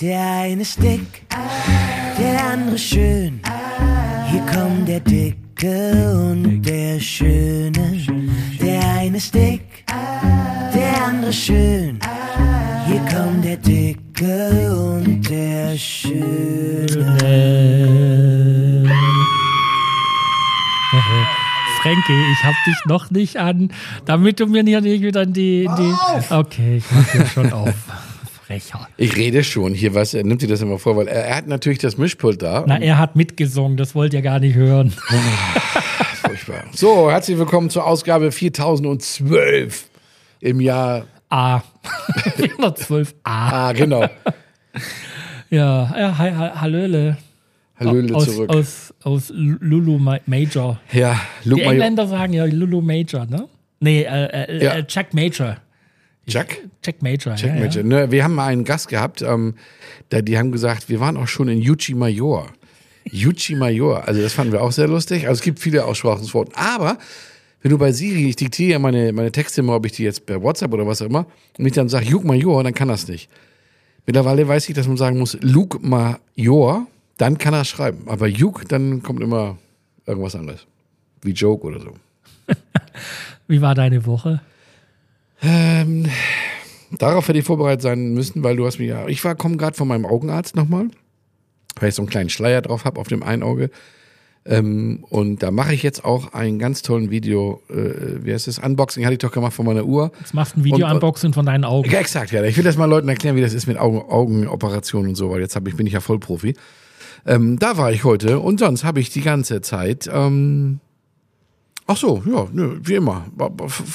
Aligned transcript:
Der 0.00 0.18
eine 0.18 0.62
ist 0.62 0.82
dick, 0.82 1.26
der 2.18 2.52
andere 2.52 2.78
schön. 2.78 3.38
Hier 4.30 4.40
kommt 4.46 4.88
der 4.88 5.00
Dicke 5.00 6.14
und 6.14 6.62
der 6.62 6.98
Schöne. 6.98 8.00
Der 8.62 8.80
eine 8.96 9.18
ist 9.18 9.34
dick, 9.34 9.84
der 10.74 11.04
andere 11.04 11.34
schön. 11.34 11.98
Hier 12.86 13.00
kommt 13.14 13.44
der 13.44 13.58
Dicke 13.58 14.72
und 14.72 15.28
der 15.28 15.76
Schöne. 15.76 17.18
Frankie, 21.82 22.32
ich 22.32 22.44
hab 22.44 22.54
dich 22.66 22.76
noch 22.86 23.10
nicht 23.10 23.36
an, 23.36 23.70
damit 24.06 24.40
du 24.40 24.46
mir 24.46 24.62
nicht 24.62 24.82
wieder 24.82 25.24
in 25.24 25.34
die. 25.34 25.64
In 25.64 25.76
die 25.76 25.92
okay, 26.30 26.78
ich 26.78 26.84
mach 26.90 27.06
hier 27.12 27.26
schon 27.26 27.52
auf. 27.52 27.74
Frecher. 28.50 28.88
Ich 28.96 29.16
rede 29.16 29.44
schon 29.44 29.74
hier, 29.74 29.94
was 29.94 30.12
er 30.12 30.24
nimmt 30.24 30.40
sich 30.40 30.50
das 30.50 30.60
immer 30.60 30.78
vor, 30.80 30.96
weil 30.96 31.06
er, 31.06 31.24
er 31.24 31.36
hat 31.36 31.46
natürlich 31.46 31.78
das 31.78 31.96
Mischpult 31.96 32.42
da. 32.42 32.64
Na, 32.66 32.80
er 32.80 32.98
hat 32.98 33.14
mitgesungen, 33.14 33.76
das 33.76 33.94
wollt 33.94 34.12
ihr 34.12 34.22
gar 34.22 34.40
nicht 34.40 34.56
hören. 34.56 34.90
Furchtbar. 36.22 36.64
So, 36.72 37.08
herzlich 37.12 37.38
willkommen 37.38 37.70
zur 37.70 37.86
Ausgabe 37.86 38.32
4012 38.32 39.84
im 40.40 40.60
Jahr. 40.60 41.04
A. 41.28 41.60
412 42.36 43.14
A. 43.22 43.68
Ah, 43.68 43.72
genau. 43.72 44.02
Ja, 45.50 45.94
ja 45.96 46.18
hi, 46.18 46.30
hi, 46.32 46.50
Hallöle. 46.60 47.16
Hallöle 47.78 48.14
aus, 48.16 48.24
zurück. 48.24 48.50
Aus, 48.50 48.92
aus 49.04 49.32
Lulu 49.32 49.98
Ma- 49.98 50.18
Major. 50.26 50.80
ja, 50.92 51.20
Die 51.44 51.50
Luke 51.50 51.60
Major. 51.62 51.72
Engländer 51.72 52.06
sagen 52.08 52.32
ja 52.32 52.44
Lulu 52.46 52.80
Major, 52.80 53.26
ne? 53.26 53.48
Nee, 53.78 54.02
äh, 54.02 54.24
äh, 54.26 54.64
Ja. 54.64 54.72
äh, 54.74 54.84
Jack 54.88 55.14
Major. 55.14 55.56
Jack? 56.26 56.58
Jack 56.84 57.02
Major. 57.02 57.34
Jack 57.34 57.54
ja, 57.54 57.60
Major. 57.60 57.82
Ja. 57.82 57.82
Ne, 57.82 58.10
wir 58.10 58.24
haben 58.24 58.34
mal 58.34 58.46
einen 58.46 58.64
Gast 58.64 58.88
gehabt, 58.88 59.22
ähm, 59.22 59.54
da, 60.10 60.22
die 60.22 60.38
haben 60.38 60.52
gesagt, 60.52 60.88
wir 60.88 61.00
waren 61.00 61.16
auch 61.16 61.28
schon 61.28 61.48
in 61.48 61.60
Yuchi 61.60 61.94
Major. 61.94 62.46
Yuchi 63.04 63.54
Major, 63.54 64.06
also 64.06 64.20
das 64.20 64.34
fanden 64.34 64.52
wir 64.52 64.62
auch 64.62 64.72
sehr 64.72 64.88
lustig. 64.88 65.26
Also 65.26 65.38
es 65.38 65.42
gibt 65.42 65.58
viele 65.58 65.84
Aussprachungsworte. 65.84 66.52
Aber 66.54 66.98
wenn 67.62 67.70
du 67.70 67.78
bei 67.78 67.92
Siri, 67.92 68.28
ich 68.28 68.36
diktiere 68.36 68.72
ja 68.72 68.78
meine, 68.78 69.12
meine 69.12 69.32
Texte 69.32 69.60
immer, 69.60 69.74
ob 69.74 69.86
ich 69.86 69.92
die 69.92 70.04
jetzt 70.04 70.26
per 70.26 70.42
WhatsApp 70.42 70.72
oder 70.72 70.86
was 70.86 71.02
auch 71.02 71.06
immer, 71.06 71.26
und 71.58 71.66
ich 71.66 71.72
dann 71.72 71.88
sage 71.88 72.06
Juk 72.06 72.24
Major, 72.24 72.62
dann 72.62 72.74
kann 72.74 72.88
das 72.88 73.08
nicht. 73.08 73.28
Mittlerweile 74.06 74.46
weiß 74.48 74.68
ich, 74.68 74.74
dass 74.74 74.86
man 74.86 74.96
sagen 74.96 75.18
muss 75.18 75.36
Luke 75.40 75.78
Major, 75.80 76.86
dann 77.18 77.38
kann 77.38 77.54
er 77.54 77.64
schreiben. 77.64 78.04
Aber 78.06 78.26
Juk, 78.26 78.68
dann 78.68 79.02
kommt 79.02 79.20
immer 79.20 79.58
irgendwas 80.06 80.34
anderes. 80.34 80.66
Wie 81.22 81.32
Joke 81.32 81.66
oder 81.66 81.80
so. 81.80 81.94
Wie 83.46 83.60
war 83.60 83.74
deine 83.74 84.06
Woche? 84.06 84.40
Ähm, 85.42 86.06
darauf 86.98 87.28
hätte 87.28 87.38
ich 87.38 87.44
vorbereitet 87.44 87.82
sein 87.82 88.12
müssen, 88.12 88.42
weil 88.42 88.56
du 88.56 88.66
hast 88.66 88.78
mich 88.78 88.88
ja. 88.88 89.06
Ich 89.08 89.24
war, 89.24 89.34
komme 89.34 89.56
gerade 89.56 89.76
von 89.76 89.88
meinem 89.88 90.06
Augenarzt 90.06 90.56
nochmal, 90.56 90.88
weil 91.78 91.88
ich 91.88 91.94
so 91.94 92.02
einen 92.02 92.10
kleinen 92.10 92.30
Schleier 92.30 92.62
drauf 92.62 92.84
habe 92.84 93.00
auf 93.00 93.08
dem 93.08 93.22
einen 93.22 93.42
Auge. 93.42 93.70
Ähm, 94.46 95.04
und 95.10 95.42
da 95.42 95.50
mache 95.50 95.74
ich 95.74 95.82
jetzt 95.82 96.04
auch 96.04 96.32
einen 96.32 96.58
ganz 96.58 96.80
tollen 96.80 97.10
Video, 97.10 97.62
äh, 97.68 98.24
wie 98.24 98.32
heißt 98.32 98.46
das? 98.46 98.58
Unboxing 98.58 99.04
hatte 99.04 99.12
ich 99.12 99.18
doch 99.18 99.32
gemacht 99.32 99.52
von 99.52 99.66
meiner 99.66 99.84
Uhr. 99.84 100.12
Jetzt 100.18 100.32
machst 100.32 100.56
du 100.56 100.60
ein 100.60 100.64
Video-Unboxing 100.64 101.34
von 101.34 101.44
deinen 101.44 101.64
Augen. 101.64 101.90
Ja, 101.90 102.00
exakt, 102.00 102.32
ja. 102.32 102.42
Ich 102.44 102.56
will 102.56 102.64
das 102.64 102.78
mal 102.78 102.86
Leuten 102.86 103.08
erklären, 103.08 103.36
wie 103.36 103.42
das 103.42 103.52
ist 103.52 103.66
mit 103.66 103.76
Augen, 103.76 103.98
Augenoperationen 103.98 105.10
und 105.10 105.14
so, 105.14 105.30
weil 105.30 105.40
jetzt 105.40 105.56
hab 105.56 105.68
ich, 105.68 105.76
bin 105.76 105.86
ich 105.86 105.92
ja 105.92 106.00
Vollprofi. 106.00 106.54
Ähm, 107.26 107.58
da 107.58 107.76
war 107.76 107.92
ich 107.92 108.04
heute 108.04 108.40
und 108.40 108.60
sonst 108.60 108.82
habe 108.82 109.00
ich 109.00 109.10
die 109.10 109.20
ganze 109.20 109.60
Zeit. 109.60 110.08
Ähm, 110.12 110.80
ach 111.90 111.96
so, 111.96 112.22
ja, 112.24 112.46
nö, 112.52 112.78
wie 112.82 112.94
immer. 112.94 113.26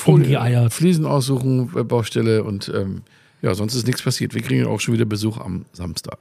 Rumgeeiert. 0.06 0.74
Fliesen 0.74 1.06
aussuchen, 1.06 1.70
Baustelle 1.88 2.44
und 2.44 2.72
ähm, 2.76 3.04
ja, 3.42 3.56
sonst 3.56 3.74
ist 3.74 3.88
nichts 3.88 4.02
passiert. 4.02 4.34
Wir 4.34 4.42
kriegen 4.42 4.66
auch 4.66 4.82
schon 4.82 4.94
wieder 4.94 5.06
Besuch 5.06 5.38
am 5.38 5.66
Samstag. 5.72 6.18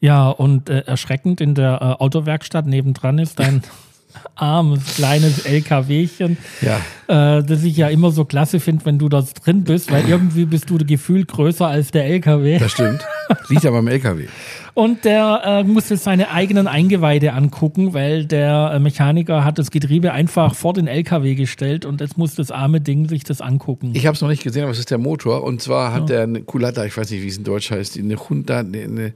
Ja, 0.00 0.28
und 0.28 0.68
äh, 0.68 0.80
erschreckend 0.80 1.40
in 1.40 1.54
der 1.54 1.80
äh, 1.80 2.02
Autowerkstatt 2.02 2.66
nebendran 2.66 3.18
ist 3.18 3.38
dein 3.38 3.62
armes, 4.34 4.96
kleines 4.96 5.44
LKWchen, 5.44 6.36
Ja, 6.60 6.80
äh, 7.08 7.42
das 7.42 7.64
ich 7.64 7.76
ja 7.76 7.88
immer 7.88 8.10
so 8.10 8.24
klasse 8.24 8.60
finde, 8.60 8.84
wenn 8.86 8.98
du 8.98 9.08
da 9.08 9.22
drin 9.44 9.64
bist, 9.64 9.90
weil 9.92 10.08
irgendwie 10.08 10.44
bist 10.44 10.70
du 10.70 10.78
gefühlt 10.78 11.28
größer 11.28 11.66
als 11.66 11.90
der 11.90 12.06
LKW. 12.06 12.58
das 12.58 12.72
stimmt. 12.72 13.00
Liegt 13.48 13.66
aber 13.66 13.78
im 13.80 13.88
LKW. 13.88 14.26
Und 14.74 15.04
der 15.04 15.42
äh, 15.44 15.64
muss 15.64 15.88
jetzt 15.88 16.04
seine 16.04 16.30
eigenen 16.30 16.66
Eingeweide 16.66 17.32
angucken, 17.32 17.92
weil 17.92 18.24
der 18.24 18.72
äh, 18.74 18.78
Mechaniker 18.78 19.44
hat 19.44 19.58
das 19.58 19.70
Getriebe 19.70 20.12
einfach 20.12 20.54
vor 20.54 20.72
den 20.72 20.86
LKW 20.86 21.34
gestellt 21.34 21.84
und 21.84 22.00
jetzt 22.00 22.16
muss 22.16 22.34
das 22.34 22.50
arme 22.50 22.80
Ding 22.80 23.08
sich 23.08 23.24
das 23.24 23.40
angucken. 23.40 23.90
Ich 23.94 24.06
habe 24.06 24.14
es 24.14 24.20
noch 24.20 24.28
nicht 24.28 24.42
gesehen, 24.42 24.62
aber 24.62 24.72
es 24.72 24.78
ist 24.78 24.90
der 24.90 24.98
Motor. 24.98 25.42
Und 25.42 25.60
zwar 25.60 25.92
hat 25.92 26.08
der 26.08 26.22
eine 26.22 26.42
Kulata, 26.42 26.84
ich 26.84 26.96
weiß 26.96 27.10
nicht, 27.10 27.22
wie 27.22 27.28
es 27.28 27.36
in 27.36 27.44
Deutsch 27.44 27.70
heißt, 27.70 27.98
eine 27.98 28.16
Honda, 28.16 28.60
eine, 28.60 28.78
eine, 28.82 29.12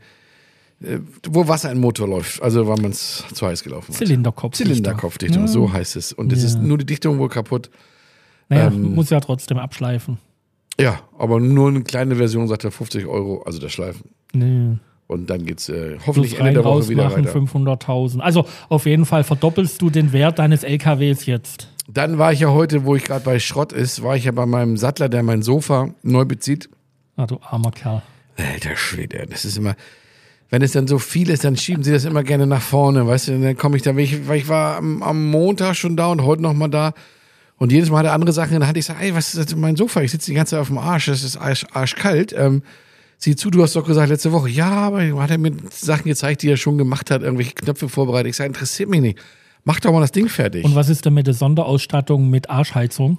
wo 1.28 1.47
Wasser 1.49 1.71
in 1.71 1.77
den 1.77 1.83
Motor 1.83 2.09
läuft. 2.09 2.43
Also, 2.43 2.67
weil 2.67 2.77
man 2.81 2.91
es 2.93 3.25
zu 3.33 3.47
heiß 3.47 3.62
gelaufen 3.62 3.89
hat. 3.89 3.97
Zylinderkopf. 3.97 4.56
Zylinderkopfdichtung, 4.56 5.47
so 5.49 5.72
heißt 5.72 5.97
es. 5.97 6.12
Und 6.12 6.33
es 6.33 6.41
Ja. 6.41 6.47
ist 6.49 6.59
nur 6.62 6.78
die 6.78 6.87
Dichtung 6.87 7.19
wohl 7.19 7.28
kaputt. 7.28 7.71
Naja, 8.49 8.67
ähm, 8.69 8.94
muss 8.94 9.11
ja 9.11 9.21
trotzdem 9.21 9.59
abschleifen. 9.59 10.19
Ja, 10.78 11.00
aber 11.19 11.41
nur 11.41 11.69
eine 11.69 11.83
kleine 11.83 12.17
Version 12.17 12.49
sagt 12.49 12.65
er 12.65 12.71
50 12.73 13.06
Euro, 13.06 13.43
also 13.44 13.59
das 13.61 13.73
Schleifen. 13.73 14.11
Nee. 14.33 14.77
Und 15.06 15.28
dann 15.31 15.44
geht's 15.44 15.69
äh, 15.69 15.93
Plus 15.97 16.06
hoffentlich 16.06 16.33
Ende 16.34 16.44
rein, 16.47 16.55
der 16.55 16.65
Woche 16.65 16.89
wieder 16.89 17.05
machen, 17.05 17.27
weiter. 17.27 17.39
500.000. 17.39 18.21
Also 18.21 18.47
auf 18.69 18.87
jeden 18.87 19.05
Fall 19.05 19.23
verdoppelst 19.23 19.81
du 19.81 19.91
den 19.91 20.12
Wert 20.12 20.39
deines 20.39 20.62
LKWs 20.65 21.27
jetzt. 21.27 21.69
Dann 21.87 22.19
war 22.19 22.33
ich 22.33 22.41
ja 22.41 22.50
heute, 22.50 22.84
wo 22.87 22.97
ich 22.97 23.05
gerade 23.05 23.25
bei 23.25 23.39
Schrott 23.39 23.73
ist, 23.73 24.03
war 24.03 24.17
ich 24.17 24.25
ja 24.25 24.33
bei 24.33 24.47
meinem 24.47 24.77
Sattler, 24.78 25.09
der 25.11 25.23
mein 25.23 25.43
Sofa 25.43 25.91
neu 26.03 26.25
bezieht. 26.25 26.71
Ah, 27.17 27.27
du 27.27 27.39
armer 27.43 27.71
Kerl. 27.71 28.03
Alter 28.37 28.77
Schwede, 28.77 29.27
das 29.31 29.44
ist 29.44 29.59
immer, 29.59 29.77
wenn 30.54 30.62
es 30.62 30.70
dann 30.70 30.87
so 30.87 31.00
viel 31.00 31.31
ist, 31.31 31.42
dann 31.42 31.56
schieben 31.56 31.82
sie 31.82 31.91
das 31.91 32.04
immer 32.04 32.22
gerne 32.22 32.47
nach 32.47 32.62
vorne, 32.62 33.04
weißt 33.04 33.26
du, 33.26 33.32
und 33.32 33.42
dann 33.42 33.56
komme 33.56 33.76
ich 33.76 33.82
da, 33.82 33.97
weil 33.97 34.04
ich, 34.04 34.28
weil 34.28 34.38
ich 34.38 34.47
war 34.47 34.76
am, 34.76 35.03
am 35.03 35.28
Montag 35.28 35.75
schon 35.75 35.97
da 35.97 36.06
und 36.06 36.22
heute 36.22 36.42
noch 36.42 36.54
mal 36.54 36.69
da. 36.69 36.92
Und 37.56 37.72
jedes 37.72 37.91
Mal 37.91 37.98
hat 37.98 38.06
er 38.06 38.12
andere 38.12 38.32
Sachen, 38.32 38.53
dann 38.53 38.69
hatte 38.69 38.78
ich 38.78 38.87
gesagt, 38.87 39.03
ey, 39.03 39.12
was 39.16 39.34
ist 39.34 39.50
das? 39.50 39.59
Mein 39.59 39.75
Sofa, 39.75 40.03
ich 40.03 40.12
sitze 40.12 40.31
die 40.31 40.37
ganze 40.37 40.50
Zeit 40.53 40.60
auf 40.60 40.69
dem 40.69 40.78
Arsch, 40.78 41.06
das 41.06 41.25
ist 41.25 41.37
arsch, 41.37 41.66
arschkalt, 41.72 42.32
ähm, 42.38 42.62
sieh 43.19 43.34
zu, 43.34 43.50
du 43.50 43.64
hast 43.64 43.75
doch 43.75 43.84
gesagt 43.84 44.10
letzte 44.10 44.31
Woche, 44.31 44.48
ja, 44.48 44.70
aber 44.70 45.20
hat 45.20 45.32
er 45.32 45.38
mir 45.38 45.50
Sachen 45.72 46.04
gezeigt, 46.04 46.43
die 46.43 46.50
er 46.50 46.56
schon 46.56 46.78
gemacht 46.78 47.10
hat, 47.10 47.22
irgendwelche 47.22 47.54
Knöpfe 47.54 47.88
vorbereitet, 47.88 48.31
ich 48.31 48.37
sage, 48.37 48.47
interessiert 48.47 48.88
mich 48.88 49.00
nicht, 49.00 49.19
mach 49.64 49.81
doch 49.81 49.91
mal 49.91 50.03
das 50.03 50.12
Ding 50.12 50.28
fertig. 50.28 50.64
Und 50.64 50.76
was 50.76 50.88
ist 50.88 51.04
denn 51.04 51.14
mit 51.14 51.26
der 51.26 51.34
Sonderausstattung 51.34 52.31
mit 52.31 52.48
Arschheizung? 52.48 53.19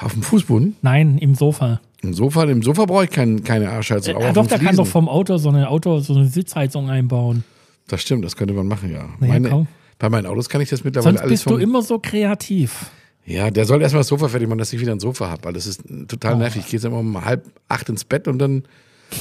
auf 0.00 0.12
dem 0.12 0.22
Fußboden, 0.22 0.76
Nein, 0.80 1.18
im 1.18 1.34
Sofa. 1.34 1.80
Im 2.02 2.14
Sofa, 2.14 2.44
im 2.44 2.62
Sofa 2.62 2.84
brauche 2.84 3.04
ich 3.04 3.10
kein, 3.10 3.42
keine 3.42 3.70
Arschheizung, 3.70 4.20
Ja, 4.20 4.28
auf 4.28 4.34
doch, 4.34 4.46
der 4.46 4.58
kann 4.58 4.76
doch 4.76 4.86
vom 4.86 5.08
Auto 5.08 5.36
so 5.38 5.48
eine 5.48 5.68
Auto, 5.68 5.98
so 6.00 6.14
eine 6.14 6.26
Sitzheizung 6.26 6.90
einbauen. 6.90 7.44
Das 7.88 8.02
stimmt, 8.02 8.24
das 8.24 8.36
könnte 8.36 8.54
man 8.54 8.66
machen, 8.66 8.90
ja. 8.92 9.08
Na 9.20 9.26
ja, 9.26 9.32
Meine, 9.40 9.66
bei 9.98 10.08
meinen 10.10 10.26
Autos 10.26 10.48
kann 10.48 10.60
ich 10.60 10.68
das 10.68 10.84
mittlerweile 10.84 11.12
Sonst 11.12 11.20
alles 11.22 11.44
bist 11.44 11.50
du 11.50 11.56
immer 11.56 11.82
so 11.82 11.98
kreativ. 11.98 12.90
Ja, 13.24 13.50
der 13.50 13.64
soll 13.64 13.82
erstmal 13.82 14.00
das 14.00 14.08
Sofa 14.08 14.28
fertig 14.28 14.48
machen, 14.48 14.58
dass 14.58 14.72
ich 14.72 14.80
wieder 14.80 14.92
ein 14.92 15.00
Sofa 15.00 15.28
habe, 15.30 15.44
weil 15.44 15.52
das 15.52 15.66
ist 15.66 15.82
total 16.06 16.34
Oh. 16.34 16.38
nervig. 16.38 16.62
Ich 16.64 16.70
gehe 16.70 16.78
jetzt 16.78 16.84
immer 16.84 16.98
um 16.98 17.24
halb 17.24 17.44
acht 17.68 17.88
ins 17.88 18.04
Bett 18.04 18.28
und 18.28 18.38
dann, 18.38 18.64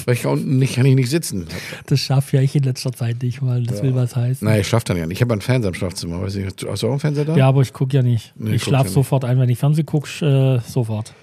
weil 0.06 0.14
ich 0.16 0.22
da 0.24 0.30
unten 0.30 0.60
nicht, 0.60 0.76
kann 0.76 0.86
ich 0.86 0.94
nicht 0.96 1.10
sitzen. 1.10 1.48
Das 1.88 2.00
schaffe 2.02 2.38
ja 2.38 2.44
ich 2.44 2.56
in 2.56 2.64
letzter 2.64 2.92
Zeit 2.92 3.24
nicht 3.24 3.42
mal. 3.42 3.64
Das 3.64 3.82
will 3.82 3.96
was 3.96 4.16
heißen. 4.16 4.48
Nein, 4.48 4.62
ich 4.62 4.68
schlafe 4.68 4.86
dann 4.86 4.98
ja 4.98 5.08
nicht. 5.08 5.18
Ich 5.18 5.22
habe 5.22 5.34
einen 5.34 5.42
Fernseher 5.42 5.70
im 5.70 5.74
Schlafzimmer. 5.74 6.22
Weiß 6.22 6.36
nicht, 6.36 6.46
hast 6.68 6.84
du 6.84 6.88
auch 6.88 6.92
einen 6.92 7.00
Fernseher 7.00 7.26
da? 7.26 7.36
Ja, 7.36 7.48
aber 7.48 7.62
ich 7.62 7.74
gucke 7.74 7.96
ja 7.96 8.04
nicht. 8.04 8.34
Nee, 8.38 8.56
ich 8.56 8.64
schlafe 8.64 8.90
ja 8.90 8.94
sofort 8.94 9.26
ein, 9.26 9.40
wenn 9.40 9.50
ich 9.50 9.58
Fernsehen 9.58 9.86
gucke, 9.88 10.08
äh, 10.64 10.70
sofort. 10.70 11.14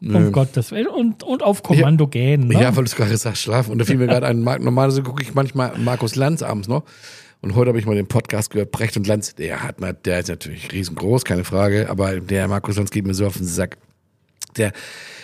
Um 0.00 0.32
Gottes 0.32 0.70
Willen. 0.70 0.86
Und, 0.86 1.22
und 1.22 1.42
auf 1.42 1.62
Kommando 1.62 2.06
gehen. 2.06 2.48
Ne? 2.48 2.54
Ja, 2.54 2.76
weil 2.76 2.84
du 2.84 2.88
es 2.88 2.94
gerade 2.94 3.16
sagst, 3.16 3.42
schlafen. 3.42 3.72
Und 3.72 3.78
da 3.78 3.84
fiel 3.84 3.96
mir 3.96 4.06
gerade 4.08 4.26
ein, 4.26 4.40
normalerweise 4.42 5.02
gucke 5.02 5.22
ich 5.22 5.34
manchmal 5.34 5.76
Markus 5.78 6.14
Lanz 6.14 6.42
abends 6.42 6.68
noch. 6.68 6.84
Und 7.40 7.54
heute 7.54 7.68
habe 7.68 7.78
ich 7.78 7.86
mal 7.86 7.94
den 7.94 8.08
Podcast 8.08 8.50
gehört, 8.50 8.72
Brecht 8.72 8.96
und 8.96 9.06
Lanz. 9.06 9.34
Der 9.34 9.62
hat 9.62 9.80
mal, 9.80 9.92
der 9.92 10.20
ist 10.20 10.28
natürlich 10.28 10.72
riesengroß, 10.72 11.24
keine 11.24 11.44
Frage, 11.44 11.88
aber 11.88 12.20
der 12.20 12.48
Markus 12.48 12.76
Lanz 12.76 12.90
geht 12.90 13.06
mir 13.06 13.14
so 13.14 13.26
auf 13.26 13.36
den 13.36 13.46
Sack. 13.46 13.78
Der 14.56 14.72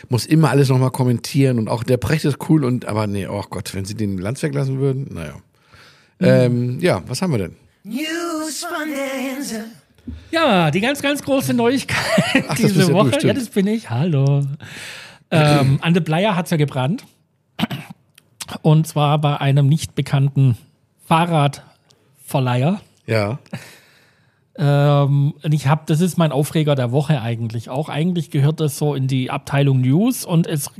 muss 0.08 0.26
immer 0.26 0.50
alles 0.50 0.68
nochmal 0.68 0.90
kommentieren 0.90 1.58
und 1.58 1.68
auch 1.68 1.82
der 1.82 1.96
Brecht 1.96 2.24
ist 2.24 2.38
cool 2.48 2.64
und, 2.64 2.84
aber 2.84 3.06
nee, 3.06 3.26
oh 3.26 3.42
Gott, 3.50 3.74
wenn 3.74 3.84
sie 3.84 3.94
den 3.94 4.18
Lanz 4.18 4.42
weglassen 4.42 4.78
würden, 4.78 5.08
naja. 5.12 5.34
Ähm, 6.20 6.78
ja, 6.80 7.02
was 7.08 7.20
haben 7.20 7.32
wir 7.32 7.38
denn? 7.38 7.56
News 7.82 8.64
von 8.64 8.88
der 8.88 9.36
Insel. 9.36 9.64
Ja, 10.30 10.70
die 10.70 10.80
ganz, 10.80 11.00
ganz 11.02 11.22
große 11.22 11.54
Neuigkeit 11.54 12.44
das 12.48 12.56
diese 12.56 12.88
ja 12.88 12.92
Woche. 12.92 13.08
stimmt. 13.08 13.24
ja, 13.24 13.32
das 13.34 13.48
bin 13.48 13.66
ich. 13.66 13.90
Hallo. 13.90 14.42
ähm, 15.30 15.78
an 15.82 15.94
der 15.94 16.00
Bleier 16.00 16.36
hat 16.36 16.46
es 16.46 16.50
ja 16.50 16.56
gebrannt. 16.56 17.04
Und 18.62 18.86
zwar 18.86 19.18
bei 19.18 19.40
einem 19.40 19.68
nicht 19.68 19.94
bekannten 19.94 20.58
Fahrradverleiher. 21.06 22.80
Ja. 23.06 23.38
Ähm, 24.56 25.34
und 25.42 25.52
ich 25.54 25.66
habe, 25.66 25.82
das 25.86 26.00
ist 26.00 26.16
mein 26.16 26.30
Aufreger 26.32 26.74
der 26.74 26.92
Woche 26.92 27.20
eigentlich. 27.20 27.68
Auch 27.70 27.88
eigentlich 27.88 28.30
gehört 28.30 28.60
das 28.60 28.78
so 28.78 28.94
in 28.94 29.08
die 29.08 29.30
Abteilung 29.30 29.80
News 29.80 30.24
und 30.24 30.46
es 30.46 30.70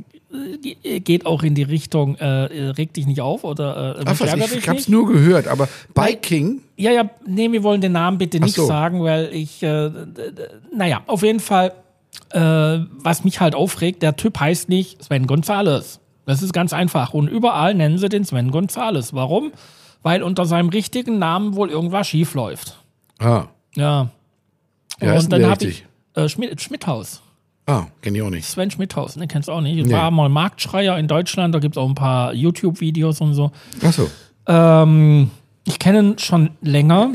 geht 1.03 1.25
auch 1.25 1.43
in 1.43 1.55
die 1.55 1.63
Richtung, 1.63 2.15
äh, 2.17 2.45
äh, 2.45 2.69
reg 2.69 2.93
dich 2.93 3.05
nicht 3.07 3.21
auf 3.21 3.43
oder 3.43 3.97
äh, 3.99 4.03
Ach 4.05 4.19
was, 4.19 4.33
ich, 4.51 4.57
ich 4.57 4.69
hab's 4.69 4.87
nur 4.87 5.07
gehört, 5.07 5.47
aber 5.47 5.67
Biking, 5.93 6.61
Ja, 6.77 6.91
ja, 6.91 7.09
nee, 7.25 7.51
wir 7.51 7.63
wollen 7.63 7.81
den 7.81 7.91
Namen 7.93 8.17
bitte 8.17 8.39
nicht 8.39 8.55
so. 8.55 8.65
sagen, 8.65 9.03
weil 9.03 9.29
ich, 9.33 9.61
äh, 9.63 9.89
naja, 10.75 11.01
auf 11.07 11.23
jeden 11.23 11.39
Fall, 11.39 11.73
äh, 12.31 12.39
was 12.39 13.23
mich 13.23 13.39
halt 13.39 13.55
aufregt, 13.55 14.01
der 14.03 14.15
Typ 14.15 14.39
heißt 14.39 14.69
nicht 14.69 15.03
Sven 15.03 15.27
Gonzales. 15.27 15.99
Das 16.25 16.41
ist 16.41 16.53
ganz 16.53 16.73
einfach. 16.73 17.13
Und 17.13 17.27
überall 17.27 17.75
nennen 17.75 17.97
sie 17.97 18.09
den 18.09 18.25
Sven 18.25 18.49
Gonzales. 18.51 19.13
Warum? 19.13 19.51
Weil 20.01 20.23
unter 20.23 20.45
seinem 20.45 20.69
richtigen 20.69 21.19
Namen 21.19 21.55
wohl 21.55 21.69
irgendwas 21.69 22.07
schief 22.07 22.33
läuft. 22.33 22.79
Ah, 23.19 23.45
Ja. 23.75 24.09
Heißt 25.01 25.25
und 25.25 25.33
dann 25.33 25.45
habe 25.45 25.65
ich 25.65 25.85
äh, 26.15 26.27
Schmidt, 26.29 26.59
Schmidthaus. 26.61 27.21
Ah, 27.67 27.85
kenne 28.01 28.17
ich 28.17 28.23
auch 28.23 28.29
nicht. 28.29 28.45
Sven 28.45 28.71
Schmidthaus, 28.71 29.15
ne, 29.15 29.27
kennst 29.27 29.47
du 29.47 29.51
auch 29.53 29.61
nicht. 29.61 29.85
Nee. 29.85 29.91
War 29.93 30.11
mal 30.11 30.29
Marktschreier 30.29 30.97
in 30.97 31.07
Deutschland, 31.07 31.53
da 31.55 31.59
gibt 31.59 31.75
es 31.75 31.81
auch 31.81 31.87
ein 31.89 31.95
paar 31.95 32.33
YouTube-Videos 32.33 33.21
und 33.21 33.33
so. 33.33 33.51
Achso. 33.83 34.09
Ähm, 34.47 35.31
ich 35.63 35.79
kenne 35.79 35.99
ihn 35.99 36.17
schon 36.19 36.51
länger, 36.61 37.09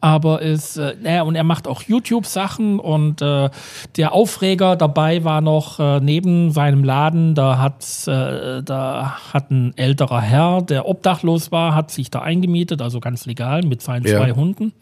aber 0.00 0.40
ist, 0.40 0.76
äh, 0.76 0.94
naja, 1.02 1.22
und 1.22 1.34
er 1.34 1.42
macht 1.44 1.66
auch 1.66 1.82
YouTube-Sachen 1.82 2.78
und 2.78 3.20
äh, 3.20 3.50
der 3.96 4.12
Aufreger 4.12 4.76
dabei 4.76 5.24
war 5.24 5.40
noch 5.40 5.78
äh, 5.80 6.00
neben 6.00 6.52
seinem 6.52 6.84
Laden, 6.84 7.34
da 7.34 7.58
hat, 7.58 7.84
äh, 8.06 8.62
da 8.62 9.16
hat 9.32 9.50
ein 9.50 9.76
älterer 9.76 10.20
Herr, 10.20 10.62
der 10.62 10.86
obdachlos 10.86 11.50
war, 11.52 11.74
hat 11.74 11.90
sich 11.90 12.10
da 12.10 12.20
eingemietet, 12.22 12.80
also 12.80 13.00
ganz 13.00 13.26
legal 13.26 13.62
mit 13.62 13.82
seinen 13.82 14.06
Ja. 14.06 14.18
zwei 14.18 14.32
Hunden. 14.32 14.72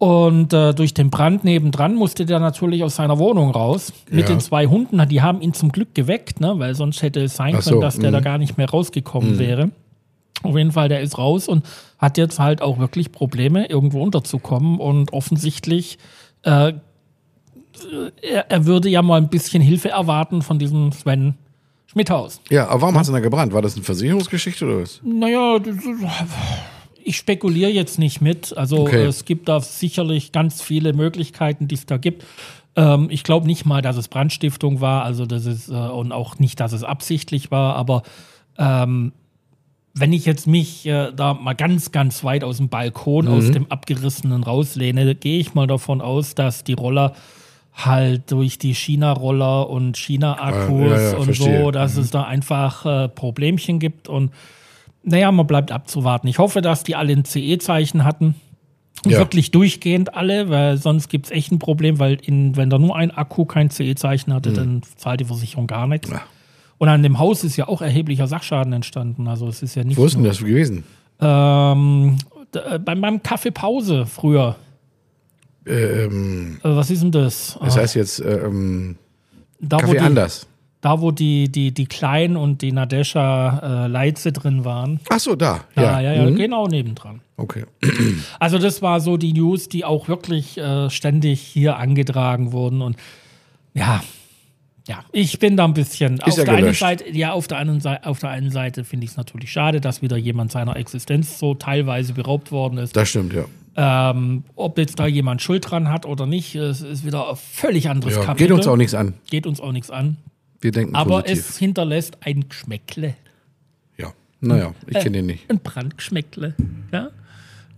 Und 0.00 0.54
äh, 0.54 0.72
durch 0.72 0.94
den 0.94 1.10
Brand 1.10 1.44
nebendran 1.44 1.94
musste 1.94 2.24
der 2.24 2.38
natürlich 2.38 2.82
aus 2.82 2.96
seiner 2.96 3.18
Wohnung 3.18 3.50
raus. 3.50 3.92
Mit 4.10 4.22
Ja. 4.30 4.34
den 4.34 4.40
zwei 4.40 4.64
Hunden, 4.64 5.06
die 5.10 5.20
haben 5.20 5.42
ihn 5.42 5.52
zum 5.52 5.70
Glück 5.72 5.94
geweckt, 5.94 6.40
ne? 6.40 6.54
weil 6.56 6.74
sonst 6.74 7.02
hätte 7.02 7.20
es 7.20 7.36
sein 7.36 7.60
so, 7.60 7.72
können, 7.72 7.80
dass 7.82 7.98
der 7.98 8.08
mhm. 8.08 8.14
da 8.14 8.20
gar 8.20 8.38
nicht 8.38 8.56
mehr 8.56 8.70
rausgekommen 8.70 9.38
wäre. 9.38 9.72
Auf 10.42 10.56
jeden 10.56 10.72
Fall, 10.72 10.88
der 10.88 11.02
ist 11.02 11.18
raus 11.18 11.48
und 11.48 11.66
hat 11.98 12.16
jetzt 12.16 12.38
halt 12.38 12.62
auch 12.62 12.78
wirklich 12.78 13.12
Probleme, 13.12 13.66
irgendwo 13.66 14.02
unterzukommen. 14.02 14.80
Und 14.80 15.12
offensichtlich, 15.12 15.98
äh, 16.44 16.72
er, 18.22 18.50
er 18.50 18.64
würde 18.64 18.88
ja 18.88 19.02
mal 19.02 19.18
ein 19.20 19.28
bisschen 19.28 19.62
Hilfe 19.62 19.90
erwarten 19.90 20.40
von 20.40 20.58
diesem 20.58 20.92
Sven 20.92 21.34
Schmidthaus. 21.88 22.40
Ja, 22.48 22.68
aber 22.68 22.80
warum 22.80 22.94
hat 22.94 23.02
es 23.02 23.08
denn 23.08 23.14
da 23.16 23.20
gebrannt? 23.20 23.52
War 23.52 23.60
das 23.60 23.74
eine 23.74 23.84
Versicherungsgeschichte 23.84 24.64
oder 24.64 24.80
was? 24.80 25.02
Naja, 25.04 25.58
das 25.58 25.76
ist- 25.76 26.04
ich 27.04 27.16
spekuliere 27.16 27.70
jetzt 27.70 27.98
nicht 27.98 28.20
mit. 28.20 28.56
Also 28.56 28.78
Okay. 28.82 29.04
es 29.04 29.24
gibt 29.24 29.48
da 29.48 29.60
sicherlich 29.60 30.32
ganz 30.32 30.62
viele 30.62 30.92
Möglichkeiten, 30.92 31.68
die 31.68 31.74
es 31.74 31.86
da 31.86 31.96
gibt. 31.96 32.24
Ähm, 32.76 33.08
ich 33.10 33.24
glaube 33.24 33.46
nicht 33.46 33.64
mal, 33.66 33.82
dass 33.82 33.96
es 33.96 34.08
Brandstiftung 34.08 34.80
war, 34.80 35.04
also 35.04 35.26
das 35.26 35.44
ist 35.46 35.68
äh, 35.68 35.72
und 35.74 36.12
auch 36.12 36.38
nicht, 36.38 36.60
dass 36.60 36.72
es 36.72 36.84
absichtlich 36.84 37.50
war, 37.50 37.74
aber 37.76 38.02
ähm, 38.58 39.12
wenn 39.92 40.12
ich 40.12 40.24
jetzt 40.24 40.46
mich 40.46 40.86
äh, 40.86 41.10
da 41.14 41.34
mal 41.34 41.54
ganz, 41.54 41.90
ganz 41.90 42.22
weit 42.22 42.44
aus 42.44 42.58
dem 42.58 42.68
Balkon, 42.68 43.24
Mhm. 43.24 43.30
aus 43.32 43.50
dem 43.50 43.66
Abgerissenen 43.72 44.44
rauslehne, 44.44 45.14
gehe 45.16 45.40
ich 45.40 45.54
mal 45.54 45.66
davon 45.66 46.00
aus, 46.00 46.36
dass 46.36 46.62
die 46.62 46.74
Roller 46.74 47.12
halt 47.74 48.30
durch 48.30 48.58
die 48.58 48.74
China-Roller 48.74 49.68
und 49.68 49.96
China-Akkus 49.96 50.92
Ah, 50.92 50.96
ja, 50.96 51.10
ja, 51.12 51.16
und 51.16 51.24
verstehe. 51.24 51.64
so, 51.64 51.70
dass 51.72 51.96
es 51.96 52.10
da 52.10 52.22
einfach 52.24 52.86
äh, 52.86 53.08
Problemchen 53.08 53.78
gibt 53.80 54.08
und 54.08 54.30
naja, 55.02 55.30
man 55.32 55.46
bleibt 55.46 55.72
abzuwarten. 55.72 56.28
Ich 56.28 56.38
hoffe, 56.38 56.60
dass 56.60 56.84
die 56.84 56.96
alle 56.96 57.12
ein 57.12 57.24
CE-Zeichen 57.24 58.04
hatten. 58.04 58.34
Ja. 59.06 59.18
Wirklich 59.18 59.50
durchgehend 59.50 60.14
alle, 60.14 60.50
weil 60.50 60.76
sonst 60.76 61.08
gibt 61.08 61.26
es 61.26 61.32
echt 61.32 61.52
ein 61.52 61.58
Problem, 61.58 61.98
weil 61.98 62.18
in, 62.22 62.56
wenn 62.56 62.68
da 62.68 62.78
nur 62.78 62.96
ein 62.96 63.10
Akku 63.10 63.46
kein 63.46 63.70
CE-Zeichen 63.70 64.34
hatte, 64.34 64.52
dann 64.52 64.82
zahlt 64.96 65.20
die 65.20 65.24
Versicherung 65.24 65.66
gar 65.66 65.86
nichts. 65.86 66.08
Mhm. 66.08 66.16
Ja. 66.16 66.22
Und 66.76 66.88
an 66.88 67.02
dem 67.02 67.18
Haus 67.18 67.42
ist 67.44 67.56
ja 67.56 67.68
auch 67.68 67.80
erheblicher 67.82 68.26
Sachschaden 68.26 68.72
entstanden. 68.74 69.26
Also 69.28 69.48
es 69.48 69.62
ist 69.62 69.74
ja 69.74 69.84
nicht 69.84 69.96
Wo 69.96 70.04
ist 70.04 70.16
denn 70.16 70.24
das 70.24 70.38
gewesen? 70.40 70.84
ähm, 71.20 72.16
äh, 72.54 72.78
beim, 72.78 73.00
beim 73.00 73.22
Kaffeepause 73.22 74.04
früher. 74.06 74.56
Ähm, 75.66 76.58
Äh, 76.62 76.68
was 76.76 76.90
ist 76.90 77.02
denn 77.02 77.12
das? 77.12 77.58
das 77.62 77.76
Ah, 77.76 77.80
heißt 77.80 77.94
jetzt 77.94 78.20
äh, 78.20 78.46
ähm, 78.46 78.96
da, 79.60 79.76
Kaffee 79.78 79.92
die, 79.92 79.98
anders. 80.00 80.46
Da, 80.80 81.00
wo 81.00 81.10
die, 81.10 81.50
die, 81.52 81.72
die 81.72 81.86
Klein 81.86 82.36
und 82.36 82.62
die 82.62 82.72
Nadesha 82.72 83.84
äh, 83.84 83.86
Leitze 83.88 84.32
drin 84.32 84.64
waren. 84.64 85.00
Ach 85.10 85.20
so, 85.20 85.36
da. 85.36 85.64
Ja, 85.76 86.00
ja, 86.00 86.12
ja, 86.14 86.30
Mhm. 86.30 86.36
genau 86.36 86.66
nebendran. 86.66 87.20
Okay. 87.36 87.64
Also 88.38 88.58
das 88.58 88.80
war 88.82 89.00
so 89.00 89.16
die 89.16 89.32
News, 89.32 89.68
die 89.68 89.84
auch 89.84 90.08
wirklich 90.08 90.56
äh, 90.58 90.88
ständig 90.90 91.40
hier 91.40 91.76
angetragen 91.76 92.52
wurden 92.52 92.80
und 92.82 92.96
ja, 93.74 94.02
ja, 94.88 95.04
ich 95.12 95.38
bin 95.38 95.56
da 95.56 95.64
ein 95.66 95.74
bisschen 95.74 96.20
auf 96.20 96.36
ja 96.36 96.44
der 96.44 96.54
einen. 96.54 96.74
Seite, 96.74 97.08
ja, 97.10 97.32
auf 97.32 97.46
der 97.46 97.58
anderen 97.58 97.80
Seite, 97.80 98.06
auf 98.08 98.18
der 98.18 98.30
einen 98.30 98.50
Seite 98.50 98.82
finde 98.82 99.04
ich 99.04 99.12
es 99.12 99.16
natürlich 99.16 99.52
schade, 99.52 99.80
dass 99.80 100.02
wieder 100.02 100.16
jemand 100.16 100.50
seiner 100.50 100.76
Existenz 100.76 101.38
so 101.38 101.54
teilweise 101.54 102.12
beraubt 102.14 102.50
worden 102.50 102.78
ist. 102.78 102.96
Das 102.96 103.08
stimmt, 103.10 103.32
ja. 103.32 103.44
Ähm, 103.76 104.42
ob 104.56 104.78
jetzt 104.78 104.98
da 104.98 105.06
jemand 105.06 105.42
Schuld 105.42 105.70
dran 105.70 105.88
hat 105.90 106.06
oder 106.06 106.26
nicht, 106.26 106.56
es 106.56 106.80
ist 106.80 107.06
wieder 107.06 107.30
ein 107.30 107.36
völlig 107.36 107.88
anderes 107.88 108.16
ja. 108.16 108.22
Kapitel. 108.24 108.48
Geht 108.48 108.56
uns 108.56 108.66
auch 108.66 108.76
nichts 108.76 108.94
an. 108.94 109.14
Geht 109.30 109.46
uns 109.46 109.60
auch 109.60 109.70
nichts 109.72 109.90
an. 109.90 110.16
Wir 110.60 110.72
denken 110.72 110.94
Aber 110.94 111.22
positiv. 111.22 111.48
es 111.50 111.56
hinterlässt 111.58 112.18
ein 112.22 112.48
Geschmäckle. 112.48 113.14
ja. 113.96 114.12
Naja, 114.42 114.74
ich 114.86 114.96
Äh, 114.96 115.00
kenne 115.02 115.18
den 115.18 115.26
nicht. 115.26 115.50
Ein 115.50 115.58
Brandgeschmäckle. 115.60 116.54
Ja. 116.92 117.10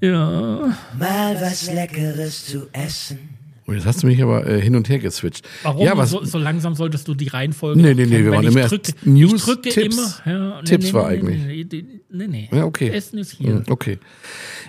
Ja. 0.00 0.76
Mal 0.98 1.40
was 1.40 1.72
Leckeres 1.72 2.46
zu 2.46 2.66
essen. 2.72 3.18
Und 3.64 3.76
jetzt 3.76 3.86
hast 3.86 4.02
du 4.02 4.08
mich 4.08 4.20
aber 4.20 4.44
äh, 4.46 4.60
hin 4.60 4.74
und 4.74 4.88
her 4.88 4.98
geswitcht. 4.98 5.48
Warum? 5.62 5.86
Ja, 5.86 5.96
was, 5.96 6.10
so, 6.10 6.24
so 6.24 6.38
langsam 6.38 6.74
solltest 6.74 7.06
du 7.06 7.14
die 7.14 7.28
Reihenfolge. 7.28 7.80
Nee, 7.80 7.94
nee, 7.94 8.02
nee, 8.06 8.10
kennen, 8.10 8.24
wir 8.24 8.32
waren 8.32 8.44
immer 8.44 8.60
erst 8.60 8.72
drücke, 8.72 8.92
News, 9.04 9.34
ich 9.34 9.42
drücke 9.44 9.68
Tipps. 9.70 9.96
immer. 9.96 10.32
Ja, 10.32 10.56
nee, 10.60 10.64
Tipps 10.64 10.86
nee, 10.86 10.92
war 10.92 11.08
nee, 11.10 11.16
eigentlich. 11.18 11.40
Nee, 11.46 11.66
nee, 11.70 11.84
nee, 12.10 12.26
nee. 12.26 12.48
Ja, 12.52 12.64
okay. 12.64 12.88
Essen 12.90 13.18
ist 13.18 13.32
hier. 13.32 13.50
Hm, 13.54 13.64
Okay. 13.68 13.98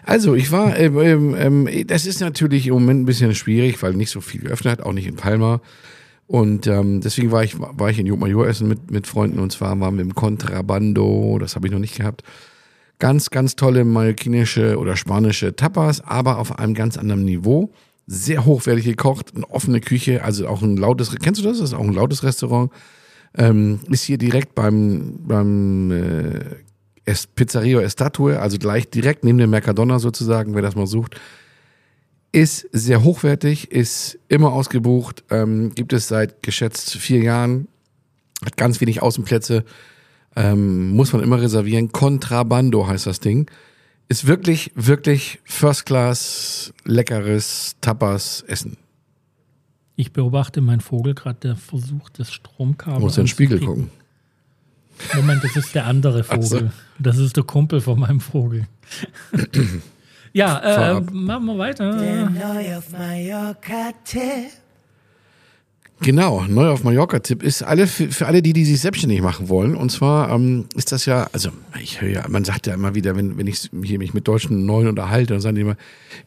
Also, 0.05 0.35
ich 0.35 0.51
war, 0.51 0.77
ähm, 0.77 0.99
ähm, 0.99 1.67
ähm, 1.67 1.87
das 1.87 2.05
ist 2.05 2.21
natürlich 2.21 2.67
im 2.67 2.73
Moment 2.75 3.01
ein 3.01 3.05
bisschen 3.05 3.33
schwierig, 3.33 3.81
weil 3.81 3.93
nicht 3.93 4.11
so 4.11 4.21
viel 4.21 4.41
geöffnet 4.41 4.79
hat, 4.79 4.85
auch 4.85 4.93
nicht 4.93 5.07
in 5.07 5.15
Palma. 5.15 5.61
Und 6.27 6.67
ähm, 6.67 7.01
deswegen 7.01 7.31
war 7.31 7.43
ich, 7.43 7.59
war 7.59 7.89
ich 7.89 7.99
in 7.99 8.05
Jogmajor 8.05 8.47
essen 8.47 8.67
mit, 8.67 8.89
mit 8.91 9.07
Freunden 9.07 9.39
und 9.39 9.51
zwar 9.51 9.79
waren 9.79 9.95
wir 9.95 10.03
im 10.03 10.15
Contrabando, 10.15 11.37
das 11.39 11.55
habe 11.55 11.67
ich 11.67 11.73
noch 11.73 11.79
nicht 11.79 11.95
gehabt. 11.95 12.23
Ganz, 12.99 13.29
ganz 13.29 13.55
tolle 13.55 13.83
mallorquinische 13.83 14.77
oder 14.77 14.95
spanische 14.95 15.55
Tapas, 15.55 16.01
aber 16.01 16.37
auf 16.37 16.57
einem 16.57 16.73
ganz 16.73 16.97
anderen 16.97 17.25
Niveau. 17.25 17.71
Sehr 18.07 18.45
hochwertig 18.45 18.85
gekocht, 18.85 19.33
eine 19.35 19.49
offene 19.49 19.81
Küche, 19.81 20.23
also 20.23 20.47
auch 20.47 20.61
ein 20.61 20.77
lautes, 20.77 21.13
kennst 21.21 21.41
du 21.41 21.45
das? 21.45 21.59
Das 21.59 21.69
ist 21.69 21.75
auch 21.75 21.83
ein 21.83 21.93
lautes 21.93 22.23
Restaurant. 22.23 22.71
Ähm, 23.35 23.79
ist 23.89 24.03
hier 24.03 24.17
direkt 24.17 24.55
beim, 24.55 25.19
beim 25.25 25.91
äh, 25.91 27.15
Pizzeria 27.35 27.81
Estatue, 27.81 28.39
also 28.39 28.57
gleich 28.57 28.89
direkt 28.89 29.23
neben 29.23 29.37
dem 29.37 29.49
Mercadona 29.49 29.99
sozusagen, 29.99 30.53
wer 30.55 30.61
das 30.61 30.75
mal 30.75 30.87
sucht. 30.87 31.19
Ist 32.33 32.67
sehr 32.71 33.03
hochwertig, 33.03 33.71
ist 33.71 34.17
immer 34.27 34.53
ausgebucht, 34.53 35.23
ähm, 35.29 35.73
gibt 35.75 35.93
es 35.93 36.07
seit 36.07 36.41
geschätzt 36.41 36.97
vier 36.97 37.21
Jahren, 37.21 37.67
hat 38.43 38.57
ganz 38.57 38.81
wenig 38.81 39.03
Außenplätze, 39.03 39.63
ähm, 40.35 40.89
muss 40.89 41.13
man 41.13 41.21
immer 41.21 41.39
reservieren. 41.39 41.91
Contrabando 41.91 42.87
heißt 42.87 43.05
das 43.05 43.19
Ding. 43.19 43.49
Ist 44.09 44.25
wirklich, 44.25 44.71
wirklich 44.73 45.41
First 45.43 45.85
Class, 45.85 46.73
leckeres 46.85 47.75
Tapas-Essen. 47.81 48.77
Ich 49.95 50.11
beobachte 50.11 50.59
meinen 50.61 50.81
Vogel 50.81 51.13
gerade, 51.13 51.37
der 51.39 51.55
versucht, 51.55 52.17
das 52.17 52.33
Stromkabel. 52.33 52.99
Muss 52.99 53.17
in 53.17 53.25
den 53.25 53.27
Spiegel 53.27 53.59
gucken. 53.59 53.91
Moment, 55.13 55.43
das 55.43 55.55
ist 55.55 55.75
der 55.75 55.85
andere. 55.85 56.23
Vogel. 56.23 56.71
Das 56.97 57.19
ist 57.19 57.37
der 57.37 57.43
Kumpel 57.43 57.79
von 57.79 57.99
meinem 57.99 58.19
Vogel. 58.19 58.67
ja, 60.33 60.97
äh, 60.97 61.01
machen 61.11 61.45
wir 61.45 61.53
Der 61.53 61.59
weiter. 61.59 61.95
neu 61.95 62.77
auf 62.77 62.91
Mallorca-Tipp. 62.91 64.51
Genau, 66.03 66.43
neu 66.49 66.67
auf 66.67 66.83
Mallorca-Tipp 66.83 67.43
ist 67.43 67.63
alle 67.63 67.87
für, 67.87 68.11
für 68.11 68.27
alle, 68.27 68.41
die, 68.41 68.51
die 68.51 68.65
sich 68.65 68.81
selbstständig 68.81 69.21
machen 69.21 69.47
wollen. 69.47 69.73
Und 69.73 69.89
zwar 69.89 70.31
ähm, 70.31 70.65
ist 70.75 70.91
das 70.91 71.05
ja, 71.05 71.29
also 71.31 71.49
ich 71.81 72.01
höre 72.01 72.09
ja, 72.09 72.25
man 72.27 72.43
sagt 72.43 72.67
ja 72.67 72.73
immer 72.73 72.93
wieder, 72.93 73.15
wenn, 73.15 73.37
wenn 73.37 73.47
ich 73.47 73.69
hier 73.83 73.99
mich 73.99 74.13
mit 74.13 74.27
Deutschen 74.27 74.65
Neuen 74.65 74.89
unterhalte, 74.89 75.33
dann 75.33 75.41
sagen 75.41 75.55
die 75.55 75.61
immer, 75.61 75.77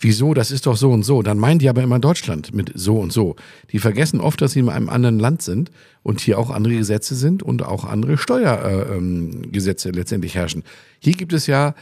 wieso, 0.00 0.32
das 0.32 0.50
ist 0.50 0.64
doch 0.64 0.76
so 0.76 0.90
und 0.92 1.02
so. 1.02 1.20
Dann 1.22 1.36
meinen 1.38 1.58
die 1.58 1.68
aber 1.68 1.82
immer 1.82 1.98
Deutschland 1.98 2.54
mit 2.54 2.72
so 2.74 2.98
und 2.98 3.12
so. 3.12 3.36
Die 3.70 3.78
vergessen 3.78 4.20
oft, 4.20 4.40
dass 4.40 4.52
sie 4.52 4.60
in 4.60 4.70
einem 4.70 4.88
anderen 4.88 5.18
Land 5.18 5.42
sind 5.42 5.70
und 6.02 6.20
hier 6.20 6.38
auch 6.38 6.50
andere 6.50 6.76
Gesetze 6.76 7.14
sind 7.14 7.42
und 7.42 7.62
auch 7.62 7.84
andere 7.84 8.16
Steuergesetze 8.16 9.88
äh, 9.88 9.90
ähm, 9.90 9.96
letztendlich 9.98 10.36
herrschen. 10.36 10.62
Hier 11.00 11.12
gibt 11.12 11.34
es 11.34 11.46
ja 11.46 11.74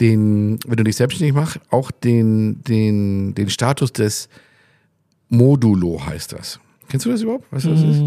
den, 0.00 0.58
wenn 0.66 0.76
du 0.76 0.84
dich 0.84 0.96
selbstständig 0.96 1.34
machst, 1.34 1.60
auch 1.70 1.90
den, 1.90 2.62
den, 2.64 3.34
den 3.34 3.50
Status 3.50 3.92
des 3.92 4.28
Modulo 5.28 6.04
heißt 6.04 6.32
das. 6.32 6.60
Kennst 6.88 7.06
du 7.06 7.10
das 7.10 7.22
überhaupt? 7.22 7.50
Weißt 7.52 7.66
du, 7.66 7.72
was 7.72 7.80
das 7.80 7.96
ist? 7.96 8.02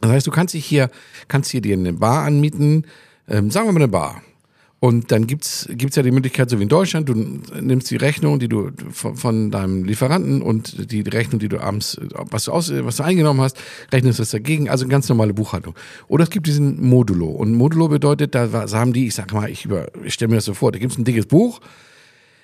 Das 0.00 0.10
heißt, 0.10 0.26
du 0.26 0.30
kannst 0.30 0.54
dich 0.54 0.64
hier, 0.64 0.90
kannst 1.26 1.50
hier 1.50 1.60
dir 1.60 1.74
eine 1.74 1.92
Bar 1.92 2.24
anmieten, 2.24 2.86
ähm, 3.28 3.50
sagen 3.50 3.66
wir 3.66 3.72
mal 3.72 3.80
eine 3.80 3.88
Bar. 3.88 4.22
Und 4.80 5.10
dann 5.10 5.26
gibt's 5.26 5.68
gibt's 5.72 5.96
ja 5.96 6.04
die 6.04 6.12
Möglichkeit, 6.12 6.50
so 6.50 6.58
wie 6.58 6.62
in 6.62 6.68
Deutschland, 6.68 7.08
du 7.08 7.14
nimmst 7.14 7.90
die 7.90 7.96
Rechnung, 7.96 8.38
die 8.38 8.48
du 8.48 8.70
von, 8.92 9.16
von 9.16 9.50
deinem 9.50 9.82
Lieferanten 9.82 10.40
und 10.40 10.92
die 10.92 11.00
Rechnung, 11.00 11.40
die 11.40 11.48
du 11.48 11.58
abends, 11.58 11.98
was 12.14 12.44
du, 12.44 12.52
aus, 12.52 12.72
was 12.72 12.96
du 12.96 13.02
eingenommen 13.02 13.40
hast, 13.40 13.56
rechnest 13.92 14.20
das 14.20 14.30
dagegen, 14.30 14.68
also 14.68 14.86
ganz 14.86 15.08
normale 15.08 15.34
Buchhaltung. 15.34 15.74
Oder 16.06 16.24
es 16.24 16.30
gibt 16.30 16.46
diesen 16.46 16.80
Modulo. 16.80 17.26
Und 17.26 17.54
Modulo 17.54 17.88
bedeutet, 17.88 18.36
da 18.36 18.50
haben 18.70 18.92
die, 18.92 19.08
ich 19.08 19.16
sag 19.16 19.32
mal, 19.32 19.50
ich, 19.50 19.64
über, 19.64 19.88
ich 20.04 20.14
stelle 20.14 20.28
mir 20.28 20.36
das 20.36 20.44
so 20.44 20.54
vor, 20.54 20.70
da 20.70 20.78
gibt's 20.78 20.96
ein 20.96 21.04
dickes 21.04 21.26
Buch, 21.26 21.60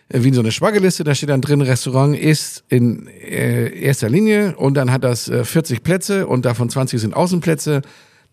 äh, 0.08 0.24
wie 0.24 0.28
in 0.28 0.34
so 0.34 0.40
eine 0.40 0.50
Schwaggeliste, 0.50 1.04
da 1.04 1.14
steht 1.14 1.28
dann 1.28 1.40
drin, 1.40 1.60
Restaurant 1.60 2.18
ist 2.18 2.64
in 2.68 3.06
äh, 3.06 3.78
erster 3.78 4.08
Linie 4.08 4.56
und 4.56 4.74
dann 4.74 4.90
hat 4.90 5.04
das 5.04 5.28
äh, 5.28 5.44
40 5.44 5.84
Plätze 5.84 6.26
und 6.26 6.44
davon 6.44 6.68
20 6.68 7.00
sind 7.00 7.14
Außenplätze. 7.14 7.82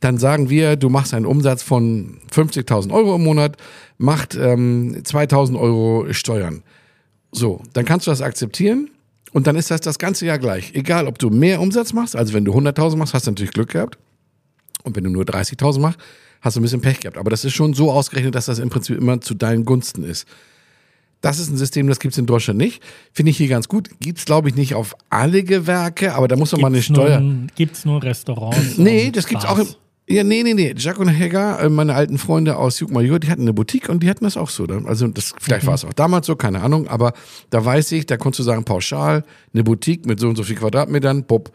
Dann 0.01 0.17
sagen 0.17 0.49
wir, 0.49 0.75
du 0.75 0.89
machst 0.89 1.13
einen 1.13 1.25
Umsatz 1.25 1.63
von 1.63 2.17
50.000 2.31 2.91
Euro 2.91 3.15
im 3.15 3.23
Monat, 3.23 3.55
macht 3.97 4.35
ähm, 4.35 4.97
2.000 5.03 5.57
Euro 5.57 6.11
Steuern. 6.11 6.63
So, 7.31 7.61
dann 7.73 7.85
kannst 7.85 8.07
du 8.07 8.11
das 8.11 8.21
akzeptieren 8.21 8.89
und 9.31 9.47
dann 9.47 9.55
ist 9.55 9.71
das 9.71 9.79
das 9.79 9.99
ganze 9.99 10.25
Jahr 10.25 10.39
gleich. 10.39 10.73
Egal, 10.73 11.07
ob 11.07 11.19
du 11.19 11.29
mehr 11.29 11.61
Umsatz 11.61 11.93
machst, 11.93 12.15
also 12.15 12.33
wenn 12.33 12.43
du 12.43 12.53
100.000 12.53 12.97
machst, 12.97 13.13
hast 13.13 13.27
du 13.27 13.31
natürlich 13.31 13.53
Glück 13.53 13.69
gehabt. 13.69 13.97
Und 14.83 14.95
wenn 14.95 15.03
du 15.03 15.11
nur 15.11 15.23
30.000 15.23 15.79
machst, 15.79 15.99
hast 16.41 16.55
du 16.55 16.59
ein 16.59 16.63
bisschen 16.63 16.81
Pech 16.81 16.99
gehabt. 16.99 17.17
Aber 17.17 17.29
das 17.29 17.45
ist 17.45 17.53
schon 17.53 17.73
so 17.73 17.91
ausgerechnet, 17.91 18.33
dass 18.35 18.47
das 18.47 18.59
im 18.59 18.69
Prinzip 18.69 18.97
immer 18.97 19.21
zu 19.21 19.35
deinen 19.35 19.63
Gunsten 19.63 20.03
ist. 20.03 20.27
Das 21.21 21.37
ist 21.37 21.51
ein 21.51 21.57
System, 21.57 21.87
das 21.87 21.99
gibt's 21.99 22.17
in 22.17 22.25
Deutschland 22.25 22.57
nicht. 22.57 22.81
Finde 23.13 23.29
ich 23.29 23.37
hier 23.37 23.47
ganz 23.47 23.67
gut. 23.67 23.91
Gibt's 23.99 24.25
glaube 24.25 24.49
ich, 24.49 24.55
nicht 24.55 24.73
auf 24.73 24.95
alle 25.11 25.43
Gewerke, 25.43 26.15
aber 26.15 26.27
da 26.27 26.35
muss 26.35 26.51
man 26.51 26.61
mal 26.61 26.67
eine 26.67 26.81
Steuer. 26.81 27.21
Gibt 27.55 27.75
es 27.75 27.85
nur 27.85 28.01
Restaurants? 28.01 28.79
Nee, 28.79 29.11
das 29.11 29.27
gibt's 29.27 29.45
Bars? 29.45 29.59
auch 29.59 29.61
im. 29.61 29.67
Ja, 30.11 30.23
nee, 30.23 30.43
nee, 30.43 30.53
nee. 30.53 30.73
Jack 30.77 30.99
und 30.99 31.07
Hegger, 31.07 31.59
äh, 31.59 31.69
meine 31.69 31.93
alten 31.95 32.17
Freunde 32.17 32.57
aus 32.57 32.79
Jugmajor, 32.79 33.19
die 33.19 33.29
hatten 33.29 33.41
eine 33.41 33.53
Boutique 33.53 33.89
und 33.89 34.01
die 34.03 34.09
hatten 34.09 34.23
das 34.23 34.37
auch 34.37 34.49
so. 34.49 34.65
Da- 34.67 34.81
Also 34.85 35.07
das, 35.07 35.33
vielleicht 35.39 35.65
war 35.65 35.75
es 35.75 35.85
auch 35.85 35.93
damals 35.93 36.27
so, 36.27 36.35
keine 36.35 36.61
Ahnung, 36.61 36.87
aber 36.87 37.13
da 37.49 37.63
weiß 37.63 37.91
ich, 37.93 38.05
da 38.05 38.17
konntest 38.17 38.39
du 38.39 38.43
sagen, 38.43 38.63
pauschal, 38.63 39.23
eine 39.53 39.63
Boutique 39.63 40.05
mit 40.05 40.19
so 40.19 40.27
und 40.29 40.35
so 40.35 40.43
viel 40.43 40.55
Quadratmetern, 40.55 41.23
Bob. 41.23 41.51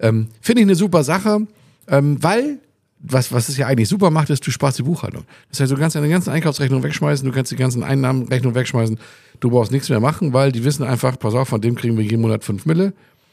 Ähm, 0.00 0.28
Finde 0.40 0.62
ich 0.62 0.66
eine 0.66 0.74
super 0.74 1.04
Sache, 1.04 1.46
ähm, 1.88 2.22
weil, 2.22 2.58
was, 3.00 3.32
was 3.32 3.48
es 3.48 3.56
ja 3.56 3.66
eigentlich 3.66 3.88
super 3.88 4.10
macht, 4.10 4.30
ist, 4.30 4.46
du 4.46 4.50
sparst 4.50 4.78
die 4.78 4.82
Buchhaltung. 4.82 5.24
Das 5.50 5.60
heißt, 5.60 5.70
du 5.72 5.76
kannst 5.76 5.96
deine 5.96 6.08
ganzen 6.08 6.30
Einkaufsrechnungen 6.30 6.82
wegschmeißen, 6.84 7.26
du 7.26 7.34
kannst 7.34 7.50
die 7.52 7.56
ganzen 7.56 7.82
Einnahmenrechnungen 7.82 8.54
wegschmeißen, 8.54 8.98
du 9.40 9.50
brauchst 9.50 9.72
nichts 9.72 9.88
mehr 9.88 10.00
machen, 10.00 10.32
weil 10.32 10.52
die 10.52 10.64
wissen 10.64 10.82
einfach, 10.84 11.18
pass 11.18 11.34
auf, 11.34 11.48
von 11.48 11.60
dem 11.60 11.74
kriegen 11.76 11.96
wir 11.96 12.04
jeden 12.04 12.20
Monat 12.20 12.44
fünf 12.44 12.66
Mille 12.66 12.92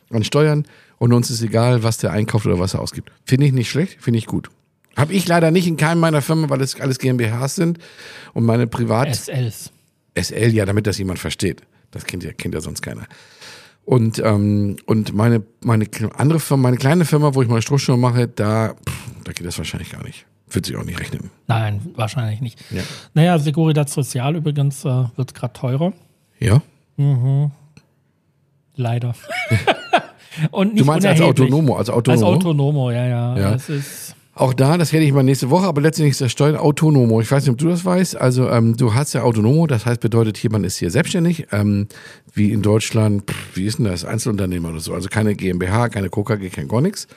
an 0.09 0.23
Steuern 0.23 0.65
und 0.99 1.11
uns 1.13 1.29
ist 1.29 1.41
egal, 1.41 1.83
was 1.83 1.97
der 1.97 2.11
einkauft 2.11 2.45
oder 2.45 2.59
was 2.59 2.73
er 2.73 2.79
ausgibt. 2.81 3.11
Finde 3.25 3.45
ich 3.45 3.51
nicht 3.51 3.69
schlecht, 3.69 3.97
finde 4.01 4.19
ich 4.19 4.25
gut. 4.25 4.49
Habe 4.97 5.13
ich 5.13 5.27
leider 5.27 5.51
nicht 5.51 5.67
in 5.67 5.77
keinem 5.77 5.99
meiner 5.99 6.21
Firmen, 6.21 6.49
weil 6.49 6.59
es 6.61 6.79
alles 6.81 6.97
GmbHs 6.97 7.55
sind 7.55 7.77
und 8.33 8.43
meine 8.45 8.67
Privat 8.67 9.15
SLs. 9.15 9.71
SL, 10.19 10.53
ja, 10.53 10.65
damit 10.65 10.87
das 10.87 10.97
jemand 10.97 11.19
versteht. 11.19 11.61
Das 11.91 12.05
kennt 12.05 12.23
ja, 12.23 12.33
kennt 12.33 12.55
ja 12.55 12.61
sonst 12.61 12.81
keiner. 12.81 13.07
Und, 13.85 14.19
ähm, 14.19 14.75
und 14.85 15.13
meine, 15.13 15.43
meine 15.61 15.85
andere 16.15 16.39
Firma, 16.39 16.63
meine 16.63 16.77
kleine 16.77 17.05
Firma, 17.05 17.35
wo 17.35 17.41
ich 17.41 17.47
meine 17.47 17.61
Strohschuhe 17.61 17.95
mache, 17.95 18.27
da, 18.27 18.73
pff, 18.73 19.23
da 19.23 19.31
geht 19.31 19.45
das 19.45 19.57
wahrscheinlich 19.57 19.91
gar 19.91 20.03
nicht. 20.03 20.25
Wird 20.49 20.65
sich 20.65 20.75
auch 20.75 20.83
nicht 20.83 20.99
rechnen. 20.99 21.29
Nein, 21.47 21.81
wahrscheinlich 21.95 22.41
nicht. 22.41 22.59
Ja. 22.71 22.81
Naja, 23.13 23.37
Seguridad 23.37 23.89
Social 23.89 24.35
übrigens 24.35 24.83
äh, 24.83 25.05
wird 25.15 25.33
gerade 25.33 25.53
teurer. 25.53 25.93
Ja? 26.39 26.61
Leider. 28.75 29.15
Und 30.51 30.73
nicht 30.73 30.81
Du 30.81 30.85
meinst 30.85 31.05
als. 31.05 31.21
Autonomo, 31.21 31.75
als 31.75 31.89
Als 31.89 31.97
Autonomo? 31.97 32.27
Autonomo, 32.27 32.91
ja, 32.91 33.07
ja. 33.07 33.37
Ja. 33.37 33.51
Das 33.51 33.69
ist, 33.69 34.06
Auch 34.37 34.53
da, 34.53 34.77
das 34.77 34.93
werde 34.93 35.03
ich 35.03 35.13
mal 35.13 35.23
nächste 35.23 35.49
Woche, 35.49 35.65
aber 35.65 35.81
letztendlich 35.81 36.11
ist 36.11 36.21
das 36.21 36.31
Steuern 36.31 36.57
Autonomo. 36.57 37.19
Ich 37.21 37.31
weiß 37.31 37.43
nicht, 37.43 37.51
ob 37.51 37.57
du 37.57 37.69
das 37.69 37.83
weißt. 37.83 38.17
Also 38.17 38.47
ähm, 38.51 38.77
du 38.77 38.93
hast 38.93 39.13
ja 39.13 39.23
Autonomo, 39.23 39.65
das 39.65 39.87
heißt 39.87 39.99
bedeutet 39.99 40.37
hier, 40.37 40.51
man 40.51 40.63
ist 40.63 40.77
hier 40.77 40.91
selbstständig, 40.91 41.47
ähm, 41.51 41.87
wie 42.35 42.51
in 42.51 42.61
Deutschland, 42.61 43.23
pff, 43.31 43.55
wie 43.57 43.65
ist 43.65 43.79
denn 43.79 43.85
das, 43.85 44.05
Einzelunternehmer 44.05 44.69
oder 44.69 44.79
so. 44.79 44.93
Also 44.93 45.09
keine 45.09 45.33
GmbH, 45.33 45.89
keine 45.89 46.11
KKG, 46.11 46.49
kein 46.49 46.67
gar 46.67 46.81
nichts. 46.81 47.07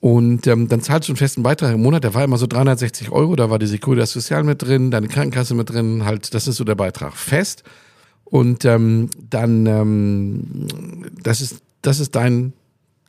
Und 0.00 0.48
ähm, 0.48 0.66
dann 0.68 0.80
zahlst 0.80 1.08
du 1.08 1.12
einen 1.12 1.18
festen 1.18 1.44
Beitrag 1.44 1.72
im 1.72 1.82
Monat, 1.82 2.02
der 2.02 2.14
war 2.14 2.24
immer 2.24 2.36
so 2.36 2.48
360 2.48 3.12
Euro, 3.12 3.36
da 3.36 3.48
war 3.48 3.60
die 3.60 3.66
Securitas 3.66 4.10
Sozial 4.10 4.42
mit 4.42 4.60
drin, 4.60 4.90
deine 4.90 5.06
Krankenkasse 5.06 5.54
mit 5.54 5.70
drin, 5.70 6.04
halt, 6.04 6.34
das 6.34 6.48
ist 6.48 6.56
so 6.56 6.64
der 6.64 6.74
Beitrag 6.74 7.16
fest. 7.16 7.62
Und 8.24 8.64
ähm, 8.64 9.08
dann, 9.30 9.66
ähm, 9.66 10.66
das 11.22 11.40
ist, 11.40 11.58
das 11.80 12.00
ist 12.00 12.16
dein, 12.16 12.54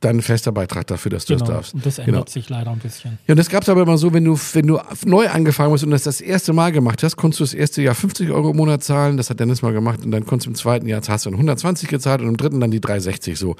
dein 0.05 0.21
fester 0.21 0.51
Beitrag 0.51 0.87
dafür, 0.87 1.09
dass 1.09 1.25
du 1.25 1.33
genau. 1.33 1.45
das 1.45 1.55
darfst. 1.55 1.73
Und 1.73 1.85
das 1.85 1.99
ändert 1.99 2.25
Genau. 2.27 2.31
sich 2.31 2.49
leider 2.49 2.71
ein 2.71 2.79
bisschen. 2.79 3.17
Ja, 3.27 3.33
und 3.33 3.37
das 3.37 3.49
gab's 3.49 3.67
aber 3.69 3.81
immer 3.81 3.97
so, 3.97 4.13
wenn 4.13 4.23
du, 4.23 4.39
wenn 4.53 4.67
du 4.67 4.79
neu 5.05 5.27
angefangen 5.27 5.71
bist 5.71 5.83
und 5.83 5.91
das 5.91 6.03
das 6.03 6.21
erste 6.21 6.53
Mal 6.53 6.71
gemacht 6.71 7.03
hast, 7.03 7.15
konntest 7.17 7.39
du 7.39 7.43
das 7.43 7.53
erste 7.53 7.81
Jahr 7.81 7.95
50 7.95 8.29
Euro 8.31 8.51
im 8.51 8.57
Monat 8.57 8.83
zahlen. 8.83 9.17
Das 9.17 9.29
hat 9.29 9.39
Dennis 9.39 9.61
mal 9.61 9.73
gemacht. 9.73 10.05
Und 10.05 10.11
dann 10.11 10.25
konntest 10.25 10.45
du 10.45 10.51
im 10.51 10.55
zweiten 10.55 10.87
Jahr 10.87 11.01
hast 11.07 11.25
du 11.25 11.29
dann 11.29 11.37
120 11.39 11.89
gezahlt 11.89 12.21
und 12.21 12.27
im 12.27 12.37
dritten 12.37 12.59
dann 12.59 12.71
die 12.71 12.81
360 12.81 13.37
so. 13.37 13.55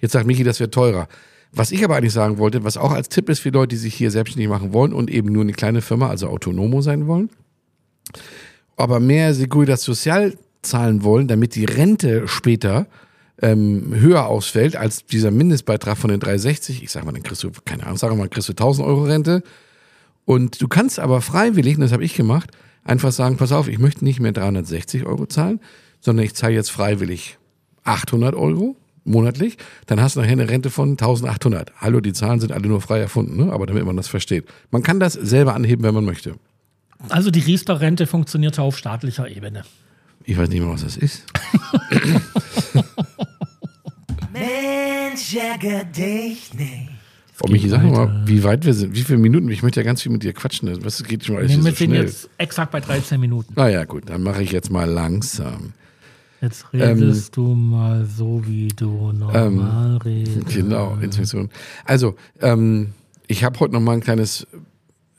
Jetzt 0.00 0.12
sagt 0.12 0.26
Michi, 0.26 0.44
das 0.44 0.60
wird 0.60 0.72
teurer. 0.72 1.08
Was 1.52 1.72
ich 1.72 1.82
aber 1.82 1.96
eigentlich 1.96 2.12
sagen 2.12 2.38
wollte, 2.38 2.62
was 2.64 2.76
auch 2.76 2.92
als 2.92 3.08
Tipp 3.08 3.28
ist 3.28 3.40
für 3.40 3.50
Leute, 3.50 3.68
die 3.68 3.76
sich 3.76 3.94
hier 3.94 4.10
selbstständig 4.10 4.48
machen 4.48 4.72
wollen 4.72 4.92
und 4.92 5.10
eben 5.10 5.32
nur 5.32 5.42
eine 5.42 5.52
kleine 5.52 5.80
Firma, 5.80 6.08
also 6.08 6.28
Autonomo 6.28 6.82
sein 6.82 7.06
wollen, 7.06 7.30
aber 8.76 9.00
mehr 9.00 9.34
Seguridad 9.34 9.80
Social 9.80 10.36
zahlen 10.62 11.02
wollen, 11.02 11.26
damit 11.26 11.54
die 11.54 11.64
Rente 11.64 12.28
später 12.28 12.86
ähm, 13.40 13.94
höher 13.94 14.26
ausfällt 14.26 14.76
als 14.76 15.06
dieser 15.06 15.30
Mindestbeitrag 15.30 15.96
von 15.96 16.10
den 16.10 16.20
360. 16.20 16.82
Ich 16.82 16.90
sag 16.90 17.04
mal, 17.04 17.12
dann 17.12 17.22
kriegst 17.22 17.42
du, 17.44 17.50
keine 17.64 17.84
Ahnung, 17.84 17.96
sag 17.96 18.14
mal, 18.16 18.28
kriegst 18.28 18.48
du 18.48 18.52
1000 18.52 18.86
Euro 18.86 19.04
Rente. 19.04 19.42
Und 20.24 20.60
du 20.60 20.68
kannst 20.68 20.98
aber 20.98 21.20
freiwillig, 21.20 21.76
und 21.76 21.82
das 21.82 21.92
habe 21.92 22.04
ich 22.04 22.14
gemacht, 22.14 22.50
einfach 22.84 23.12
sagen, 23.12 23.36
pass 23.36 23.52
auf, 23.52 23.68
ich 23.68 23.78
möchte 23.78 24.04
nicht 24.04 24.20
mehr 24.20 24.32
360 24.32 25.06
Euro 25.06 25.26
zahlen, 25.26 25.60
sondern 26.00 26.24
ich 26.24 26.34
zahle 26.34 26.54
jetzt 26.54 26.70
freiwillig 26.70 27.38
800 27.84 28.34
Euro 28.34 28.76
monatlich. 29.04 29.56
Dann 29.86 30.00
hast 30.00 30.16
du 30.16 30.20
nachher 30.20 30.32
eine 30.32 30.48
Rente 30.48 30.70
von 30.70 30.90
1800. 30.90 31.72
Hallo, 31.80 32.00
die 32.00 32.12
Zahlen 32.12 32.40
sind 32.40 32.52
alle 32.52 32.68
nur 32.68 32.80
frei 32.80 32.98
erfunden, 32.98 33.36
ne? 33.36 33.52
aber 33.52 33.66
damit 33.66 33.84
man 33.84 33.96
das 33.96 34.08
versteht. 34.08 34.46
Man 34.70 34.82
kann 34.82 35.00
das 35.00 35.14
selber 35.14 35.54
anheben, 35.54 35.82
wenn 35.82 35.94
man 35.94 36.04
möchte. 36.04 36.34
Also 37.08 37.30
die 37.30 37.40
Riester-Rente 37.40 38.06
funktionierte 38.06 38.62
auf 38.62 38.76
staatlicher 38.76 39.28
Ebene. 39.28 39.62
Ich 40.28 40.36
weiß 40.36 40.50
nicht 40.50 40.60
mehr, 40.60 40.68
was 40.70 40.82
das 40.82 40.98
ist. 40.98 41.24
Mensch, 44.30 45.34
ärger 45.34 45.84
dich 45.84 46.52
nicht. 46.52 46.90
Oh, 47.40 47.48
Michi, 47.48 47.70
sag 47.70 47.82
mal, 47.82 48.22
wie 48.26 48.44
weit 48.44 48.66
wir 48.66 48.74
sind, 48.74 48.94
wie 48.94 49.00
viele 49.02 49.18
Minuten? 49.18 49.48
Ich 49.50 49.62
möchte 49.62 49.80
ja 49.80 49.84
ganz 49.86 50.02
viel 50.02 50.12
mit 50.12 50.22
dir 50.22 50.34
quatschen. 50.34 50.84
Was 50.84 51.02
geht 51.02 51.24
schon 51.24 51.36
alles 51.36 51.48
Nee, 51.50 51.54
hier 51.56 51.64
wir 51.64 51.70
so 51.72 51.76
sind 51.78 51.86
schnell? 51.90 52.02
jetzt 52.04 52.28
exakt 52.36 52.72
bei 52.72 52.80
13 52.80 53.18
Minuten. 53.18 53.54
Naja, 53.56 53.84
gut, 53.84 54.10
dann 54.10 54.22
mache 54.22 54.42
ich 54.42 54.52
jetzt 54.52 54.70
mal 54.70 54.84
langsam. 54.84 55.72
Jetzt 56.42 56.66
Ähm, 56.74 56.98
redest 56.98 57.34
du 57.34 57.54
mal 57.54 58.04
so, 58.04 58.42
wie 58.44 58.68
du 58.68 59.12
normal 59.12 59.96
redest. 60.04 60.46
Genau, 60.54 60.96
Intuition. 61.00 61.48
Also, 61.86 62.16
ähm, 62.42 62.88
ich 63.28 63.44
habe 63.44 63.58
heute 63.60 63.72
noch 63.72 63.80
mal 63.80 63.92
ein 63.92 64.00
kleines 64.02 64.46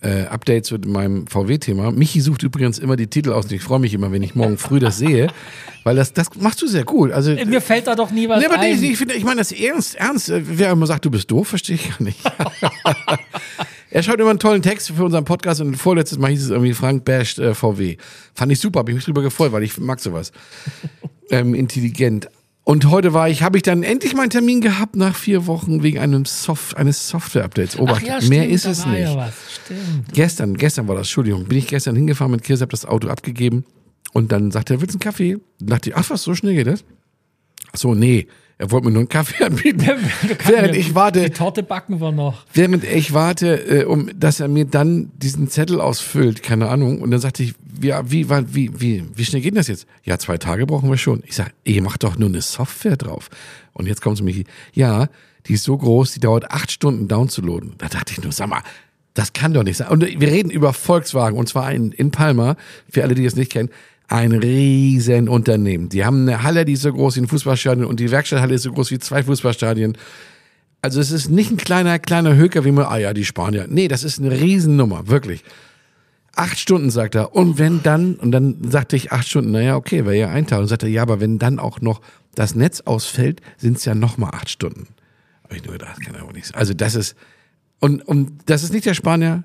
äh, 0.01 0.23
Update 0.23 0.65
zu 0.65 0.77
meinem 0.77 1.27
VW-Thema. 1.27 1.91
Michi 1.91 2.21
sucht 2.21 2.43
übrigens 2.43 2.79
immer 2.79 2.95
die 2.95 3.07
Titel 3.07 3.33
aus 3.33 3.45
und 3.45 3.51
ich 3.51 3.61
freue 3.61 3.79
mich 3.79 3.93
immer, 3.93 4.11
wenn 4.11 4.23
ich 4.23 4.33
morgen 4.33 4.57
früh 4.57 4.79
das 4.79 4.97
sehe, 4.97 5.27
weil 5.83 5.95
das, 5.95 6.13
das 6.13 6.29
machst 6.39 6.61
du 6.61 6.67
sehr 6.67 6.85
cool. 6.93 7.11
Also, 7.11 7.31
Mir 7.31 7.61
fällt 7.61 7.87
da 7.87 7.95
doch 7.95 8.11
nie 8.11 8.29
was 8.29 8.39
Nee, 8.39 8.45
aber 8.45 8.59
ein. 8.59 8.81
ich, 8.81 9.01
ich, 9.01 9.01
ich 9.01 9.23
meine 9.23 9.39
das 9.39 9.51
ernst, 9.51 9.95
ernst. 9.95 10.29
Äh, 10.29 10.41
Wer 10.45 10.71
immer 10.71 10.87
sagt, 10.87 11.03
du 11.05 11.11
bist 11.11 11.29
doof, 11.29 11.49
verstehe 11.49 11.75
ich 11.75 11.89
gar 11.89 12.01
nicht. 12.01 12.19
er 13.91 14.03
schreibt 14.03 14.21
immer 14.21 14.29
einen 14.29 14.39
tollen 14.39 14.61
Text 14.61 14.91
für 14.91 15.03
unseren 15.03 15.25
Podcast 15.25 15.59
und 15.59 15.75
vorletztes 15.75 16.17
Mal 16.17 16.31
hieß 16.31 16.45
es 16.45 16.49
irgendwie 16.49 16.73
Frank 16.73 17.03
basht 17.03 17.39
äh, 17.39 17.53
VW. 17.53 17.97
Fand 18.33 18.51
ich 18.51 18.59
super, 18.59 18.79
habe 18.79 18.91
ich 18.91 18.95
mich 18.95 19.05
drüber 19.05 19.21
gefreut, 19.21 19.51
weil 19.51 19.63
ich 19.63 19.77
mag 19.77 19.99
sowas. 19.99 20.31
ähm, 21.29 21.53
intelligent. 21.53 22.29
Und 22.63 22.85
heute 22.89 23.13
war 23.13 23.29
ich, 23.29 23.41
habe 23.41 23.57
ich 23.57 23.63
dann 23.63 23.81
endlich 23.81 24.13
meinen 24.13 24.29
Termin 24.29 24.61
gehabt 24.61 24.95
nach 24.95 25.15
vier 25.15 25.47
Wochen 25.47 25.81
wegen 25.81 25.97
einem 25.97 26.25
Soft, 26.25 26.77
eines 26.77 27.09
Software-Updates. 27.09 27.79
Obacht, 27.79 28.03
Ach 28.03 28.21
ja, 28.21 28.29
mehr 28.29 28.47
ist 28.47 28.65
es 28.65 28.85
nicht. 28.85 29.09
Ja. 29.09 29.31
Gestern, 30.13 30.55
gestern 30.55 30.87
war 30.87 30.95
das, 30.95 31.07
Entschuldigung, 31.07 31.45
bin 31.45 31.57
ich 31.57 31.67
gestern 31.67 31.95
hingefahren 31.95 32.31
mit 32.31 32.43
Kirse, 32.43 32.63
hab 32.63 32.69
das 32.69 32.85
Auto 32.85 33.07
abgegeben 33.07 33.65
und 34.13 34.31
dann 34.31 34.51
sagte 34.51 34.75
er, 34.75 34.81
willst 34.81 34.93
du 34.93 34.97
einen 34.97 35.01
Kaffee? 35.01 35.37
Dann 35.59 35.67
dachte 35.69 35.89
ich, 35.89 35.95
ach 35.95 36.09
was, 36.09 36.21
so 36.21 36.35
schnell 36.35 36.53
geht 36.53 36.67
das? 36.67 36.83
Ach 37.71 37.77
so, 37.77 37.95
nee, 37.95 38.27
er 38.59 38.69
wollte 38.71 38.87
mir 38.87 38.91
nur 38.91 38.99
einen 38.99 39.09
Kaffee 39.09 39.43
anbieten. 39.45 39.87
Während 40.45 40.75
ich 40.75 40.93
warte, 40.93 41.23
Die 41.23 41.29
Torte 41.31 41.63
backen 41.63 41.99
wir 42.01 42.11
noch. 42.11 42.45
während 42.53 42.83
ich 42.83 43.13
warte, 43.13 43.55
äh, 43.55 43.85
um, 43.85 44.09
dass 44.13 44.41
er 44.41 44.49
mir 44.49 44.65
dann 44.65 45.11
diesen 45.15 45.47
Zettel 45.47 45.79
ausfüllt, 45.81 46.43
keine 46.43 46.67
Ahnung, 46.69 47.01
und 47.01 47.09
dann 47.09 47.21
sagte 47.21 47.41
ich, 47.41 47.55
ja, 47.81 48.11
wie, 48.11 48.27
wann, 48.27 48.53
wie, 48.53 48.69
wie, 48.79 49.05
wie 49.15 49.25
schnell 49.25 49.41
geht 49.41 49.55
das 49.55 49.69
jetzt? 49.69 49.87
Ja, 50.03 50.19
zwei 50.19 50.37
Tage 50.37 50.65
brauchen 50.65 50.89
wir 50.89 50.97
schon. 50.97 51.23
Ich 51.25 51.35
sag, 51.35 51.53
ihr 51.63 51.81
macht 51.81 52.03
doch 52.03 52.17
nur 52.17 52.27
eine 52.27 52.41
Software 52.41 52.97
drauf. 52.97 53.29
Und 53.71 53.87
jetzt 53.87 54.01
kommt 54.01 54.17
zu 54.17 54.25
Michi, 54.25 54.43
ja, 54.73 55.07
die 55.45 55.53
ist 55.53 55.63
so 55.63 55.77
groß, 55.77 56.11
die 56.11 56.19
dauert 56.19 56.51
acht 56.51 56.69
Stunden 56.69 57.07
downzuladen. 57.07 57.75
Da 57.77 57.87
dachte 57.87 58.11
ich 58.11 58.21
nur, 58.21 58.33
sag 58.33 58.49
mal, 58.49 58.61
das 59.13 59.31
kann 59.31 59.53
doch 59.53 59.63
nicht 59.63 59.77
sein. 59.77 59.87
Und 59.87 60.01
wir 60.01 60.27
reden 60.27 60.49
über 60.49 60.73
Volkswagen, 60.73 61.37
und 61.39 61.47
zwar 61.47 61.71
in, 61.71 61.93
in 61.93 62.11
Palma, 62.11 62.57
für 62.89 63.03
alle, 63.03 63.15
die 63.15 63.23
es 63.25 63.37
nicht 63.37 63.53
kennen, 63.53 63.69
ein 64.09 64.31
riesen 64.31 65.29
Unternehmen. 65.29 65.89
Die 65.89 66.03
haben 66.03 66.27
eine 66.27 66.43
Halle, 66.43 66.65
die 66.65 66.73
ist 66.73 66.81
so 66.81 66.91
groß 66.91 67.15
wie 67.15 67.21
ein 67.21 67.27
Fußballstadion 67.27 67.85
und 67.85 67.99
die 67.99 68.09
Werkstatthalle 68.09 68.55
ist 68.55 68.63
so 68.63 68.71
groß 68.71 68.91
wie 68.91 68.99
zwei 68.99 69.23
Fußballstadien. 69.23 69.97
Also 70.81 70.99
es 70.99 71.11
ist 71.11 71.29
nicht 71.29 71.51
ein 71.51 71.57
kleiner, 71.57 71.99
kleiner 71.99 72.35
Höker, 72.35 72.65
wie 72.65 72.71
man, 72.71 72.85
ah 72.85 72.97
ja, 72.97 73.13
die 73.13 73.25
Spanier. 73.25 73.67
Nee, 73.69 73.87
das 73.87 74.03
ist 74.03 74.19
eine 74.19 74.31
Riesennummer, 74.31 75.07
wirklich. 75.07 75.43
Acht 76.35 76.57
Stunden, 76.57 76.89
sagt 76.89 77.15
er. 77.15 77.35
Und 77.35 77.59
wenn 77.59 77.83
dann, 77.83 78.15
und 78.15 78.31
dann 78.31 78.71
sagte 78.71 78.95
ich 78.95 79.11
acht 79.11 79.27
Stunden, 79.27 79.51
naja, 79.51 79.75
okay, 79.75 80.05
wäre 80.05 80.17
ja 80.17 80.29
ein 80.29 80.47
Tag. 80.47 80.59
Und 80.59 80.67
sagte 80.67 80.87
ja, 80.87 81.03
aber 81.03 81.19
wenn 81.19 81.37
dann 81.37 81.59
auch 81.59 81.81
noch 81.81 82.01
das 82.33 82.55
Netz 82.55 82.81
ausfällt, 82.81 83.41
sind 83.57 83.77
es 83.77 83.85
ja 83.85 83.93
nochmal 83.93 84.31
acht 84.33 84.49
Stunden. 84.49 84.87
Habe 85.43 85.55
ich 85.55 85.63
nur 85.63 85.73
gedacht, 85.73 86.01
kann 86.01 86.15
aber 86.15 86.31
nicht 86.31 86.47
sein. 86.47 86.55
Also 86.55 86.73
das 86.73 86.95
ist, 86.95 87.15
und, 87.79 88.07
und 88.07 88.31
das 88.45 88.63
ist 88.63 88.73
nicht 88.73 88.85
der 88.85 88.93
Spanier, 88.93 89.43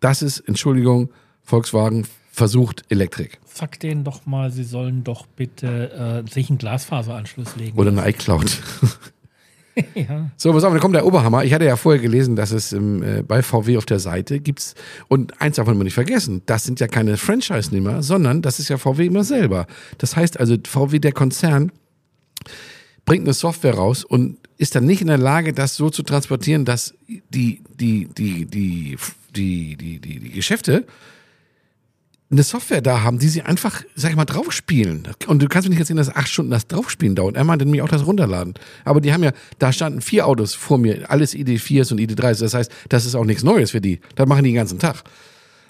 das 0.00 0.20
ist, 0.20 0.40
Entschuldigung, 0.40 1.10
Volkswagen 1.42 2.06
versucht 2.32 2.82
Elektrik. 2.88 3.38
Sag 3.44 3.78
denen 3.80 4.04
doch 4.04 4.24
mal, 4.24 4.50
sie 4.50 4.64
sollen 4.64 5.04
doch 5.04 5.26
bitte 5.26 6.24
äh, 6.26 6.30
sich 6.30 6.48
einen 6.48 6.58
Glasfaseranschluss 6.58 7.56
legen. 7.56 7.78
Oder 7.78 7.90
eine 7.90 8.08
iCloud. 8.08 8.58
ja. 9.94 10.30
So, 10.38 10.50
pass 10.52 10.64
auf, 10.64 10.72
dann 10.72 10.80
kommt 10.80 10.94
der 10.94 11.04
Oberhammer. 11.04 11.44
Ich 11.44 11.52
hatte 11.52 11.66
ja 11.66 11.76
vorher 11.76 12.00
gelesen, 12.00 12.34
dass 12.34 12.50
es 12.50 12.72
ähm, 12.72 13.02
äh, 13.02 13.22
bei 13.22 13.42
VW 13.42 13.76
auf 13.76 13.84
der 13.84 13.98
Seite 13.98 14.40
gibt's 14.40 14.74
und 15.08 15.40
eins 15.42 15.56
darf 15.56 15.66
man 15.66 15.76
immer 15.76 15.84
nicht 15.84 15.94
vergessen, 15.94 16.40
das 16.46 16.64
sind 16.64 16.80
ja 16.80 16.88
keine 16.88 17.18
Franchise-Nehmer, 17.18 18.02
sondern 18.02 18.40
das 18.40 18.58
ist 18.58 18.70
ja 18.70 18.78
VW 18.78 19.06
immer 19.06 19.24
selber. 19.24 19.66
Das 19.98 20.16
heißt 20.16 20.40
also, 20.40 20.56
VW, 20.66 20.98
der 20.98 21.12
Konzern, 21.12 21.70
bringt 23.04 23.24
eine 23.24 23.34
Software 23.34 23.74
raus 23.74 24.04
und 24.04 24.38
ist 24.56 24.74
dann 24.74 24.86
nicht 24.86 25.02
in 25.02 25.08
der 25.08 25.18
Lage, 25.18 25.52
das 25.52 25.74
so 25.74 25.90
zu 25.90 26.02
transportieren, 26.02 26.64
dass 26.64 26.94
die, 27.06 27.22
die, 27.28 27.62
die, 27.78 28.46
die, 28.46 28.46
die, 28.46 28.96
die, 29.76 29.76
die, 29.76 29.98
die 30.00 30.30
Geschäfte 30.30 30.86
eine 32.32 32.42
Software 32.42 32.80
da 32.80 33.02
haben, 33.02 33.18
die 33.18 33.28
sie 33.28 33.42
einfach, 33.42 33.82
sag 33.94 34.10
ich 34.10 34.16
mal, 34.16 34.24
draufspielen. 34.24 35.06
Und 35.26 35.42
du 35.42 35.48
kannst 35.48 35.68
mir 35.68 35.70
nicht 35.70 35.80
erzählen, 35.80 35.98
dass 35.98 36.14
acht 36.14 36.28
Stunden 36.28 36.50
das 36.50 36.66
Draufspielen 36.66 37.14
dauert. 37.14 37.36
Er 37.36 37.44
meinte 37.44 37.64
nämlich 37.64 37.82
auch 37.82 37.88
das 37.88 38.06
Runterladen. 38.06 38.54
Aber 38.84 39.00
die 39.00 39.12
haben 39.12 39.22
ja, 39.22 39.32
da 39.58 39.72
standen 39.72 40.00
vier 40.00 40.26
Autos 40.26 40.54
vor 40.54 40.78
mir, 40.78 41.10
alles 41.10 41.34
ID4s 41.34 41.92
und 41.92 42.00
ID3s. 42.00 42.40
Das 42.40 42.54
heißt, 42.54 42.72
das 42.88 43.04
ist 43.04 43.14
auch 43.14 43.24
nichts 43.24 43.42
Neues 43.42 43.70
für 43.72 43.80
die. 43.80 44.00
Das 44.14 44.26
machen 44.26 44.44
die 44.44 44.50
den 44.50 44.56
ganzen 44.56 44.78
Tag. 44.78 45.04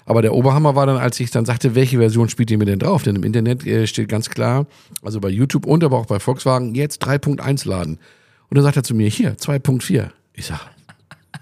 Aber 0.05 0.21
der 0.21 0.33
Oberhammer 0.33 0.75
war 0.75 0.85
dann, 0.85 0.97
als 0.97 1.19
ich 1.19 1.31
dann 1.31 1.45
sagte, 1.45 1.75
welche 1.75 1.97
Version 1.97 2.29
spielt 2.29 2.49
ihr 2.51 2.57
mir 2.57 2.65
denn 2.65 2.79
drauf? 2.79 3.03
Denn 3.03 3.15
im 3.15 3.23
Internet 3.23 3.65
äh, 3.65 3.85
steht 3.87 4.09
ganz 4.09 4.29
klar, 4.29 4.65
also 5.01 5.19
bei 5.19 5.29
YouTube 5.29 5.65
und 5.65 5.83
aber 5.83 5.97
auch 5.97 6.05
bei 6.05 6.19
Volkswagen, 6.19 6.75
jetzt 6.75 7.05
3.1 7.05 7.67
laden. 7.67 7.99
Und 8.49 8.55
dann 8.55 8.63
sagt 8.63 8.77
er 8.77 8.83
zu 8.83 8.95
mir, 8.95 9.09
hier, 9.09 9.35
2.4. 9.35 10.09
Ich 10.33 10.45
sag, 10.45 10.59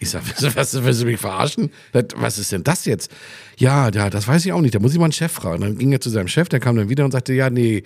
ich 0.02 0.10
sag, 0.10 0.24
was, 0.42 0.56
was 0.56 0.84
willst 0.84 1.02
du 1.02 1.06
mich 1.06 1.20
verarschen? 1.20 1.70
Was 2.16 2.38
ist 2.38 2.52
denn 2.52 2.64
das 2.64 2.86
jetzt? 2.86 3.12
Ja, 3.58 3.90
ja, 3.90 4.10
das 4.10 4.28
weiß 4.28 4.46
ich 4.46 4.52
auch 4.52 4.62
nicht. 4.62 4.76
Da 4.76 4.80
muss 4.80 4.92
ich 4.94 4.98
mal 5.00 5.06
einen 5.06 5.12
Chef 5.14 5.32
fragen. 5.32 5.62
Dann 5.62 5.78
ging 5.78 5.92
er 5.94 6.02
zu 6.02 6.10
seinem 6.10 6.28
Chef, 6.28 6.50
der 6.50 6.60
kam 6.60 6.76
dann 6.76 6.90
wieder 6.90 7.06
und 7.06 7.12
sagte, 7.12 7.34
ja, 7.34 7.50
nee, 7.50 7.84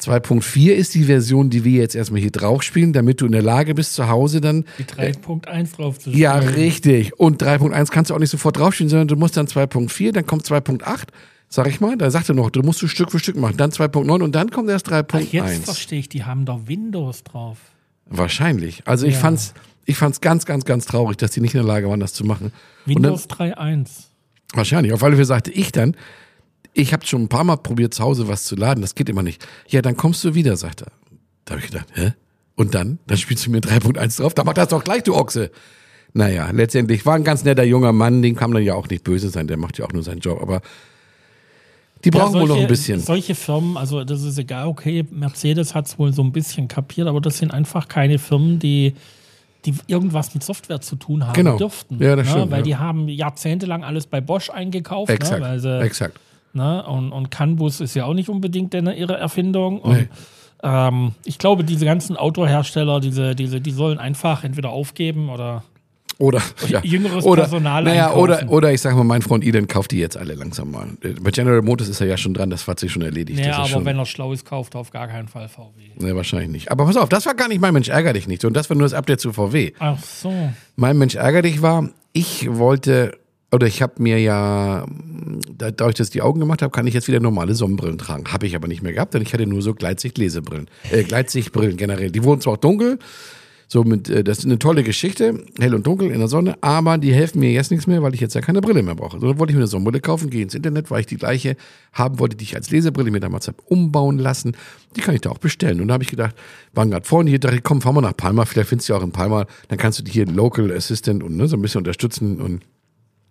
2.4 0.00 0.72
ist 0.72 0.94
die 0.94 1.04
Version, 1.04 1.48
die 1.48 1.64
wir 1.64 1.80
jetzt 1.80 1.94
erstmal 1.94 2.20
hier 2.20 2.30
drauf 2.30 2.62
spielen, 2.62 2.92
damit 2.92 3.20
du 3.20 3.26
in 3.26 3.32
der 3.32 3.42
Lage 3.42 3.74
bist, 3.74 3.94
zu 3.94 4.08
Hause 4.08 4.40
dann. 4.42 4.64
Die 4.78 4.84
3.1 4.84 5.74
drauf 5.76 5.98
zu 5.98 6.10
Ja, 6.10 6.34
richtig. 6.36 7.18
Und 7.18 7.42
3.1 7.42 7.90
kannst 7.90 8.10
du 8.10 8.14
auch 8.14 8.18
nicht 8.18 8.30
sofort 8.30 8.58
draufspielen, 8.58 8.90
sondern 8.90 9.08
du 9.08 9.16
musst 9.16 9.36
dann 9.36 9.46
2.4, 9.46 10.12
dann 10.12 10.26
kommt 10.26 10.44
2.8, 10.44 10.82
sag 11.48 11.66
ich 11.68 11.80
mal. 11.80 11.96
Da 11.96 12.10
sagt 12.10 12.28
er 12.28 12.34
noch, 12.34 12.50
du 12.50 12.60
musst 12.62 12.82
du 12.82 12.88
Stück 12.88 13.10
für 13.10 13.18
Stück 13.18 13.36
machen. 13.36 13.56
Dann 13.56 13.70
2.9 13.70 14.22
und 14.22 14.34
dann 14.34 14.50
kommt 14.50 14.68
erst 14.68 14.92
Ach, 14.92 14.98
jetzt 15.18 15.32
3.1. 15.34 15.62
verstehe 15.64 15.98
ich, 16.00 16.08
die 16.10 16.24
haben 16.24 16.44
da 16.44 16.60
Windows 16.66 17.24
drauf. 17.24 17.56
Wahrscheinlich. 18.04 18.82
Also 18.86 19.06
ich 19.06 19.14
Ja. 19.14 19.20
fand's, 19.20 19.54
ich 19.86 19.96
fand's 19.96 20.20
ganz, 20.20 20.44
ganz, 20.44 20.64
ganz 20.66 20.84
traurig, 20.84 21.16
dass 21.16 21.30
die 21.30 21.40
nicht 21.40 21.54
in 21.54 21.60
der 21.60 21.66
Lage 21.66 21.88
waren, 21.88 22.00
das 22.00 22.12
zu 22.12 22.24
machen. 22.24 22.52
Windows 22.84 23.28
3.1. 23.28 23.88
wahrscheinlich. 24.52 24.92
Auf 24.92 25.02
alle 25.02 25.14
Fälle 25.14 25.24
sagte 25.24 25.50
ich 25.52 25.72
dann, 25.72 25.96
ich 26.74 26.92
habe 26.92 27.06
schon 27.06 27.22
ein 27.22 27.28
paar 27.28 27.44
Mal 27.44 27.56
probiert, 27.56 27.94
zu 27.94 28.02
Hause 28.04 28.28
was 28.28 28.44
zu 28.44 28.54
laden, 28.56 28.82
das 28.82 28.94
geht 28.94 29.08
immer 29.08 29.22
nicht. 29.22 29.46
Ja, 29.68 29.80
dann 29.80 29.96
kommst 29.96 30.22
du 30.24 30.34
wieder, 30.34 30.56
sagt 30.58 30.82
er. 30.82 30.92
Da 31.46 31.54
habe 31.54 31.64
ich 31.64 31.70
gedacht, 31.70 31.86
hä? 31.94 32.12
Und 32.56 32.74
dann? 32.74 32.98
Dann 33.06 33.16
spielst 33.16 33.46
du 33.46 33.50
mir 33.50 33.60
3.1 33.60 34.18
drauf, 34.20 34.34
dann 34.34 34.44
mach 34.44 34.54
das 34.54 34.68
doch 34.68 34.84
gleich, 34.84 35.02
du 35.02 35.14
Ochse. 35.14 35.50
Naja, 36.12 36.50
letztendlich 36.50 37.04
war 37.06 37.14
ein 37.14 37.24
ganz 37.24 37.44
netter 37.44 37.64
junger 37.64 37.92
Mann, 37.92 38.22
den 38.22 38.34
kann 38.34 38.50
man 38.50 38.62
ja 38.62 38.74
auch 38.74 38.88
nicht 38.88 39.04
böse 39.04 39.28
sein, 39.28 39.46
der 39.46 39.56
macht 39.58 39.78
ja 39.78 39.84
auch 39.84 39.92
nur 39.92 40.02
seinen 40.02 40.20
Job, 40.20 40.40
aber 40.40 40.62
die 42.04 42.10
brauchen 42.10 42.34
Ja, 42.34 42.40
wohl 42.40 42.48
noch 42.48 42.54
solche- 42.54 42.62
ein 42.66 42.68
bisschen. 42.68 43.00
Solche 43.00 43.34
Firmen, 43.34 43.76
also 43.76 44.04
das 44.04 44.22
ist 44.22 44.38
egal, 44.38 44.66
okay, 44.68 45.04
Mercedes 45.10 45.74
hat 45.74 45.86
es 45.86 45.98
wohl 45.98 46.12
so 46.12 46.22
ein 46.22 46.32
bisschen 46.32 46.68
kapiert, 46.68 47.08
aber 47.08 47.20
das 47.20 47.38
sind 47.38 47.52
einfach 47.52 47.88
keine 47.88 48.18
Firmen, 48.18 48.58
die, 48.58 48.94
die 49.66 49.74
irgendwas 49.88 50.32
mit 50.34 50.42
Software 50.42 50.80
zu 50.80 50.96
tun 50.96 51.26
haben 51.26 51.34
Genau. 51.34 51.56
dürften. 51.58 52.02
Ja, 52.02 52.16
das 52.16 52.26
ne? 52.26 52.32
stimmt, 52.32 52.50
Weil 52.52 52.58
ja. 52.60 52.64
die 52.64 52.76
haben 52.76 53.08
jahrzehntelang 53.08 53.84
alles 53.84 54.06
bei 54.06 54.20
Bosch 54.20 54.48
eingekauft, 54.50 55.10
Exakt, 55.10 55.42
ne? 55.42 55.60
sie, 55.60 55.80
exakt. 55.82 56.18
Ne? 56.52 56.82
Und, 56.86 57.12
und 57.12 57.30
CAN-Bus 57.30 57.80
ist 57.80 57.94
ja 57.94 58.04
auch 58.06 58.14
nicht 58.14 58.28
unbedingt 58.30 58.74
eine, 58.74 58.94
ihre 58.96 59.16
Erfindung. 59.18 59.80
Und, 59.80 59.92
Nee. 59.96 60.08
ähm, 60.62 61.12
ich 61.24 61.36
glaube, 61.38 61.64
diese 61.64 61.84
ganzen 61.84 62.16
Autohersteller, 62.16 63.00
diese, 63.00 63.34
diese, 63.34 63.60
die 63.60 63.72
sollen 63.72 63.98
einfach 63.98 64.42
entweder 64.44 64.70
aufgeben 64.70 65.28
oder. 65.28 65.64
Oder, 66.18 66.40
ja. 66.68 66.80
jüngeres 66.82 67.24
oder, 67.24 67.42
Personal 67.42 67.84
naja, 67.84 68.06
einkaufen. 68.06 68.20
oder, 68.22 68.50
oder 68.50 68.72
ich 68.72 68.80
sag 68.80 68.94
mal, 68.96 69.04
mein 69.04 69.20
Freund 69.20 69.44
Eden 69.44 69.68
kauft 69.68 69.90
die 69.90 69.98
jetzt 69.98 70.16
alle 70.16 70.34
langsam 70.34 70.70
mal. 70.70 70.88
Bei 71.20 71.30
General 71.30 71.60
Motors 71.60 71.88
ist 71.88 72.00
er 72.00 72.06
ja 72.06 72.16
schon 72.16 72.32
dran, 72.32 72.48
das 72.48 72.66
hat 72.66 72.80
sich 72.80 72.90
schon 72.90 73.02
erledigt. 73.02 73.38
Ja, 73.38 73.48
das 73.48 73.54
ist 73.54 73.60
aber 73.60 73.68
schon, 73.68 73.84
wenn 73.84 73.98
er 73.98 74.06
schlau 74.06 74.32
ist, 74.32 74.46
kauft 74.46 74.74
er 74.74 74.80
auf 74.80 74.90
gar 74.90 75.08
keinen 75.08 75.28
Fall 75.28 75.48
VW. 75.48 75.68
Nee, 75.98 76.14
wahrscheinlich 76.14 76.48
nicht. 76.48 76.70
Aber 76.70 76.86
pass 76.86 76.96
auf, 76.96 77.10
das 77.10 77.26
war 77.26 77.34
gar 77.34 77.48
nicht 77.48 77.60
mein 77.60 77.74
Mensch 77.74 77.88
ärger 77.90 78.14
dich 78.14 78.28
nicht. 78.28 78.46
Und 78.46 78.54
das 78.54 78.70
war 78.70 78.76
nur 78.76 78.86
das 78.86 78.94
Update 78.94 79.20
zu 79.20 79.32
VW. 79.34 79.72
Ach 79.78 79.98
so. 80.02 80.32
Mein 80.76 80.96
Mensch 80.96 81.16
ärger 81.16 81.42
dich 81.42 81.60
war, 81.60 81.90
ich 82.14 82.48
wollte, 82.50 83.18
oder 83.52 83.66
ich 83.66 83.82
habe 83.82 84.02
mir 84.02 84.18
ja, 84.18 84.86
da- 85.54 85.88
ich 85.90 86.10
die 86.10 86.22
Augen 86.22 86.40
gemacht 86.40 86.62
habe, 86.62 86.70
kann 86.70 86.86
ich 86.86 86.94
jetzt 86.94 87.08
wieder 87.08 87.20
normale 87.20 87.54
Sonnenbrillen 87.54 87.98
tragen. 87.98 88.24
Habe 88.32 88.46
ich 88.46 88.56
aber 88.56 88.68
nicht 88.68 88.82
mehr 88.82 88.94
gehabt, 88.94 89.12
denn 89.12 89.20
ich 89.20 89.34
hatte 89.34 89.46
nur 89.46 89.60
so 89.60 89.74
Gleitsicht-Lesebrillen. 89.74 90.68
Äh, 90.90 91.02
Gleitsichtbrillen 91.02 91.76
generell. 91.76 92.10
Die 92.10 92.24
wurden 92.24 92.40
zwar 92.40 92.54
auch 92.54 92.58
dunkel, 92.58 92.98
so 93.68 93.82
mit, 93.82 94.08
äh, 94.08 94.22
das 94.22 94.38
ist 94.38 94.44
eine 94.44 94.58
tolle 94.58 94.82
Geschichte, 94.84 95.44
hell 95.58 95.74
und 95.74 95.86
dunkel 95.86 96.10
in 96.10 96.18
der 96.18 96.28
Sonne, 96.28 96.56
aber 96.60 96.98
die 96.98 97.12
helfen 97.12 97.40
mir 97.40 97.50
jetzt 97.50 97.70
nichts 97.70 97.86
mehr, 97.86 98.02
weil 98.02 98.14
ich 98.14 98.20
jetzt 98.20 98.34
ja 98.34 98.40
keine 98.40 98.60
Brille 98.60 98.82
mehr 98.82 98.94
brauche. 98.94 99.18
So 99.18 99.26
dann 99.26 99.38
wollte 99.38 99.50
ich 99.50 99.56
mir 99.56 99.62
eine 99.62 99.66
Sonnenbrille 99.66 100.00
kaufen, 100.00 100.30
gehe 100.30 100.42
ins 100.42 100.54
Internet, 100.54 100.90
weil 100.90 101.00
ich 101.00 101.06
die 101.06 101.16
gleiche 101.16 101.56
haben 101.92 102.18
wollte, 102.18 102.36
die 102.36 102.44
ich 102.44 102.54
als 102.54 102.70
Lesebrille 102.70 103.10
mir 103.10 103.20
damals 103.20 103.48
habe 103.48 103.58
umbauen 103.64 104.18
lassen. 104.18 104.56
Die 104.94 105.00
kann 105.00 105.14
ich 105.14 105.20
da 105.20 105.30
auch 105.30 105.38
bestellen. 105.38 105.80
Und 105.80 105.88
da 105.88 105.94
habe 105.94 106.04
ich 106.04 106.10
gedacht, 106.10 106.36
waren 106.74 106.90
gerade 106.90 107.06
vorne 107.06 107.28
hier, 107.28 107.40
dachte 107.40 107.56
ich, 107.56 107.62
komm, 107.62 107.82
fahren 107.82 107.96
wir 107.96 108.02
nach 108.02 108.16
Palma, 108.16 108.44
vielleicht 108.44 108.68
findest 108.68 108.88
du 108.88 108.92
ja 108.92 109.00
auch 109.00 109.04
in 109.04 109.12
Palma, 109.12 109.46
dann 109.68 109.78
kannst 109.78 109.98
du 109.98 110.04
die 110.04 110.12
hier 110.12 110.26
Local 110.26 110.70
Assistant 110.70 111.22
und 111.22 111.36
ne, 111.36 111.48
so 111.48 111.56
ein 111.56 111.62
bisschen 111.62 111.78
unterstützen. 111.78 112.40
Und, 112.40 112.62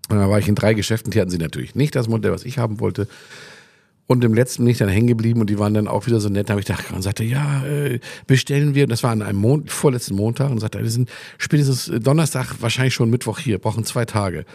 und 0.10 0.18
dann 0.18 0.30
war 0.30 0.40
ich 0.40 0.50
in 0.50 0.56
drei 0.56 0.74
Geschäften, 0.74 1.12
die 1.12 1.22
hatten 1.22 1.32
sie 1.32 1.38
natürlich 1.38 1.76
nicht 1.76 1.96
das 1.96 2.10
Modell, 2.10 2.32
was 2.32 2.44
ich 2.44 2.58
haben 2.58 2.82
wollte. 2.82 3.08
Und 4.08 4.24
im 4.24 4.36
letzten 4.36 4.64
bin 4.64 4.72
ich 4.72 4.78
dann 4.78 4.90
hängen 4.90 5.08
geblieben 5.08 5.42
und 5.42 5.50
die 5.50 5.58
waren 5.58 5.74
dann 5.74 5.88
auch 5.88 6.06
wieder 6.06 6.20
so 6.20 6.30
nett. 6.30 6.48
Da 6.48 6.52
habe 6.52 6.62
ich 6.62 6.68
gedacht 6.68 6.92
und 6.92 7.02
sagte, 7.02 7.24
ja, 7.24 7.66
äh, 7.66 8.00
bestellen 8.28 8.76
wir. 8.76 8.86
Das 8.86 9.02
war 9.02 9.12
an 9.12 9.24
einem 9.24 9.40
Mon 9.40 9.68
vorletzten 9.68 10.16
Montag 10.16 10.52
und 10.52 10.60
sagte, 10.60 10.80
wir 10.80 10.90
sind 10.92 11.10
spätestens 11.40 11.92
Donnerstag, 12.04 12.62
wahrscheinlich 12.62 12.94
schon 12.94 13.10
Mittwoch 13.10 13.40
hier, 13.40 13.58
brauchen 13.58 13.84
zwei 13.84 14.06
Tage. 14.06 14.46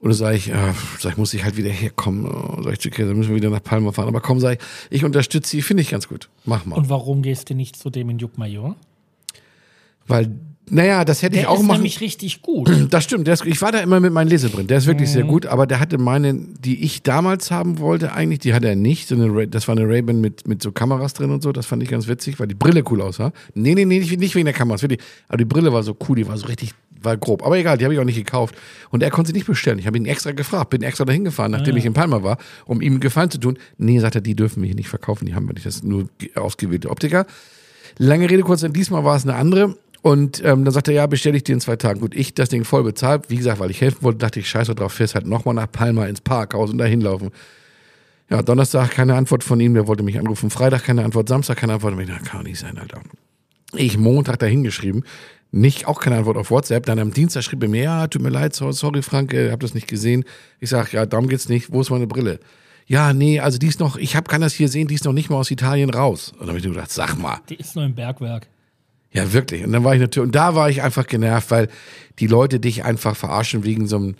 Und 0.00 0.10
dann 0.10 0.16
sage 0.16 0.36
ich, 0.36 0.48
äh, 0.48 0.72
sag 1.00 1.12
ich, 1.12 1.16
muss 1.18 1.34
ich 1.34 1.44
halt 1.44 1.56
wieder 1.56 1.70
herkommen. 1.70 2.62
Sag 2.62 2.78
ich, 2.78 2.86
okay, 2.86 3.04
dann 3.04 3.16
müssen 3.16 3.30
wir 3.30 3.36
wieder 3.36 3.50
nach 3.50 3.62
Palma 3.62 3.92
fahren. 3.92 4.08
Aber 4.08 4.20
komm, 4.20 4.40
sag 4.40 4.52
ich, 4.52 4.58
ich 4.90 5.04
unterstütze 5.04 5.50
sie, 5.50 5.60
finde 5.60 5.82
ich 5.82 5.90
ganz 5.90 6.08
gut. 6.08 6.30
Mach 6.44 6.64
mal. 6.64 6.76
Und 6.76 6.88
warum 6.88 7.20
gehst 7.22 7.50
du 7.50 7.54
nicht 7.54 7.76
zu 7.76 7.90
dem 7.90 8.08
in 8.08 8.18
Juckmajor? 8.18 8.76
Weil, 10.06 10.30
naja, 10.70 11.04
das 11.04 11.22
hätte 11.22 11.36
ich 11.36 11.42
Der 11.42 11.50
auch 11.50 11.60
ist 11.60 11.66
machen. 11.66 11.76
nämlich 11.78 12.00
richtig 12.00 12.42
gut. 12.42 12.70
Das 12.90 13.04
stimmt. 13.04 13.26
Der 13.26 13.34
ist, 13.34 13.44
ich 13.44 13.60
war 13.62 13.72
da 13.72 13.78
immer 13.80 14.00
mit 14.00 14.12
meinen 14.12 14.28
Lesebrillen. 14.28 14.66
Der 14.66 14.78
ist 14.78 14.86
wirklich 14.86 15.10
sehr 15.10 15.24
gut, 15.24 15.46
aber 15.46 15.66
der 15.66 15.80
hatte 15.80 15.98
meine, 15.98 16.34
die 16.34 16.82
ich 16.84 17.02
damals 17.02 17.50
haben 17.50 17.78
wollte, 17.78 18.12
eigentlich, 18.12 18.38
die 18.40 18.54
hatte 18.54 18.68
er 18.68 18.76
nicht. 18.76 19.08
So 19.08 19.14
eine, 19.14 19.46
das 19.48 19.68
war 19.68 19.76
eine 19.76 19.86
Ray-Ban 19.88 20.20
mit, 20.20 20.46
mit 20.48 20.62
so 20.62 20.72
Kameras 20.72 21.14
drin 21.14 21.30
und 21.30 21.42
so. 21.42 21.52
Das 21.52 21.66
fand 21.66 21.82
ich 21.82 21.88
ganz 21.88 22.08
witzig, 22.08 22.38
weil 22.40 22.46
die 22.48 22.54
Brille 22.54 22.82
cool 22.90 23.02
aussah. 23.02 23.32
Nee, 23.54 23.74
nee, 23.74 23.84
nee, 23.84 23.98
nicht, 23.98 24.18
nicht 24.18 24.34
wegen 24.34 24.44
der 24.46 24.54
Kameras. 24.54 24.82
Wirklich. 24.82 25.00
Aber 25.28 25.36
die 25.38 25.44
Brille 25.44 25.72
war 25.72 25.82
so 25.82 25.96
cool, 26.08 26.16
die 26.16 26.26
war 26.26 26.36
so 26.38 26.46
richtig, 26.46 26.70
war 27.02 27.16
grob. 27.16 27.44
Aber 27.44 27.56
egal, 27.58 27.78
die 27.78 27.84
habe 27.84 27.94
ich 27.94 28.00
auch 28.00 28.04
nicht 28.04 28.16
gekauft. 28.16 28.54
Und 28.90 29.02
er 29.02 29.10
konnte 29.10 29.28
sie 29.28 29.34
nicht 29.34 29.46
bestellen. 29.46 29.78
Ich 29.78 29.86
habe 29.86 29.96
ihn 29.98 30.06
extra 30.06 30.32
gefragt, 30.32 30.70
bin 30.70 30.82
extra 30.82 31.04
dahin 31.04 31.24
gefahren, 31.24 31.50
nachdem 31.50 31.76
ich 31.76 31.84
in 31.84 31.92
Palma 31.92 32.22
war, 32.22 32.38
um 32.66 32.80
ihm 32.80 32.94
einen 32.94 33.00
Gefallen 33.00 33.30
zu 33.30 33.38
tun. 33.38 33.58
Nee, 33.76 33.98
sagt 34.00 34.14
er, 34.14 34.20
die 34.20 34.34
dürfen 34.34 34.62
wir 34.62 34.66
hier 34.66 34.76
nicht 34.76 34.88
verkaufen. 34.88 35.26
Die 35.26 35.34
haben 35.34 35.46
wir 35.46 35.54
nicht. 35.54 35.66
Das 35.66 35.76
sind 35.76 35.88
nur 35.88 36.08
ge- 36.18 36.34
ausgewählte 36.34 36.90
Optiker. 36.90 37.26
Lange 37.98 38.30
Rede, 38.30 38.42
kurz, 38.42 38.64
diesmal 38.70 39.04
war 39.04 39.16
es 39.16 39.24
eine 39.24 39.34
andere. 39.34 39.76
Und 40.02 40.42
ähm, 40.44 40.64
dann 40.64 40.72
sagte 40.72 40.92
er, 40.92 40.96
ja, 40.96 41.06
bestelle 41.06 41.36
ich 41.36 41.44
dir 41.44 41.54
in 41.54 41.60
zwei 41.60 41.76
Tagen. 41.76 42.00
Gut, 42.00 42.14
ich 42.14 42.32
das 42.34 42.48
Ding 42.48 42.64
voll 42.64 42.84
bezahlt. 42.84 43.24
Wie 43.30 43.36
gesagt, 43.36 43.58
weil 43.58 43.70
ich 43.70 43.80
helfen 43.80 44.02
wollte, 44.02 44.18
dachte 44.18 44.38
ich, 44.40 44.48
scheiße 44.48 44.74
drauf, 44.74 44.92
fährst 44.92 45.14
halt 45.14 45.26
nochmal 45.26 45.54
nach 45.54 45.70
Palma 45.70 46.06
ins 46.06 46.20
Parkhaus 46.20 46.70
und 46.70 46.78
da 46.78 46.84
hinlaufen. 46.84 47.30
Ja, 48.30 48.42
Donnerstag 48.42 48.90
keine 48.92 49.14
Antwort 49.16 49.42
von 49.42 49.58
ihm, 49.58 49.74
der 49.74 49.86
wollte 49.86 50.02
mich 50.02 50.18
anrufen. 50.18 50.50
Freitag 50.50 50.84
keine 50.84 51.04
Antwort, 51.04 51.28
Samstag 51.28 51.56
keine 51.58 51.74
Antwort. 51.74 51.94
Und 51.94 52.00
ich 52.00 52.08
dachte, 52.08 52.24
kann 52.24 52.42
nicht 52.44 52.58
sein, 52.60 52.78
Alter. 52.78 53.00
Ich 53.74 53.98
Montag 53.98 54.38
dahin 54.38 54.62
geschrieben, 54.64 55.02
nicht 55.50 55.86
auch 55.86 56.00
keine 56.00 56.16
Antwort 56.18 56.36
auf 56.36 56.50
WhatsApp. 56.50 56.86
Dann 56.86 56.98
am 56.98 57.12
Dienstag 57.12 57.42
schrieb 57.42 57.62
er 57.62 57.68
mir, 57.68 57.82
ja, 57.82 58.06
tut 58.06 58.22
mir 58.22 58.28
leid, 58.30 58.54
so- 58.54 58.70
sorry 58.72 59.02
Frank, 59.02 59.32
äh, 59.34 59.50
hab 59.50 59.60
das 59.60 59.74
nicht 59.74 59.88
gesehen. 59.88 60.24
Ich 60.60 60.70
sag, 60.70 60.92
ja, 60.92 61.06
darum 61.06 61.28
geht's 61.28 61.48
nicht. 61.48 61.72
Wo 61.72 61.80
ist 61.80 61.90
meine 61.90 62.06
Brille? 62.06 62.38
Ja, 62.86 63.12
nee, 63.12 63.40
also 63.40 63.58
die 63.58 63.66
ist 63.66 63.80
noch, 63.80 63.96
ich 63.96 64.14
hab, 64.16 64.28
kann 64.28 64.40
das 64.42 64.54
hier 64.54 64.68
sehen, 64.68 64.88
die 64.88 64.94
ist 64.94 65.04
noch 65.04 65.12
nicht 65.12 65.28
mal 65.28 65.36
aus 65.36 65.50
Italien 65.50 65.90
raus. 65.90 66.30
Und 66.32 66.40
dann 66.42 66.48
habe 66.50 66.58
ich 66.58 66.64
gedacht, 66.64 66.90
sag 66.90 67.18
mal. 67.18 67.40
Die 67.48 67.56
ist 67.56 67.74
nur 67.76 67.84
im 67.84 67.94
Bergwerk. 67.94 68.46
Ja, 69.12 69.32
wirklich. 69.32 69.64
Und 69.64 69.72
dann 69.72 69.84
war 69.84 69.94
ich 69.94 70.00
natürlich, 70.00 70.26
und 70.26 70.34
da 70.34 70.54
war 70.54 70.68
ich 70.68 70.82
einfach 70.82 71.06
genervt, 71.06 71.50
weil 71.50 71.68
die 72.18 72.26
Leute 72.26 72.60
dich 72.60 72.84
einfach 72.84 73.16
verarschen 73.16 73.64
wegen 73.64 73.86
so 73.86 73.96
einem, 73.96 74.14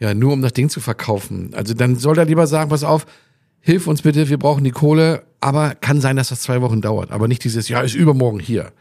ja, 0.00 0.14
nur 0.14 0.32
um 0.32 0.42
das 0.42 0.52
Ding 0.52 0.68
zu 0.68 0.80
verkaufen. 0.80 1.50
Also 1.54 1.74
dann 1.74 1.96
soll 1.96 2.18
er 2.18 2.24
lieber 2.24 2.46
sagen, 2.46 2.70
pass 2.70 2.84
auf, 2.84 3.06
hilf 3.60 3.86
uns 3.86 4.02
bitte, 4.02 4.28
wir 4.28 4.38
brauchen 4.38 4.64
die 4.64 4.70
Kohle, 4.70 5.24
aber 5.40 5.74
kann 5.74 6.00
sein, 6.00 6.16
dass 6.16 6.28
das 6.28 6.40
zwei 6.40 6.60
Wochen 6.62 6.80
dauert. 6.80 7.10
Aber 7.10 7.28
nicht 7.28 7.44
dieses, 7.44 7.68
ja, 7.68 7.80
ist 7.80 7.94
übermorgen 7.94 8.40
hier. 8.40 8.72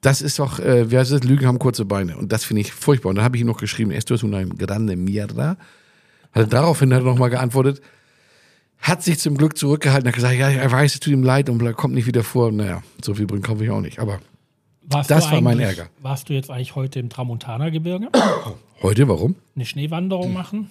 Das 0.00 0.20
ist 0.20 0.38
doch, 0.38 0.58
äh, 0.58 0.90
wer 0.90 1.02
ist? 1.02 1.24
Lügen 1.24 1.46
haben 1.46 1.58
kurze 1.60 1.84
Beine. 1.84 2.16
Und 2.16 2.32
das 2.32 2.44
finde 2.44 2.62
ich 2.62 2.72
furchtbar. 2.72 3.10
Und 3.10 3.16
dann 3.16 3.24
habe 3.24 3.36
ich 3.36 3.42
ihm 3.42 3.46
noch 3.46 3.58
geschrieben, 3.58 3.92
esto 3.92 4.14
es 4.14 4.24
una 4.24 4.42
grande 4.42 4.96
mierda. 4.96 5.56
Also 6.32 6.48
daraufhin 6.48 6.92
hat 6.92 7.02
er 7.02 7.04
nochmal 7.04 7.30
geantwortet, 7.30 7.80
hat 8.78 9.02
sich 9.02 9.20
zum 9.20 9.36
Glück 9.36 9.56
zurückgehalten, 9.56 10.08
hat 10.08 10.14
gesagt, 10.14 10.34
ja, 10.34 10.48
er 10.48 10.72
weiß, 10.72 10.94
es 10.94 11.00
tut 11.00 11.12
ihm 11.12 11.22
leid 11.22 11.48
und 11.48 11.62
kommt 11.76 11.94
nicht 11.94 12.06
wieder 12.06 12.24
vor. 12.24 12.50
Naja, 12.50 12.82
so 13.04 13.14
viel 13.14 13.26
bringen 13.26 13.42
kaufe 13.42 13.62
ich 13.62 13.70
auch 13.70 13.80
nicht. 13.80 14.00
Aber 14.00 14.18
Warst 14.84 15.10
Das 15.10 15.30
war 15.30 15.40
mein 15.40 15.60
Ärger. 15.60 15.88
Warst 16.00 16.28
du 16.28 16.32
jetzt 16.34 16.50
eigentlich 16.50 16.74
heute 16.74 16.98
im 16.98 17.08
Tramontana-Gebirge? 17.08 18.08
heute, 18.82 19.08
warum? 19.08 19.36
Eine 19.54 19.64
Schneewanderung 19.64 20.32
machen? 20.32 20.70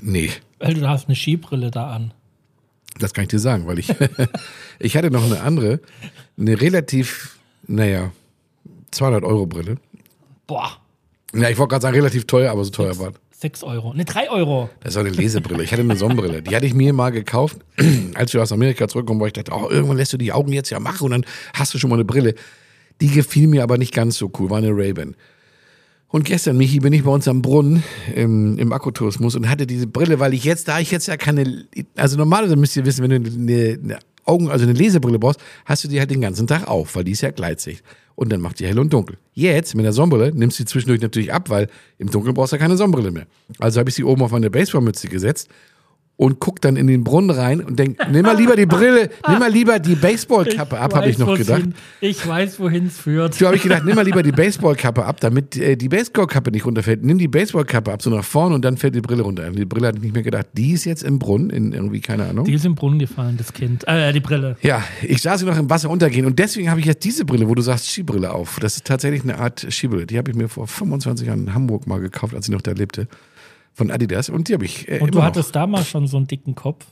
Nee, 0.00 0.30
Weil 0.58 0.74
du 0.74 0.88
hast 0.88 1.08
eine 1.08 1.16
Skibrille 1.16 1.70
da 1.70 1.90
an. 1.90 2.12
das 2.98 3.12
kann 3.12 3.22
ich 3.22 3.28
dir 3.28 3.40
sagen, 3.40 3.66
weil 3.66 3.78
ich, 3.78 3.88
ich 4.78 4.96
hatte 4.96 5.10
noch 5.10 5.24
eine 5.24 5.40
andere, 5.40 5.80
eine 6.38 6.60
relativ, 6.60 7.38
naja, 7.66 8.12
200 8.92 9.24
Euro 9.24 9.46
Brille. 9.46 9.78
Boah, 10.46 10.76
Ja, 11.34 11.48
ich 11.48 11.58
wollte 11.58 11.70
gerade 11.72 11.82
sagen, 11.82 11.96
relativ 11.96 12.26
teuer, 12.26 12.52
aber 12.52 12.64
so 12.64 12.70
teuer 12.70 12.98
war. 12.98 13.12
6 13.32 13.62
Euro. 13.64 13.94
Ne, 13.94 14.04
3 14.04 14.30
Euro. 14.30 14.68
Das 14.80 14.94
war 14.96 15.00
eine 15.00 15.10
Lesebrille. 15.10 15.64
Ich 15.64 15.72
hatte 15.72 15.80
eine 15.82 15.96
Sonnenbrille. 15.96 16.42
Die 16.42 16.54
hatte 16.54 16.66
ich 16.66 16.74
mir 16.74 16.92
mal 16.92 17.10
gekauft, 17.10 17.56
als 18.14 18.34
wir 18.34 18.42
aus 18.42 18.52
Amerika 18.52 18.86
zurückkommen, 18.86 19.18
wo 19.18 19.26
ich 19.26 19.32
dachte, 19.32 19.50
oh, 19.52 19.68
irgendwann 19.70 19.96
lässt 19.96 20.12
du 20.12 20.18
die 20.18 20.30
Augen 20.30 20.52
jetzt 20.52 20.68
ja 20.70 20.78
machen 20.78 21.04
und 21.04 21.10
dann 21.12 21.24
hast 21.54 21.72
du 21.72 21.78
schon 21.78 21.88
mal 21.88 21.96
eine 21.96 22.04
Brille. 22.04 22.34
Die 23.00 23.08
gefiel 23.08 23.48
mir 23.48 23.62
aber 23.62 23.78
nicht 23.78 23.94
ganz 23.94 24.16
so 24.16 24.30
cool, 24.38 24.50
war 24.50 24.58
eine 24.58 24.70
Ray-Ban. 24.70 25.16
Und 26.08 26.24
gestern, 26.24 26.56
Michi, 26.56 26.80
bin 26.80 26.92
ich 26.92 27.04
bei 27.04 27.10
uns 27.10 27.28
am 27.28 27.40
Brunnen 27.40 27.84
im, 28.14 28.58
im 28.58 28.72
Akkutourismus 28.72 29.36
und 29.36 29.48
hatte 29.48 29.66
diese 29.66 29.86
Brille, 29.86 30.18
weil 30.18 30.34
ich 30.34 30.42
jetzt, 30.42 30.66
da 30.66 30.80
ich 30.80 30.90
jetzt 30.90 31.06
ja 31.06 31.16
keine, 31.16 31.66
also 31.96 32.16
normalerweise 32.16 32.56
müsst 32.56 32.76
ihr 32.76 32.84
wissen, 32.84 33.08
wenn 33.08 33.22
du 33.22 33.30
eine, 33.30 33.78
eine 33.82 33.98
Augen, 34.24 34.50
also 34.50 34.64
eine 34.64 34.72
Lesebrille 34.72 35.20
brauchst, 35.20 35.40
hast 35.64 35.84
du 35.84 35.88
die 35.88 36.00
halt 36.00 36.10
den 36.10 36.20
ganzen 36.20 36.48
Tag 36.48 36.66
auf, 36.66 36.96
weil 36.96 37.04
die 37.04 37.12
ist 37.12 37.20
ja 37.20 37.30
Gleitsicht. 37.30 37.84
Und 38.16 38.30
dann 38.32 38.40
macht 38.40 38.58
die 38.58 38.66
hell 38.66 38.78
und 38.78 38.92
dunkel. 38.92 39.18
Jetzt 39.34 39.74
mit 39.74 39.84
der 39.84 39.92
Sonnenbrille 39.92 40.32
nimmst 40.34 40.58
du 40.58 40.64
die 40.64 40.68
zwischendurch 40.68 41.00
natürlich 41.00 41.32
ab, 41.32 41.48
weil 41.48 41.68
im 41.98 42.10
Dunkeln 42.10 42.34
brauchst 42.34 42.52
du 42.52 42.56
ja 42.56 42.60
keine 42.60 42.76
Sonnenbrille 42.76 43.12
mehr. 43.12 43.26
Also 43.60 43.78
habe 43.78 43.88
ich 43.88 43.96
sie 43.96 44.04
oben 44.04 44.22
auf 44.22 44.32
meine 44.32 44.50
Baseballmütze 44.50 45.08
gesetzt 45.08 45.48
und 46.20 46.38
guck 46.38 46.60
dann 46.60 46.76
in 46.76 46.86
den 46.86 47.02
Brunnen 47.02 47.30
rein 47.30 47.60
und 47.62 47.78
denk, 47.78 47.96
nimm 48.10 48.22
mal 48.26 48.36
lieber 48.36 48.54
die 48.54 48.66
Brille, 48.66 49.08
nimm 49.26 49.38
mal 49.38 49.50
lieber 49.50 49.78
die 49.78 49.94
Baseballkappe 49.94 50.78
ab, 50.78 50.94
habe 50.94 51.08
ich 51.08 51.16
noch 51.16 51.34
gedacht. 51.34 51.62
hin- 51.62 51.74
Ich 52.02 52.26
weiß, 52.26 52.60
wohin 52.60 52.86
es 52.88 52.98
führt. 52.98 53.34
So 53.34 53.46
habe 53.46 53.56
ich 53.56 53.62
gedacht, 53.62 53.84
nimm 53.86 53.94
mal 53.96 54.04
lieber 54.04 54.22
die 54.22 54.30
Baseballkappe 54.32 55.04
ab, 55.06 55.18
damit 55.20 55.56
äh, 55.56 55.76
die 55.76 55.88
Baseballkappe 55.88 56.50
nicht 56.50 56.66
runterfällt. 56.66 57.02
Nimm 57.02 57.16
die 57.16 57.26
Baseballkappe 57.26 57.90
ab, 57.90 58.02
so 58.02 58.10
nach 58.10 58.22
vorne 58.24 58.54
und 58.54 58.62
dann 58.66 58.76
fällt 58.76 58.94
die 58.94 59.00
Brille 59.00 59.22
runter. 59.22 59.50
Die 59.50 59.64
Brille 59.64 59.92
ich 59.94 60.02
nicht 60.02 60.12
mehr 60.12 60.22
gedacht. 60.22 60.48
Die 60.52 60.72
ist 60.72 60.84
jetzt 60.84 61.02
im 61.04 61.18
Brunnen, 61.18 61.48
in 61.48 61.72
irgendwie, 61.72 62.00
keine 62.02 62.26
Ahnung. 62.26 62.44
Die 62.44 62.52
ist 62.52 62.66
im 62.66 62.74
Brunnen 62.74 62.98
gefallen, 62.98 63.36
das 63.38 63.54
Kind. 63.54 63.88
Äh, 63.88 64.12
die 64.12 64.20
Brille. 64.20 64.56
ja, 64.60 64.84
ich 65.02 65.22
sah 65.22 65.38
sie 65.38 65.46
noch 65.46 65.56
im 65.56 65.70
Wasser 65.70 65.88
untergehen 65.88 66.26
und 66.26 66.38
deswegen 66.38 66.68
habe 66.70 66.80
ich 66.80 66.86
jetzt 66.86 67.02
diese 67.02 67.24
Brille, 67.24 67.48
wo 67.48 67.54
du 67.54 67.62
sagst 67.62 67.88
Skibrille 67.90 68.30
auf. 68.34 68.58
Das 68.60 68.76
ist 68.76 68.84
tatsächlich 68.84 69.22
eine 69.22 69.38
Art 69.38 69.66
Skibrille. 69.70 70.04
Die 70.06 70.18
habe 70.18 70.30
ich 70.30 70.36
mir 70.36 70.48
vor 70.48 70.66
25 70.66 71.26
Jahren 71.28 71.44
in 71.46 71.54
Hamburg 71.54 71.86
mal 71.86 71.98
gekauft, 71.98 72.34
als 72.34 72.46
ich 72.46 72.52
noch 72.52 72.60
da 72.60 72.72
lebte. 72.72 73.08
Von 73.74 73.90
Adidas 73.90 74.28
und 74.28 74.48
die 74.48 74.54
habe 74.54 74.64
ich 74.64 74.88
äh, 74.88 74.98
Und 75.00 75.14
du 75.14 75.18
noch. 75.18 75.24
hattest 75.24 75.54
damals 75.56 75.88
schon 75.88 76.06
so 76.06 76.16
einen 76.16 76.26
dicken 76.26 76.54
Kopf. 76.54 76.84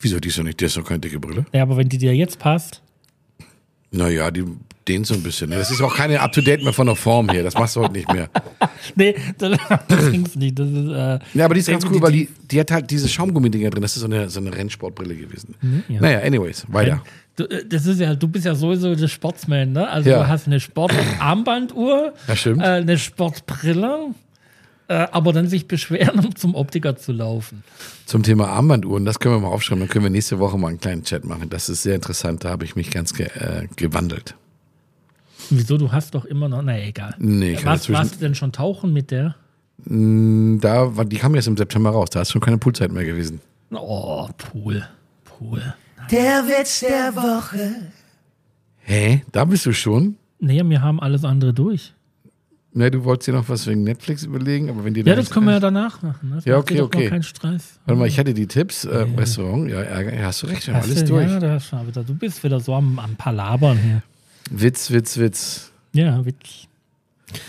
Wieso, 0.00 0.18
die 0.20 0.28
ist 0.28 0.38
doch 0.38 0.42
nicht, 0.42 0.60
die 0.60 0.64
ist 0.66 0.76
doch 0.76 0.84
keine 0.84 1.00
dicke 1.00 1.18
Brille. 1.20 1.46
Ja, 1.52 1.62
aber 1.62 1.76
wenn 1.76 1.88
die 1.88 1.98
dir 1.98 2.14
jetzt 2.14 2.38
passt. 2.38 2.82
Naja, 3.92 4.30
die 4.30 4.44
dehnt 4.86 5.06
so 5.06 5.14
ein 5.14 5.22
bisschen. 5.22 5.50
ne? 5.50 5.56
Das 5.56 5.70
ist 5.70 5.80
auch 5.82 5.94
keine 5.96 6.20
Up-to-Date 6.20 6.62
mehr 6.62 6.72
von 6.72 6.86
der 6.86 6.94
Form 6.96 7.28
her. 7.28 7.42
Das 7.42 7.54
machst 7.54 7.74
du 7.76 7.80
heute 7.80 7.92
nicht 7.92 8.12
mehr. 8.12 8.28
Nee, 8.96 9.14
das, 9.36 9.58
ging's 10.10 10.34
nicht. 10.36 10.58
Das 10.58 10.68
ist, 10.68 10.88
äh, 10.88 11.18
Ja, 11.34 11.44
aber 11.44 11.54
die 11.54 11.60
ist 11.60 11.68
ganz 11.68 11.84
cool, 11.84 11.92
die- 11.92 12.02
weil 12.02 12.12
die, 12.12 12.28
die 12.50 12.58
hat 12.60 12.70
halt 12.70 12.90
diese 12.90 13.08
Schaumgummidinger 13.08 13.68
drin. 13.70 13.82
Das 13.82 13.94
ist 13.94 14.00
so 14.00 14.06
eine, 14.06 14.28
so 14.30 14.40
eine 14.40 14.54
Rennsportbrille 14.54 15.14
gewesen. 15.16 15.54
Mhm, 15.60 15.84
ja. 15.88 16.00
Naja, 16.00 16.20
anyways, 16.20 16.64
weiter. 16.68 17.02
Du, 17.36 17.44
äh, 17.44 17.64
das 17.68 17.84
ist 17.86 18.00
ja, 18.00 18.14
du 18.14 18.26
bist 18.26 18.46
ja 18.46 18.54
sowieso 18.54 18.94
der 18.94 19.08
Sportsman, 19.08 19.72
ne? 19.72 19.86
Also 19.88 20.08
Ja. 20.10 20.20
du 20.22 20.28
hast 20.28 20.46
eine 20.46 20.60
Sportarmbanduhr, 20.60 22.14
äh, 22.28 22.60
eine 22.62 22.98
Sportbrille, 22.98 24.14
aber 24.94 25.32
dann 25.32 25.46
sich 25.48 25.68
beschweren, 25.68 26.18
um 26.24 26.34
zum 26.36 26.54
Optiker 26.54 26.96
zu 26.96 27.12
laufen. 27.12 27.62
Zum 28.06 28.22
Thema 28.22 28.48
Armbanduhren, 28.48 29.04
das 29.04 29.18
können 29.20 29.36
wir 29.36 29.40
mal 29.40 29.48
aufschreiben. 29.54 29.80
Dann 29.80 29.88
können 29.88 30.04
wir 30.04 30.10
nächste 30.10 30.38
Woche 30.38 30.58
mal 30.58 30.68
einen 30.68 30.80
kleinen 30.80 31.04
Chat 31.04 31.24
machen. 31.24 31.48
Das 31.50 31.68
ist 31.68 31.82
sehr 31.82 31.94
interessant. 31.94 32.44
Da 32.44 32.50
habe 32.50 32.64
ich 32.64 32.76
mich 32.76 32.90
ganz 32.90 33.14
ge 33.14 33.26
äh, 33.26 33.68
gewandelt. 33.76 34.34
Wieso? 35.50 35.78
Du 35.78 35.90
hast 35.92 36.14
doch 36.14 36.24
immer 36.24 36.48
noch. 36.48 36.62
Na 36.62 36.78
egal. 36.80 37.14
Nee, 37.18 37.52
ich 37.52 37.60
zwischen- 37.60 37.94
warst 37.94 38.14
du 38.16 38.18
denn 38.20 38.34
schon 38.34 38.52
tauchen 38.52 38.92
mit 38.92 39.10
der? 39.10 39.34
Da 39.84 40.96
war, 40.96 41.04
die 41.06 41.16
kam 41.16 41.34
jetzt 41.34 41.46
im 41.48 41.56
September 41.56 41.90
raus. 41.90 42.10
Da 42.10 42.20
ist 42.22 42.30
schon 42.32 42.40
keine 42.42 42.58
Poolzeit 42.58 42.92
mehr 42.92 43.04
gewesen. 43.04 43.40
Oh, 43.72 44.28
Pool. 44.36 44.86
Pool. 45.24 45.74
Der 46.10 46.44
Witz 46.46 46.80
der 46.80 47.14
Woche. 47.16 47.92
Hä? 48.80 49.22
Da 49.32 49.44
bist 49.44 49.64
du 49.66 49.72
schon? 49.72 50.16
Nee, 50.40 50.62
wir 50.64 50.82
haben 50.82 51.00
alles 51.00 51.24
andere 51.24 51.54
durch. 51.54 51.94
Ne, 52.72 52.88
du 52.90 53.02
wolltest 53.04 53.26
dir 53.26 53.32
noch 53.32 53.48
was 53.48 53.66
wegen 53.66 53.82
Netflix 53.82 54.22
überlegen, 54.22 54.70
aber 54.70 54.84
wenn 54.84 54.94
dir 54.94 55.04
Ja, 55.04 55.14
da 55.16 55.20
das 55.20 55.30
können 55.30 55.46
wir 55.46 55.54
ja 55.54 55.60
danach 55.60 56.02
machen. 56.02 56.28
Ne? 56.28 56.36
Das 56.36 56.44
Ja, 56.44 56.56
okay, 56.58 56.80
okay. 56.80 57.08
Kein 57.08 57.24
Stress. 57.24 57.80
Warte 57.84 57.98
mal, 57.98 58.06
ich 58.06 58.16
hatte 58.18 58.32
die 58.32 58.46
Tipps, 58.46 58.84
äh, 58.84 59.06
Restaurant, 59.16 59.68
ja, 59.68 59.82
ja, 59.82 60.22
hast 60.26 60.44
du 60.44 60.46
recht, 60.46 60.66
wir 60.68 60.74
haben 60.74 60.82
alles 60.82 61.00
du- 61.04 61.06
durch. 61.14 61.28
Ja, 61.28 61.40
da 61.40 61.52
hast 61.54 61.72
du, 61.72 61.86
wieder, 61.86 62.04
du 62.04 62.14
bist 62.14 62.44
wieder 62.44 62.60
so 62.60 62.74
am, 62.74 62.98
am 63.00 63.16
Palabern 63.16 63.76
hier. 63.76 64.02
Witz, 64.50 64.90
Witz, 64.92 65.18
Witz. 65.18 65.72
Ja, 65.92 66.24
Witz. 66.24 66.68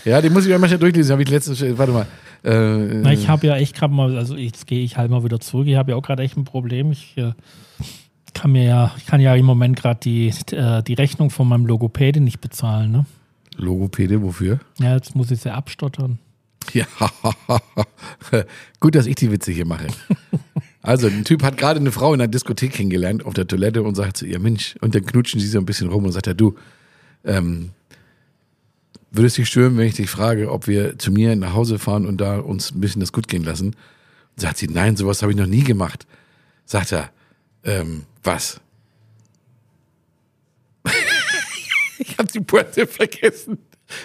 Ja, 0.04 0.20
die 0.20 0.30
muss 0.30 0.44
ich 0.46 0.58
manchmal 0.58 0.78
durchlesen. 0.78 1.12
Habe 1.12 1.22
ich 1.22 1.28
letztens, 1.30 1.60
warte 1.78 1.92
mal. 1.92 2.06
Äh, 2.44 3.00
Na, 3.02 3.12
ich 3.12 3.28
habe 3.28 3.46
ja 3.46 3.56
echt 3.56 3.76
gerade 3.76 3.94
mal, 3.94 4.16
also 4.16 4.36
jetzt 4.36 4.66
gehe 4.66 4.82
ich 4.82 4.96
halt 4.96 5.10
mal 5.10 5.22
wieder 5.22 5.38
zurück. 5.38 5.66
Ich 5.68 5.76
habe 5.76 5.92
ja 5.92 5.96
auch 5.96 6.02
gerade 6.02 6.22
echt 6.24 6.36
ein 6.36 6.44
Problem. 6.44 6.90
Ich 6.90 7.16
äh, 7.16 7.32
kann 8.34 8.52
mir 8.52 8.64
ja, 8.64 8.92
ich 8.96 9.06
kann 9.06 9.20
ja 9.20 9.34
im 9.36 9.44
Moment 9.46 9.76
gerade 9.76 10.00
die, 10.02 10.32
äh, 10.50 10.82
die 10.82 10.94
Rechnung 10.94 11.30
von 11.30 11.46
meinem 11.48 11.66
Logopäde 11.66 12.20
nicht 12.20 12.40
bezahlen. 12.40 12.90
Ne? 12.90 13.06
Logopäde, 13.56 14.22
wofür? 14.22 14.60
Ja, 14.78 14.94
jetzt 14.94 15.14
muss 15.14 15.30
ich 15.30 15.40
sie 15.40 15.52
abstottern. 15.52 16.18
Ja, 16.72 16.86
gut, 18.80 18.94
dass 18.94 19.06
ich 19.06 19.16
die 19.16 19.30
Witze 19.30 19.52
hier 19.52 19.66
mache. 19.66 19.88
Also, 20.80 21.06
ein 21.06 21.24
Typ 21.24 21.42
hat 21.42 21.58
gerade 21.58 21.80
eine 21.80 21.92
Frau 21.92 22.14
in 22.14 22.20
einer 22.20 22.28
Diskothek 22.28 22.72
kennengelernt 22.72 23.24
auf 23.24 23.34
der 23.34 23.46
Toilette 23.46 23.82
und 23.82 23.94
sagt 23.94 24.16
zu 24.16 24.26
ihr, 24.26 24.38
Mensch, 24.38 24.76
und 24.80 24.94
dann 24.94 25.04
knutschen 25.04 25.40
sie 25.40 25.46
so 25.46 25.58
ein 25.58 25.66
bisschen 25.66 25.88
rum 25.88 26.04
und 26.04 26.12
sagt 26.12 26.26
er, 26.26 26.34
du, 26.34 26.56
ähm, 27.24 27.70
würdest 29.10 29.38
dich 29.38 29.48
stören, 29.48 29.76
wenn 29.76 29.86
ich 29.86 29.94
dich 29.94 30.10
frage, 30.10 30.50
ob 30.50 30.66
wir 30.66 30.98
zu 30.98 31.12
mir 31.12 31.36
nach 31.36 31.52
Hause 31.52 31.78
fahren 31.78 32.06
und 32.06 32.20
da 32.20 32.38
uns 32.38 32.72
ein 32.72 32.80
bisschen 32.80 33.00
das 33.00 33.12
gut 33.12 33.28
gehen 33.28 33.44
lassen? 33.44 33.68
Und 33.68 34.40
sagt 34.40 34.58
sie, 34.58 34.68
nein, 34.68 34.96
sowas 34.96 35.22
habe 35.22 35.32
ich 35.32 35.38
noch 35.38 35.46
nie 35.46 35.62
gemacht. 35.62 36.06
Sagt 36.64 36.92
er, 36.92 37.10
ähm, 37.64 38.04
was? 38.22 38.60
ich 41.98 42.18
habe 42.18 42.30
die 42.32 42.40
Pointe 42.40 42.86
vergessen. 42.86 43.58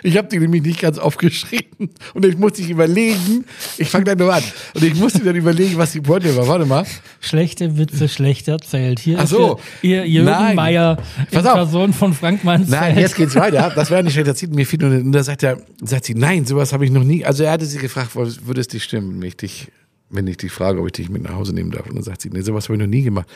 Ich 0.03 0.17
habe 0.17 0.27
die 0.27 0.39
nämlich 0.39 0.63
nicht 0.63 0.81
ganz 0.81 0.97
aufgeschrieben 0.97 1.89
und 2.13 2.25
ich 2.25 2.37
musste 2.37 2.61
ich 2.61 2.69
überlegen. 2.69 3.45
Ich 3.77 3.89
fange 3.89 4.05
gleich 4.05 4.17
nur 4.17 4.33
an 4.33 4.43
und 4.73 4.83
ich 4.83 4.95
musste 4.95 5.19
dann 5.19 5.35
überlegen, 5.35 5.77
was 5.77 5.93
die 5.93 6.01
Pointe 6.01 6.35
war. 6.35 6.47
Warte 6.47 6.65
mal. 6.65 6.85
Schlechte 7.19 7.77
Witze 7.77 8.09
schlecht 8.09 8.47
erzählt. 8.47 8.99
Hier 8.99 9.19
Ach 9.19 9.27
so. 9.27 9.55
ist 9.55 9.83
ihr, 9.83 10.03
ihr 10.03 10.23
Jürgen 10.23 10.59
auf. 10.59 10.97
Person 11.31 11.93
von 11.93 12.13
Frank 12.13 12.43
Mansfeld. 12.43 12.81
Nein, 12.81 12.97
jetzt 12.97 13.15
geht's 13.15 13.35
weiter. 13.35 13.71
Das 13.75 13.89
wäre 13.89 14.03
nicht 14.03 14.13
schlecht 14.13 14.27
erzählt. 14.27 14.53
Mir 14.53 14.65
fiel 14.65 14.79
nur, 14.79 14.91
und 14.91 15.11
da 15.11 15.23
sagt 15.23 15.43
er, 15.43 15.61
sagt 15.81 16.05
sie, 16.05 16.15
nein, 16.15 16.45
sowas 16.45 16.73
habe 16.73 16.85
ich 16.85 16.91
noch 16.91 17.03
nie. 17.03 17.23
Also 17.25 17.43
er 17.43 17.51
hatte 17.51 17.65
sie 17.65 17.77
gefragt, 17.77 18.15
würde 18.15 18.61
es 18.61 18.67
dich 18.67 18.83
stimmen, 18.83 19.21
wenn 19.21 19.27
ich 19.27 19.37
dich, 19.37 19.71
wenn 20.09 20.27
ich 20.27 20.37
dich 20.37 20.51
frage, 20.51 20.81
ob 20.81 20.87
ich 20.87 20.93
dich 20.93 21.09
mit 21.09 21.23
nach 21.23 21.35
Hause 21.35 21.53
nehmen 21.53 21.71
darf. 21.71 21.87
Und 21.87 21.95
dann 21.95 22.03
sagt 22.03 22.21
sie, 22.21 22.29
nee, 22.29 22.41
sowas 22.41 22.65
habe 22.65 22.75
ich 22.75 22.81
noch 22.81 22.87
nie 22.87 23.03
gemacht. 23.03 23.27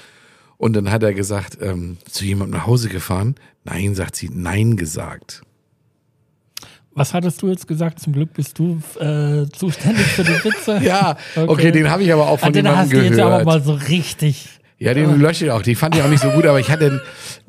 Und 0.61 0.73
dann 0.73 0.91
hat 0.91 1.01
er 1.01 1.15
gesagt, 1.15 1.57
ähm, 1.59 1.97
zu 2.07 2.23
jemandem 2.23 2.59
nach 2.59 2.67
Hause 2.67 2.87
gefahren. 2.87 3.33
Nein, 3.63 3.95
sagt 3.95 4.15
sie, 4.15 4.29
nein 4.31 4.77
gesagt. 4.77 5.41
Was 6.93 7.15
hattest 7.15 7.41
du 7.41 7.47
jetzt 7.49 7.67
gesagt? 7.67 7.99
Zum 7.99 8.13
Glück 8.13 8.31
bist 8.33 8.59
du 8.59 8.79
äh, 8.99 9.47
zuständig 9.51 10.05
für 10.05 10.23
die 10.23 10.43
Witze. 10.43 10.79
Ja, 10.83 11.17
okay, 11.47 11.71
den 11.71 11.89
habe 11.89 12.03
ich 12.03 12.13
aber 12.13 12.27
auch 12.27 12.39
von 12.39 12.49
Ah, 12.49 12.51
den 12.51 12.65
jemandem 12.65 12.79
hast 12.83 12.91
du 12.91 12.95
gehört. 12.97 13.09
jetzt 13.11 13.19
aber 13.21 13.43
mal 13.43 13.63
so 13.63 13.73
richtig. 13.73 14.49
Ja, 14.77 14.93
den 14.93 15.19
lösche 15.19 15.45
ich 15.45 15.51
auch. 15.51 15.63
Die 15.63 15.73
fand 15.73 15.95
ich 15.95 16.03
auch 16.03 16.09
nicht 16.09 16.21
so 16.21 16.29
gut, 16.29 16.45
aber 16.45 16.59
ich 16.59 16.69
hatte 16.69 17.01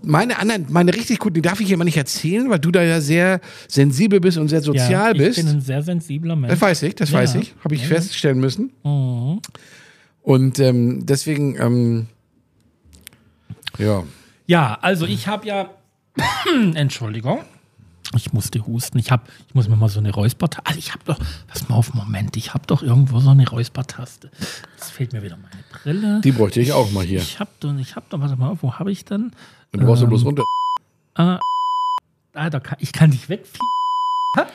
meine 0.03 0.38
anderen, 0.38 0.66
meine 0.70 0.94
richtig 0.94 1.18
guten, 1.18 1.35
die 1.35 1.42
darf 1.42 1.61
ich 1.61 1.70
immer 1.70 1.85
nicht 1.85 1.98
erzählen, 1.98 2.48
weil 2.48 2.61
du 2.61 2.70
da 2.70 2.83
ja 2.83 3.03
sehr 3.03 3.40
sensibel 3.68 4.20
bist 4.20 4.38
und 4.38 4.48
sehr 4.48 4.62
sozial 4.62 5.18
ja, 5.18 5.25
bist. 5.27 5.37
Ich 5.38 5.44
bin 5.44 5.57
ein 5.57 5.61
sehr 5.61 5.83
sensibler 5.83 6.35
Mensch. 6.37 6.51
Das 6.53 6.62
weiß 6.62 6.83
ich, 6.85 6.94
das 6.94 7.11
Ja. 7.11 7.18
weiß 7.18 7.35
ich. 7.35 7.55
Habe 7.62 7.75
ich 7.75 7.87
feststellen 7.87 8.40
müssen. 8.40 8.72
Mhm. 8.85 9.40
Und 10.22 10.59
ähm, 10.61 11.05
deswegen, 11.05 11.57
ähm, 11.61 12.07
ja. 13.78 14.04
Ja, 14.46 14.78
also 14.80 15.06
ich 15.06 15.28
habe 15.28 15.46
ja. 15.46 15.70
Entschuldigung. 16.74 17.40
Ich 18.14 18.32
musste 18.32 18.66
husten. 18.66 18.98
Ich, 18.98 19.11
hab, 19.11 19.28
ich 19.48 19.54
muss 19.54 19.68
mir 19.68 19.76
mal 19.76 19.88
so 19.88 20.00
eine 20.00 20.12
Räuspertaste. 20.12 20.66
Also 20.66 20.78
ich 20.78 20.92
habe 20.92 21.04
doch. 21.04 21.18
Pass 21.46 21.68
mal 21.68 21.76
auf, 21.76 21.94
Moment. 21.94 22.37
Ich 22.37 22.52
habe 22.52 22.66
doch 22.66 22.82
irgendwo 22.82 23.20
so 23.20 23.30
eine 23.30 23.48
Räuspertaste. 23.48 24.30
Jetzt 24.76 24.90
fehlt 24.90 25.12
mir 25.12 25.22
wieder 25.22 25.37
meine 25.37 25.62
Brille. 25.72 26.20
Die 26.22 26.32
bräuchte 26.32 26.61
ich 26.61 26.72
auch 26.72 26.90
mal 26.90 27.04
hier. 27.04 27.20
ich 27.20 27.40
habe 27.40 27.50
doch. 27.61 27.74
Ich 27.78 27.96
habe 27.96 28.06
doch. 28.11 28.20
Warte 28.20 28.37
mal, 28.37 28.56
wo 28.61 28.74
habe 28.74 28.92
ich 28.92 29.04
denn? 29.04 29.32
Und 29.72 29.80
du 29.80 29.87
brauchst 29.87 30.02
Ähm, 30.02 30.08
bloß 30.11 30.24
runter. 30.24 30.44
Ah, 31.14 31.38
ah, 32.35 32.50
da 32.50 32.61
kann, 32.61 32.76
ich 32.80 32.92
kann 32.92 33.11
dich 33.11 33.28
weg. 33.28 33.46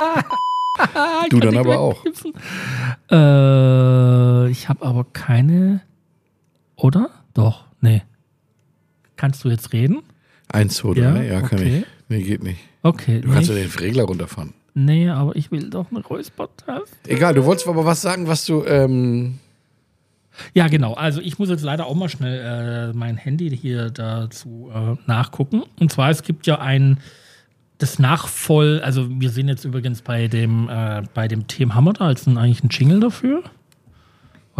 Du 1.30 1.40
dann 1.40 1.56
aber 1.56 1.78
auch. 1.78 2.04
Äh, 3.10 4.50
ich 4.50 4.68
habe 4.68 4.84
aber 4.84 5.04
keine. 5.12 5.80
Oder? 6.76 7.10
Doch, 7.34 7.64
nee. 7.80 8.02
Kannst 9.20 9.44
du 9.44 9.50
jetzt 9.50 9.74
reden? 9.74 9.98
Eins, 10.48 10.76
zwei, 10.76 10.94
Ja, 10.94 11.12
drei. 11.12 11.26
Ja, 11.26 11.40
kann 11.42 11.58
okay. 11.58 11.78
ich. 11.80 11.86
Nee, 12.08 12.22
geht 12.22 12.42
nicht. 12.42 12.58
Okay. 12.82 13.20
Du 13.20 13.30
kannst 13.30 13.50
ja 13.50 13.54
den 13.54 13.68
Regler 13.70 14.04
runterfahren. 14.04 14.54
nee, 14.72 15.10
aber 15.10 15.36
ich 15.36 15.50
will 15.52 15.68
doch 15.68 15.90
eine 15.90 16.00
Räuspertaste. 16.00 16.96
Egal, 17.06 17.34
du 17.34 17.44
wolltest 17.44 17.68
aber 17.68 17.84
was 17.84 18.00
sagen, 18.00 18.26
was 18.28 18.46
du, 18.46 18.64
ähm, 18.64 19.38
Ja, 20.54 20.68
genau. 20.68 20.94
Also 20.94 21.20
ich 21.20 21.38
muss 21.38 21.50
jetzt 21.50 21.62
leider 21.62 21.84
auch 21.86 21.94
mal 21.94 22.08
schnell 22.08 22.90
äh, 22.92 22.96
mein 22.96 23.18
Handy 23.18 23.54
hier 23.54 23.90
dazu 23.90 24.70
äh, 24.74 24.96
nachgucken. 25.06 25.64
Und 25.78 25.92
zwar, 25.92 26.08
es 26.08 26.22
gibt 26.22 26.46
ja 26.46 26.58
ein 26.58 26.98
das 27.76 27.98
Nachvoll, 27.98 28.80
also 28.84 29.06
wir 29.20 29.30
sehen 29.30 29.48
jetzt 29.48 29.64
übrigens 29.64 30.00
bei 30.02 30.28
dem, 30.28 30.68
äh, 30.70 31.02
bei 31.14 31.28
dem 31.28 31.46
Thema, 31.46 31.74
haben 31.74 31.84
wir 31.84 31.92
da 31.94 32.08
jetzt 32.10 32.26
einen, 32.26 32.38
eigentlich 32.38 32.60
einen 32.62 32.70
Jingle 32.70 33.00
dafür? 33.00 33.42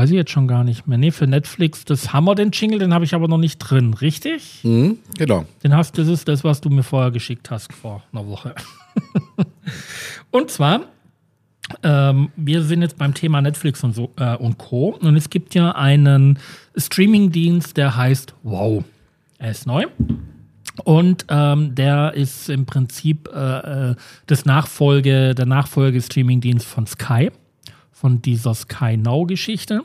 Weiß 0.01 0.09
ich 0.09 0.17
jetzt 0.17 0.31
schon 0.31 0.49
gar 0.49 0.65
nicht 0.65 0.87
mehr. 0.87 0.97
Nee, 0.97 1.11
für 1.11 1.27
Netflix, 1.27 1.85
das 1.85 2.15
Hammer, 2.15 2.35
den 2.35 2.53
Jingle, 2.53 2.79
den 2.79 2.95
habe 2.95 3.05
ich 3.05 3.13
aber 3.13 3.29
noch 3.29 3.37
nicht 3.37 3.59
drin, 3.59 3.93
richtig? 3.93 4.61
Mhm, 4.63 4.97
genau. 5.19 5.45
Den 5.63 5.77
hast, 5.77 5.99
das 5.99 6.09
ist 6.09 6.27
das, 6.27 6.43
was 6.43 6.63
du 6.63 6.71
mir 6.71 6.83
vorher 6.83 7.11
geschickt 7.11 7.51
hast 7.51 7.71
vor 7.71 8.03
einer 8.11 8.27
Woche. 8.27 8.55
und 10.31 10.51
zwar, 10.51 10.87
ähm, 11.83 12.31
wir 12.35 12.63
sind 12.63 12.81
jetzt 12.81 12.97
beim 12.97 13.13
Thema 13.13 13.43
Netflix 13.43 13.85
und 13.85 13.95
so 13.95 14.11
äh, 14.17 14.37
und 14.37 14.57
Co. 14.57 14.97
Und 15.03 15.17
es 15.17 15.29
gibt 15.29 15.55
ja 15.55 15.73
einen 15.73 16.39
Streamingdienst, 16.75 17.77
der 17.77 17.95
heißt 17.95 18.33
Wow. 18.43 18.83
Er 19.37 19.51
ist 19.51 19.67
neu. 19.67 19.85
Und 20.85 21.27
ähm, 21.29 21.75
der 21.75 22.15
ist 22.15 22.49
im 22.49 22.65
Prinzip 22.65 23.29
äh, 23.35 23.91
äh 23.91 23.95
das 24.29 24.47
Nachfolge, 24.47 25.35
der 25.35 25.45
Nachfolge-Streamingdienst 25.45 26.65
von 26.65 26.87
Sky, 26.87 27.31
von 28.01 28.23
dieser 28.23 28.55
Sky 28.55 28.97
Now-Geschichte. 28.97 29.83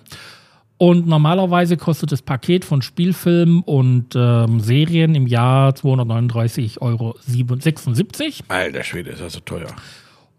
Und 0.77 1.07
normalerweise 1.07 1.77
kostet 1.77 2.11
das 2.11 2.21
Paket 2.21 2.65
von 2.65 2.81
Spielfilmen 2.81 3.61
und 3.61 4.13
ähm, 4.15 4.59
Serien 4.59 5.15
im 5.15 5.25
Jahr 5.27 5.71
239,76 5.71 6.81
Euro. 6.81 7.15
Alter 8.49 8.83
Schwede, 8.83 9.11
ist 9.11 9.21
das 9.21 9.33
so 9.33 9.39
teuer. 9.39 9.67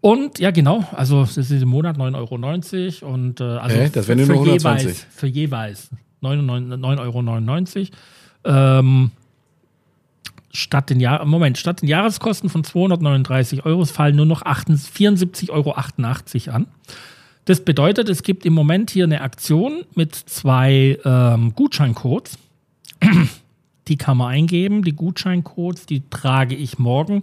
Und 0.01 0.37
ja, 0.37 0.51
genau, 0.51 0.85
also 0.91 1.21
das 1.21 1.37
ist 1.37 1.51
im 1.51 1.69
Monat 1.69 1.97
9,90 1.97 3.01
Euro. 3.01 3.13
Und 3.13 3.41
äh, 3.41 3.43
also 3.43 3.75
Äh, 3.77 3.89
das 3.89 4.05
für, 4.05 4.15
nur 4.15 4.25
für 4.27 4.33
120. 4.33 4.85
jeweils, 4.85 5.07
für 5.09 5.27
jeweils 5.27 5.89
9,99 6.21 7.89
Euro. 8.45 8.79
Ähm, 8.79 9.11
statt 10.51 10.89
den 10.91 10.99
Jahr 10.99 11.25
Moment, 11.25 11.57
statt 11.57 11.81
den 11.81 11.89
Jahreskosten 11.89 12.49
von 12.49 12.63
239 12.63 13.65
Euro 13.65 13.85
fallen 13.85 14.15
nur 14.15 14.25
noch 14.25 14.43
74,88 14.43 15.49
Euro 15.49 15.71
an. 15.71 16.67
Das 17.47 17.61
bedeutet, 17.61 18.09
es 18.09 18.23
gibt 18.23 18.45
im 18.45 18.51
Moment 18.51 18.91
hier 18.91 19.05
eine 19.05 19.21
Aktion 19.21 19.85
mit 19.95 20.13
zwei 20.13 20.99
ähm, 21.05 21.53
Gutscheincodes. 21.55 22.37
Die 23.87 23.95
kann 23.95 24.17
man 24.17 24.27
eingeben. 24.27 24.83
Die 24.83 24.91
Gutscheincodes, 24.91 25.85
die 25.85 26.03
trage 26.09 26.55
ich 26.55 26.77
morgen 26.77 27.21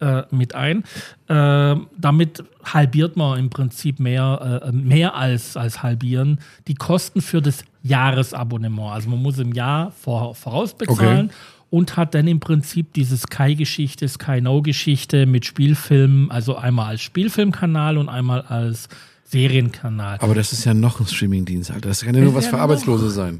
äh, 0.00 0.22
mit 0.32 0.56
ein. 0.56 0.82
Äh, 1.28 1.76
damit 1.96 2.42
halbiert 2.64 3.16
man 3.16 3.38
im 3.38 3.48
Prinzip 3.48 4.00
mehr, 4.00 4.64
äh, 4.66 4.72
mehr 4.72 5.14
als, 5.14 5.56
als 5.56 5.84
halbieren 5.84 6.40
die 6.66 6.74
Kosten 6.74 7.20
für 7.22 7.40
das 7.40 7.62
Jahresabonnement. 7.84 8.90
Also 8.90 9.08
man 9.08 9.22
muss 9.22 9.38
im 9.38 9.52
Jahr 9.52 9.92
vor, 9.92 10.34
vorausbezahlen. 10.34 11.26
Okay. 11.26 11.34
Und 11.70 11.96
hat 11.96 12.16
dann 12.16 12.26
im 12.26 12.40
Prinzip 12.40 12.92
diese 12.94 13.16
Sky-Geschichte, 13.16 14.08
Sky 14.08 14.40
No-Geschichte 14.40 15.26
mit 15.26 15.46
Spielfilmen, 15.46 16.28
also 16.32 16.56
einmal 16.56 16.86
als 16.86 17.02
Spielfilmkanal 17.02 17.98
und 17.98 18.08
einmal 18.08 18.40
als 18.40 18.88
Serienkanal. 19.30 20.18
Aber 20.20 20.34
das 20.34 20.52
ist 20.52 20.64
ja 20.64 20.74
noch 20.74 21.00
ein 21.00 21.06
Streamingdienst, 21.06 21.70
Alter. 21.70 21.88
Das 21.88 22.02
kann 22.04 22.14
ja 22.14 22.22
nur 22.22 22.34
was 22.34 22.44
ja 22.44 22.50
für 22.50 22.56
noch. 22.56 22.62
Arbeitslose 22.62 23.10
sein. 23.10 23.38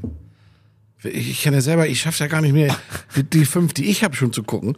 Ich, 1.03 1.41
kann 1.43 1.53
ja 1.53 1.61
selber, 1.61 1.87
ich 1.87 1.99
schaff's 1.99 2.19
ja 2.19 2.27
gar 2.27 2.41
nicht 2.41 2.53
mehr, 2.53 2.75
die, 3.15 3.23
die 3.23 3.45
fünf, 3.45 3.73
die 3.73 3.85
ich 3.85 4.03
habe, 4.03 4.15
schon 4.15 4.31
zu 4.31 4.43
gucken. 4.43 4.77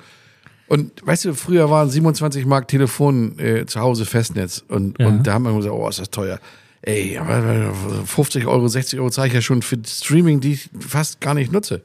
Und 0.68 1.06
weißt 1.06 1.26
du, 1.26 1.34
früher 1.36 1.70
waren 1.70 1.90
27 1.90 2.46
Mark 2.46 2.68
Telefon 2.70 3.38
äh, 3.38 3.66
zu 3.66 3.80
Hause 3.82 4.06
Festnetz 4.06 4.64
und, 4.68 5.00
Ja. 5.00 5.08
und 5.08 5.28
da 5.28 5.34
haben 5.34 5.44
wir 5.44 5.54
gesagt, 5.54 5.76
oh, 5.76 5.88
ist 5.90 6.00
das 6.00 6.10
teuer. 6.10 6.40
Ey, 6.82 7.18
aber 7.18 7.74
50 8.06 8.46
Euro, 8.48 8.68
60 8.68 9.00
Euro 9.00 9.10
zahle 9.10 9.28
ich 9.28 9.34
ja 9.34 9.42
schon 9.42 9.62
für 9.62 9.78
Streaming, 9.86 10.40
die 10.40 10.54
ich 10.54 10.70
fast 10.80 11.22
gar 11.22 11.34
nicht 11.34 11.52
nutze. 11.52 11.82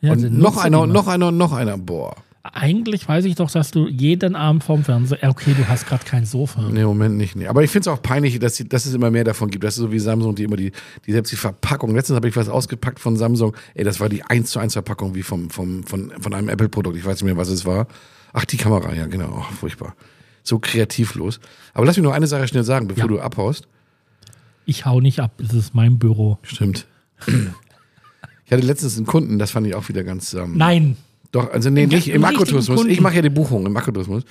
Ja, 0.00 0.12
Und 0.12 0.32
noch 0.38 0.56
einer, 0.56 0.80
und 0.80 0.92
noch 0.92 1.08
einer, 1.08 1.28
und 1.28 1.36
noch 1.36 1.52
einer. 1.52 1.76
Boah. 1.76 2.16
Eigentlich 2.54 3.08
weiß 3.08 3.24
ich 3.24 3.34
doch, 3.34 3.50
dass 3.50 3.70
du 3.70 3.86
jeden 3.88 4.36
Abend 4.36 4.64
vorm 4.64 4.84
Fernseher. 4.84 5.18
Ja, 5.22 5.30
Okay, 5.30 5.54
du 5.56 5.66
hast 5.68 5.86
gerade 5.86 6.04
kein 6.04 6.24
Sofa. 6.24 6.62
Nee, 6.70 6.84
Moment 6.84 7.16
nicht. 7.16 7.36
Nee. 7.36 7.46
Aber 7.46 7.62
ich 7.64 7.70
finde 7.70 7.88
es 7.90 7.96
auch 7.96 8.02
peinlich, 8.02 8.38
dass, 8.38 8.62
dass 8.68 8.86
es 8.86 8.94
immer 8.94 9.10
mehr 9.10 9.24
davon 9.24 9.50
gibt. 9.50 9.64
Das 9.64 9.74
ist 9.76 9.82
so 9.82 9.92
wie 9.92 9.98
Samsung, 9.98 10.34
die 10.34 10.44
immer 10.44 10.56
die, 10.56 10.72
die 11.06 11.12
selbst 11.12 11.30
die 11.32 11.36
Verpackung. 11.36 11.94
Letztens 11.94 12.16
habe 12.16 12.28
ich 12.28 12.36
was 12.36 12.48
ausgepackt 12.48 13.00
von 13.00 13.16
Samsung. 13.16 13.56
Ey, 13.74 13.84
das 13.84 14.00
war 14.00 14.08
die 14.08 14.22
1 14.22 14.50
zu 14.50 14.58
1 14.58 14.72
Verpackung 14.72 15.14
wie 15.14 15.22
vom, 15.22 15.50
vom, 15.50 15.84
von, 15.84 16.12
von 16.20 16.34
einem 16.34 16.48
Apple-Produkt. 16.48 16.96
Ich 16.96 17.04
weiß 17.04 17.16
nicht 17.16 17.24
mehr, 17.24 17.36
was 17.36 17.48
es 17.48 17.64
war. 17.64 17.86
Ach, 18.32 18.44
die 18.44 18.56
Kamera, 18.56 18.92
ja, 18.94 19.06
genau. 19.06 19.38
Oh, 19.48 19.52
furchtbar. 19.54 19.94
So 20.42 20.58
kreativlos. 20.58 21.40
Aber 21.74 21.86
lass 21.86 21.96
mich 21.96 22.04
noch 22.04 22.12
eine 22.12 22.26
Sache 22.26 22.48
schnell 22.48 22.64
sagen, 22.64 22.88
bevor 22.88 23.04
Ja. 23.04 23.08
du 23.08 23.20
abhaust. 23.20 23.68
Ich 24.66 24.84
hau 24.86 25.00
nicht 25.00 25.20
ab, 25.20 25.32
es 25.38 25.52
ist 25.54 25.74
mein 25.74 25.98
Büro. 25.98 26.38
Stimmt. 26.42 26.86
Ich 28.46 28.52
hatte 28.52 28.64
letztens 28.66 28.96
einen 28.96 29.04
Kunden, 29.04 29.38
das 29.38 29.50
fand 29.50 29.66
ich 29.66 29.74
auch 29.74 29.90
wieder 29.90 30.04
ganz. 30.04 30.32
Ähm, 30.32 30.56
Nein. 30.56 30.96
Doch, 31.32 31.52
also 31.52 31.70
nee, 31.70 31.86
nicht 31.86 32.08
im 32.08 32.24
Akkutourismus. 32.24 32.86
Ich 32.86 33.00
mache 33.00 33.16
ja 33.16 33.22
die 33.22 33.30
Buchung 33.30 33.66
im 33.66 33.76
Akkutourismus. 33.76 34.24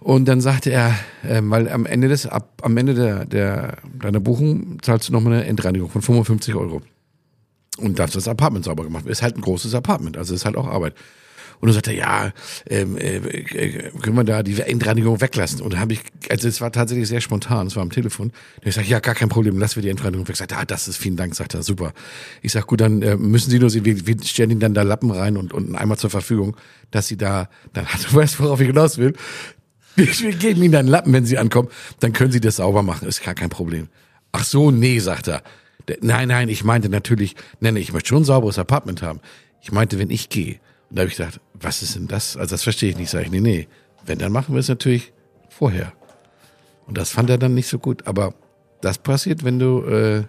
Und 0.00 0.26
dann 0.26 0.42
sagte 0.42 0.70
er, 0.70 0.94
ähm, 1.26 1.50
weil 1.50 1.66
am 1.70 1.86
Ende 1.86 2.08
des, 2.08 2.26
ab, 2.26 2.60
am 2.62 2.76
Ende 2.76 2.92
der, 2.92 3.24
der, 3.24 3.78
deiner 3.98 4.20
Buchung 4.20 4.78
zahlst 4.82 5.08
du 5.08 5.12
nochmal 5.14 5.32
eine 5.32 5.46
Endreinigung 5.46 5.88
von 5.88 6.02
55 6.02 6.54
Euro. 6.54 6.82
Und 7.78 7.98
darfst 7.98 8.14
das 8.14 8.28
Apartment 8.28 8.66
sauber 8.66 8.84
gemacht. 8.84 9.06
Ist 9.06 9.22
halt 9.22 9.36
ein 9.36 9.40
großes 9.40 9.74
Apartment, 9.74 10.18
also 10.18 10.34
ist 10.34 10.44
halt 10.44 10.56
auch 10.56 10.66
Arbeit. 10.66 10.94
Und 11.60 11.68
dann 11.68 11.74
sagte 11.74 11.92
er, 11.92 11.96
ja, 11.96 12.32
ähm, 12.68 12.96
äh, 12.96 13.16
äh, 13.16 13.90
können 14.00 14.16
wir 14.16 14.24
da 14.24 14.42
die 14.42 14.60
Endreinigung 14.60 15.20
weglassen? 15.20 15.60
Und 15.60 15.74
da 15.74 15.78
habe 15.78 15.94
ich, 15.94 16.00
also 16.28 16.48
es 16.48 16.60
war 16.60 16.72
tatsächlich 16.72 17.08
sehr 17.08 17.20
spontan, 17.20 17.66
es 17.66 17.76
war 17.76 17.82
am 17.82 17.90
Telefon. 17.90 18.28
Und 18.28 18.66
ich 18.66 18.74
sage, 18.74 18.88
ja, 18.88 19.00
gar 19.00 19.14
kein 19.14 19.28
Problem, 19.28 19.58
lassen 19.58 19.76
wir 19.76 19.82
die 19.82 19.88
Endreinigung 19.88 20.26
weg. 20.28 20.36
Sagt 20.36 20.52
ah, 20.52 20.64
das 20.64 20.88
ist 20.88 20.96
vielen 20.96 21.16
Dank, 21.16 21.34
sagt 21.34 21.54
er, 21.54 21.62
super. 21.62 21.92
Ich 22.42 22.52
sag, 22.52 22.66
gut, 22.66 22.80
dann 22.80 23.02
äh, 23.02 23.16
müssen 23.16 23.50
Sie 23.50 23.58
nur 23.58 23.70
sehen, 23.70 23.84
wir, 23.84 24.06
wir 24.06 24.16
stellen 24.22 24.50
Ihnen 24.50 24.60
dann 24.60 24.74
da 24.74 24.82
Lappen 24.82 25.10
rein 25.10 25.36
und, 25.36 25.52
und 25.52 25.74
Eimer 25.74 25.96
zur 25.96 26.10
Verfügung, 26.10 26.56
dass 26.90 27.08
Sie 27.08 27.16
da, 27.16 27.48
dann, 27.72 27.86
du 28.10 28.14
weißt, 28.16 28.40
worauf 28.40 28.60
ich 28.60 28.66
hinaus 28.66 28.98
will. 28.98 29.14
Wir, 29.96 30.06
geben 30.32 30.62
Ihnen 30.62 30.72
dann 30.72 30.86
Lappen, 30.86 31.12
wenn 31.12 31.24
Sie 31.24 31.38
ankommen, 31.38 31.68
dann 32.00 32.12
können 32.12 32.32
Sie 32.32 32.40
das 32.40 32.56
sauber 32.56 32.82
machen, 32.82 33.06
ist 33.06 33.22
gar 33.22 33.34
kein 33.34 33.50
Problem. 33.50 33.88
Ach 34.32 34.44
so, 34.44 34.70
nee, 34.72 34.98
sagt 34.98 35.28
er. 35.28 35.42
Nein, 36.00 36.28
nein, 36.28 36.48
ich 36.48 36.64
meinte 36.64 36.88
natürlich, 36.88 37.36
nein, 37.60 37.74
nee, 37.74 37.80
ich 37.80 37.92
möchte 37.92 38.08
schon 38.08 38.22
ein 38.22 38.24
sauberes 38.24 38.58
Apartment 38.58 39.02
haben. 39.02 39.20
Ich 39.60 39.70
meinte, 39.70 39.98
wenn 39.98 40.10
ich 40.10 40.28
gehe. 40.28 40.58
Und 40.94 40.98
da 40.98 41.02
habe 41.02 41.10
ich 41.10 41.16
gedacht, 41.16 41.40
was 41.54 41.82
ist 41.82 41.96
denn 41.96 42.06
das? 42.06 42.36
Also 42.36 42.54
das 42.54 42.62
verstehe 42.62 42.90
ich 42.90 42.96
nicht. 42.96 43.10
Sag 43.10 43.22
ich, 43.22 43.30
nee, 43.32 43.40
nee. 43.40 43.66
Wenn, 44.06 44.20
dann 44.20 44.30
machen 44.30 44.54
wir 44.54 44.60
es 44.60 44.68
natürlich 44.68 45.12
vorher. 45.48 45.92
Und 46.86 46.96
das 46.96 47.10
fand 47.10 47.30
er 47.30 47.36
dann 47.36 47.52
nicht 47.52 47.66
so 47.66 47.80
gut. 47.80 48.06
Aber 48.06 48.32
das 48.80 48.98
passiert, 48.98 49.42
wenn 49.42 49.58
du 49.58 49.82
äh, 49.82 50.22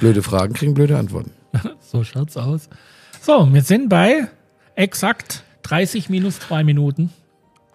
blöde 0.00 0.22
Fragen 0.22 0.54
kriegen, 0.54 0.72
blöde 0.72 0.96
Antworten. 0.96 1.32
So 1.82 2.02
schaut's 2.02 2.38
aus. 2.38 2.70
So, 3.20 3.52
wir 3.52 3.60
sind 3.60 3.90
bei 3.90 4.26
exakt 4.74 5.44
30 5.64 6.08
minus 6.08 6.40
zwei 6.40 6.64
Minuten. 6.64 7.10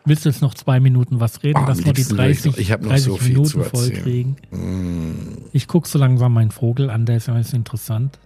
Willst 0.03 0.25
du 0.25 0.29
jetzt 0.29 0.41
noch 0.41 0.55
zwei 0.55 0.79
Minuten 0.79 1.19
was 1.19 1.43
reden, 1.43 1.59
Oh, 1.63 1.67
dass 1.67 1.77
wir 1.85 1.93
die 1.93 2.01
liebsten 2.01 2.17
will 2.17 2.31
ich 2.31 2.41
30, 2.41 2.51
noch- 2.51 2.57
ich 2.57 2.69
noch 2.71 2.89
30 2.89 3.05
so 3.05 3.17
viel 3.17 3.27
Minuten 3.33 3.49
zu 3.49 3.59
erzählen. 3.61 4.35
Mm. 4.49 5.37
Ich 5.51 5.67
gucke 5.67 5.87
so 5.87 5.99
langsam 5.99 6.33
meinen 6.33 6.49
Vogel 6.49 6.89
an, 6.89 7.05
der 7.05 7.17
ist 7.17 7.27
ja 7.27 7.37
interessant. 7.37 8.17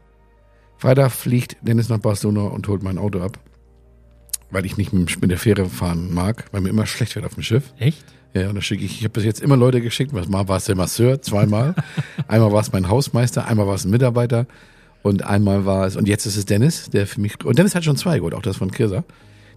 Freitag 0.77 1.11
fliegt 1.11 1.57
Dennis 1.59 1.89
nach 1.89 1.99
Barcelona 1.99 2.43
und 2.43 2.65
holt 2.69 2.81
mein 2.81 2.97
Auto 2.97 3.19
ab. 3.19 3.37
Weil 4.53 4.65
ich 4.65 4.77
nicht 4.77 4.93
mit 4.93 5.29
der 5.29 5.37
Fähre 5.37 5.65
fahren 5.65 6.13
mag, 6.13 6.45
weil 6.51 6.61
mir 6.61 6.69
immer 6.69 6.85
schlecht 6.85 7.15
wird 7.15 7.25
auf 7.25 7.33
dem 7.33 7.43
Schiff. 7.43 7.73
Echt? 7.77 8.05
Ja, 8.33 8.49
und 8.49 8.55
da 8.55 8.61
schicke 8.61 8.83
ich, 8.83 8.97
ich 8.99 9.03
habe 9.03 9.09
bis 9.09 9.25
jetzt 9.25 9.41
immer 9.41 9.57
Leute 9.57 9.81
geschickt. 9.81 10.13
Mal 10.13 10.47
war 10.47 10.57
es 10.57 10.65
der 10.65 10.75
Masseur, 10.75 11.21
zweimal. 11.21 11.75
einmal 12.27 12.51
war 12.51 12.61
es 12.61 12.71
mein 12.71 12.87
Hausmeister, 12.87 13.47
einmal 13.47 13.67
war 13.67 13.75
es 13.75 13.85
ein 13.85 13.91
Mitarbeiter 13.91 14.47
und 15.03 15.23
einmal 15.23 15.65
war 15.65 15.85
es, 15.85 15.95
und 15.95 16.07
jetzt 16.07 16.25
ist 16.25 16.37
es 16.37 16.45
Dennis, 16.45 16.89
der 16.89 17.05
für 17.05 17.21
mich, 17.21 17.43
und 17.43 17.59
Dennis 17.59 17.75
hat 17.75 17.83
schon 17.83 17.97
zwei 17.97 18.17
geholt, 18.17 18.33
auch 18.33 18.41
das 18.41 18.57
von 18.57 18.71
Kirsa. 18.71 19.03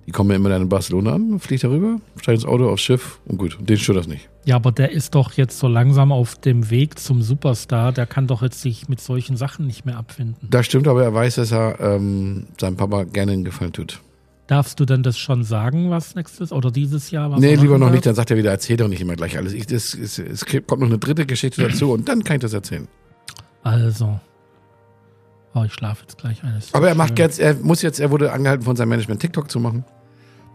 Die 0.06 0.12
kommen 0.12 0.30
ja 0.30 0.36
immer 0.36 0.50
dann 0.50 0.62
in 0.62 0.68
Barcelona 0.68 1.14
an, 1.14 1.40
fliegt 1.40 1.64
darüber, 1.64 2.00
steigt 2.20 2.42
ins 2.42 2.44
Auto, 2.44 2.68
aufs 2.68 2.82
Schiff 2.82 3.18
und 3.26 3.38
gut, 3.38 3.58
und 3.58 3.68
den 3.68 3.76
stört 3.76 3.98
das 3.98 4.06
nicht. 4.06 4.28
Ja, 4.44 4.56
aber 4.56 4.70
der 4.70 4.92
ist 4.92 5.14
doch 5.16 5.32
jetzt 5.32 5.58
so 5.58 5.66
langsam 5.66 6.12
auf 6.12 6.36
dem 6.36 6.70
Weg 6.70 6.98
zum 7.00 7.22
Superstar. 7.22 7.90
Der 7.90 8.06
kann 8.06 8.28
doch 8.28 8.42
jetzt 8.42 8.60
sich 8.60 8.88
mit 8.88 9.00
solchen 9.00 9.36
Sachen 9.36 9.66
nicht 9.66 9.84
mehr 9.84 9.96
abfinden. 9.96 10.46
Das 10.48 10.66
stimmt, 10.66 10.86
aber 10.86 11.02
er 11.02 11.12
weiß, 11.12 11.36
dass 11.36 11.50
er 11.50 11.80
ähm, 11.80 12.46
seinem 12.60 12.76
Papa 12.76 13.02
gerne 13.02 13.32
einen 13.32 13.44
Gefallen 13.44 13.72
tut. 13.72 14.00
Darfst 14.46 14.78
du 14.78 14.84
denn 14.84 15.02
das 15.02 15.18
schon 15.18 15.42
sagen, 15.42 15.90
was 15.90 16.14
nächstes 16.14 16.52
oder 16.52 16.70
dieses 16.70 17.10
Jahr? 17.10 17.32
Was 17.32 17.40
nee, 17.40 17.54
er 17.54 17.60
lieber 17.60 17.78
noch 17.78 17.90
nicht, 17.90 18.06
dann 18.06 18.14
sagt 18.14 18.30
er 18.30 18.36
wieder, 18.36 18.52
erzähl 18.52 18.76
doch 18.76 18.86
nicht 18.86 19.00
immer 19.00 19.16
gleich 19.16 19.36
alles. 19.36 19.52
Ich, 19.52 19.66
das, 19.66 19.92
es, 19.92 20.18
es 20.20 20.46
kommt 20.46 20.80
noch 20.82 20.88
eine 20.88 20.98
dritte 20.98 21.26
Geschichte 21.26 21.62
dazu 21.62 21.92
und 21.92 22.08
dann 22.08 22.22
kann 22.22 22.36
ich 22.36 22.42
das 22.42 22.52
erzählen. 22.52 22.86
Also. 23.64 24.20
Oh, 25.54 25.64
ich 25.64 25.72
schlafe 25.72 26.02
jetzt 26.02 26.18
gleich 26.18 26.44
eines. 26.44 26.72
Aber 26.74 26.88
er 26.88 26.94
macht 26.94 27.18
jetzt, 27.18 27.40
er 27.40 27.54
muss 27.54 27.82
jetzt, 27.82 27.98
er 27.98 28.10
wurde 28.10 28.30
angehalten 28.30 28.64
von 28.64 28.76
seinem 28.76 28.90
Management 28.90 29.20
TikTok 29.20 29.50
zu 29.50 29.58
machen. 29.58 29.84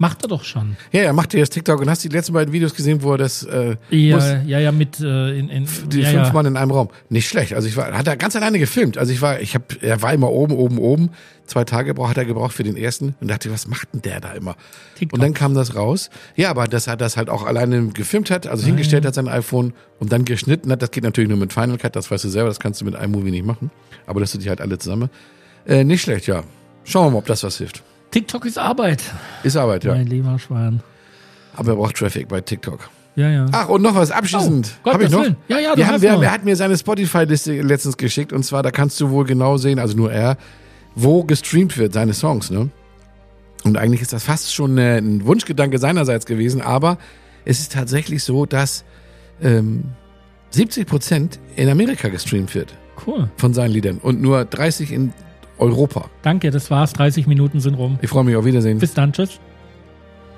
Macht 0.02 0.24
er 0.24 0.30
doch 0.30 0.44
schon. 0.44 0.78
Ja, 0.92 1.02
er 1.02 1.14
macht 1.14 1.32
jetzt 1.36 1.52
TikTok 1.52 1.80
und 1.80 1.88
hast 1.88 2.04
die 2.04 2.08
letzten 2.08 2.34
beiden 2.34 2.52
Videos 2.52 2.74
gesehen, 2.74 3.04
wo 3.04 3.12
er 3.12 3.20
das 3.20 3.44
äh, 3.44 3.76
Ja, 3.92 4.16
muss, 4.16 4.26
ja, 4.48 4.60
ja, 4.60 4.72
mit 4.72 5.00
äh, 5.00 5.38
in, 5.38 5.48
in 5.48 5.68
die 5.90 6.00
ja, 6.00 6.10
fünf 6.10 6.28
ja. 6.30 6.34
Mann 6.34 6.48
in 6.48 6.58
einem 6.58 6.72
Raum. 6.72 6.90
Nicht 7.10 7.30
schlecht. 7.30 7.54
Also 7.54 7.68
ich 7.68 7.78
war, 7.78 7.92
hat 7.92 8.08
er 8.08 8.18
ganz 8.18 8.36
alleine 8.36 8.58
gefilmt. 8.58 8.98
Also 8.98 9.14
ich 9.14 9.22
war, 9.22 9.40
ich 9.42 9.54
habe, 9.54 9.66
er 9.80 10.02
war 10.02 10.12
immer 10.12 10.32
oben, 10.32 10.56
oben, 10.56 10.80
oben. 10.80 11.12
Zwei 11.46 11.66
Tage 11.66 11.94
hat 12.08 12.18
er 12.18 12.26
gebraucht 12.26 12.54
für 12.54 12.64
den 12.64 12.78
ersten 12.78 13.14
und 13.22 13.30
dachte, 13.30 13.52
was 13.52 13.68
macht 13.68 13.94
denn 13.94 14.02
der 14.02 14.20
da 14.20 14.32
immer? 14.32 14.56
TikTok. 14.96 15.14
Und 15.14 15.22
dann 15.22 15.36
kam 15.36 15.54
das 15.54 15.76
raus. 15.76 16.10
Ja, 16.36 16.50
aber 16.50 16.66
dass 16.66 16.88
er 16.88 16.98
das 16.98 17.16
halt 17.16 17.30
auch 17.30 17.46
alleine 17.46 17.90
gefilmt 17.90 18.32
hat, 18.32 18.48
also 18.48 18.66
hingestellt 18.66 19.06
hat 19.06 19.14
sein 19.14 19.28
iPhone 19.28 19.72
und 20.00 20.12
dann 20.12 20.26
geschnitten 20.26 20.72
hat. 20.72 20.82
Das 20.82 20.90
geht 20.90 21.04
natürlich 21.04 21.30
nur 21.30 21.38
mit 21.38 21.54
Final 21.54 21.78
Cut. 21.78 21.96
Das 21.96 22.10
weißt 22.10 22.24
du 22.24 22.30
selber. 22.30 22.50
Das 22.50 22.60
kannst 22.60 22.82
du 22.82 22.86
mit 22.86 22.96
iMovie 22.96 23.30
nicht 23.30 23.46
machen. 23.46 23.70
Aber 24.08 24.20
dass 24.20 24.32
du 24.32 24.40
die 24.40 24.50
halt 24.50 24.62
alle 24.62 24.80
zusammen. 24.80 25.12
Äh, 25.68 25.84
nicht 25.84 26.02
schlecht, 26.02 26.26
ja. 26.26 26.42
Schauen 26.86 27.06
wir 27.06 27.12
mal, 27.12 27.18
ob 27.20 27.28
das 27.28 27.44
was 27.44 27.60
hilft. 27.60 27.84
TikTok 28.12 28.46
ist 28.46 28.58
Arbeit, 28.58 29.04
Ist 29.44 29.56
Arbeit, 29.58 29.84
ja. 29.86 29.94
mein 29.94 30.08
lieber 30.08 30.38
Schwan. 30.38 30.82
Aber 31.56 31.72
er 31.72 31.76
braucht 31.76 31.96
Traffic 31.96 32.28
bei 32.28 32.42
TikTok. 32.42 32.90
Ja, 33.16 33.30
ja. 33.30 33.46
Ach, 33.52 33.68
und 33.68 33.82
noch 33.82 33.96
was 33.96 34.12
abschließend. 34.12 34.72
Oh, 34.86 34.92
Hab 34.92 35.02
ich 35.02 35.10
noch? 35.10 35.24
Willen. 35.24 35.36
Ja, 35.50 35.60
ja, 35.60 35.72
du 35.72 35.78
wir 35.78 35.88
haben, 35.88 36.02
wir, 36.02 36.14
noch. 36.14 36.24
Er 36.24 36.32
hat 36.32 36.46
mir 36.46 36.56
seine 36.56 36.78
Spotify-Liste 36.78 37.62
letztens 37.62 37.98
geschickt 37.98 38.32
und 38.32 38.44
zwar, 38.44 38.64
da 38.64 38.72
kannst 38.72 39.00
du 39.02 39.10
wohl 39.10 39.26
genau 39.26 39.58
sehen, 39.58 39.80
also 39.80 39.98
nur 39.98 40.12
er, 40.12 40.38
wo 40.96 41.24
gestreamt 41.24 41.78
wird, 41.78 41.94
seine 41.94 42.14
Songs, 42.14 42.52
ne? 42.52 42.70
Und 43.64 43.78
eigentlich 43.78 44.02
ist 44.02 44.12
das 44.12 44.24
fast 44.24 44.54
schon 44.54 44.78
äh, 44.78 44.98
ein 44.98 45.26
Wunschgedanke 45.26 45.78
seinerseits 45.78 46.26
gewesen, 46.26 46.62
aber 46.62 46.98
es 47.46 47.60
ist 47.60 47.74
tatsächlich 47.74 48.24
so, 48.24 48.46
dass 48.46 48.84
ähm, 49.42 49.84
70 50.50 50.88
Prozent 50.88 51.40
in 51.56 51.70
Amerika 51.70 52.08
gestreamt 52.10 52.56
wird 52.56 52.74
Cool. 53.06 53.30
von 53.38 53.54
seinen 53.54 53.72
Liedern 53.72 53.98
und 54.00 54.22
nur 54.22 54.46
30 54.46 54.92
in 54.92 55.14
Europa. 55.62 56.10
Danke, 56.24 56.52
das 56.52 56.72
war's. 56.72 56.94
30 56.94 57.28
Minuten 57.28 57.60
sind 57.60 57.76
rum. 57.76 58.00
Ich 58.02 58.10
freue 58.10 58.24
mich 58.24 58.36
auf 58.36 58.46
Wiedersehen. 58.46 58.80
Bis 58.80 58.94
dann. 58.94 59.14
Tschüss. 59.14 59.40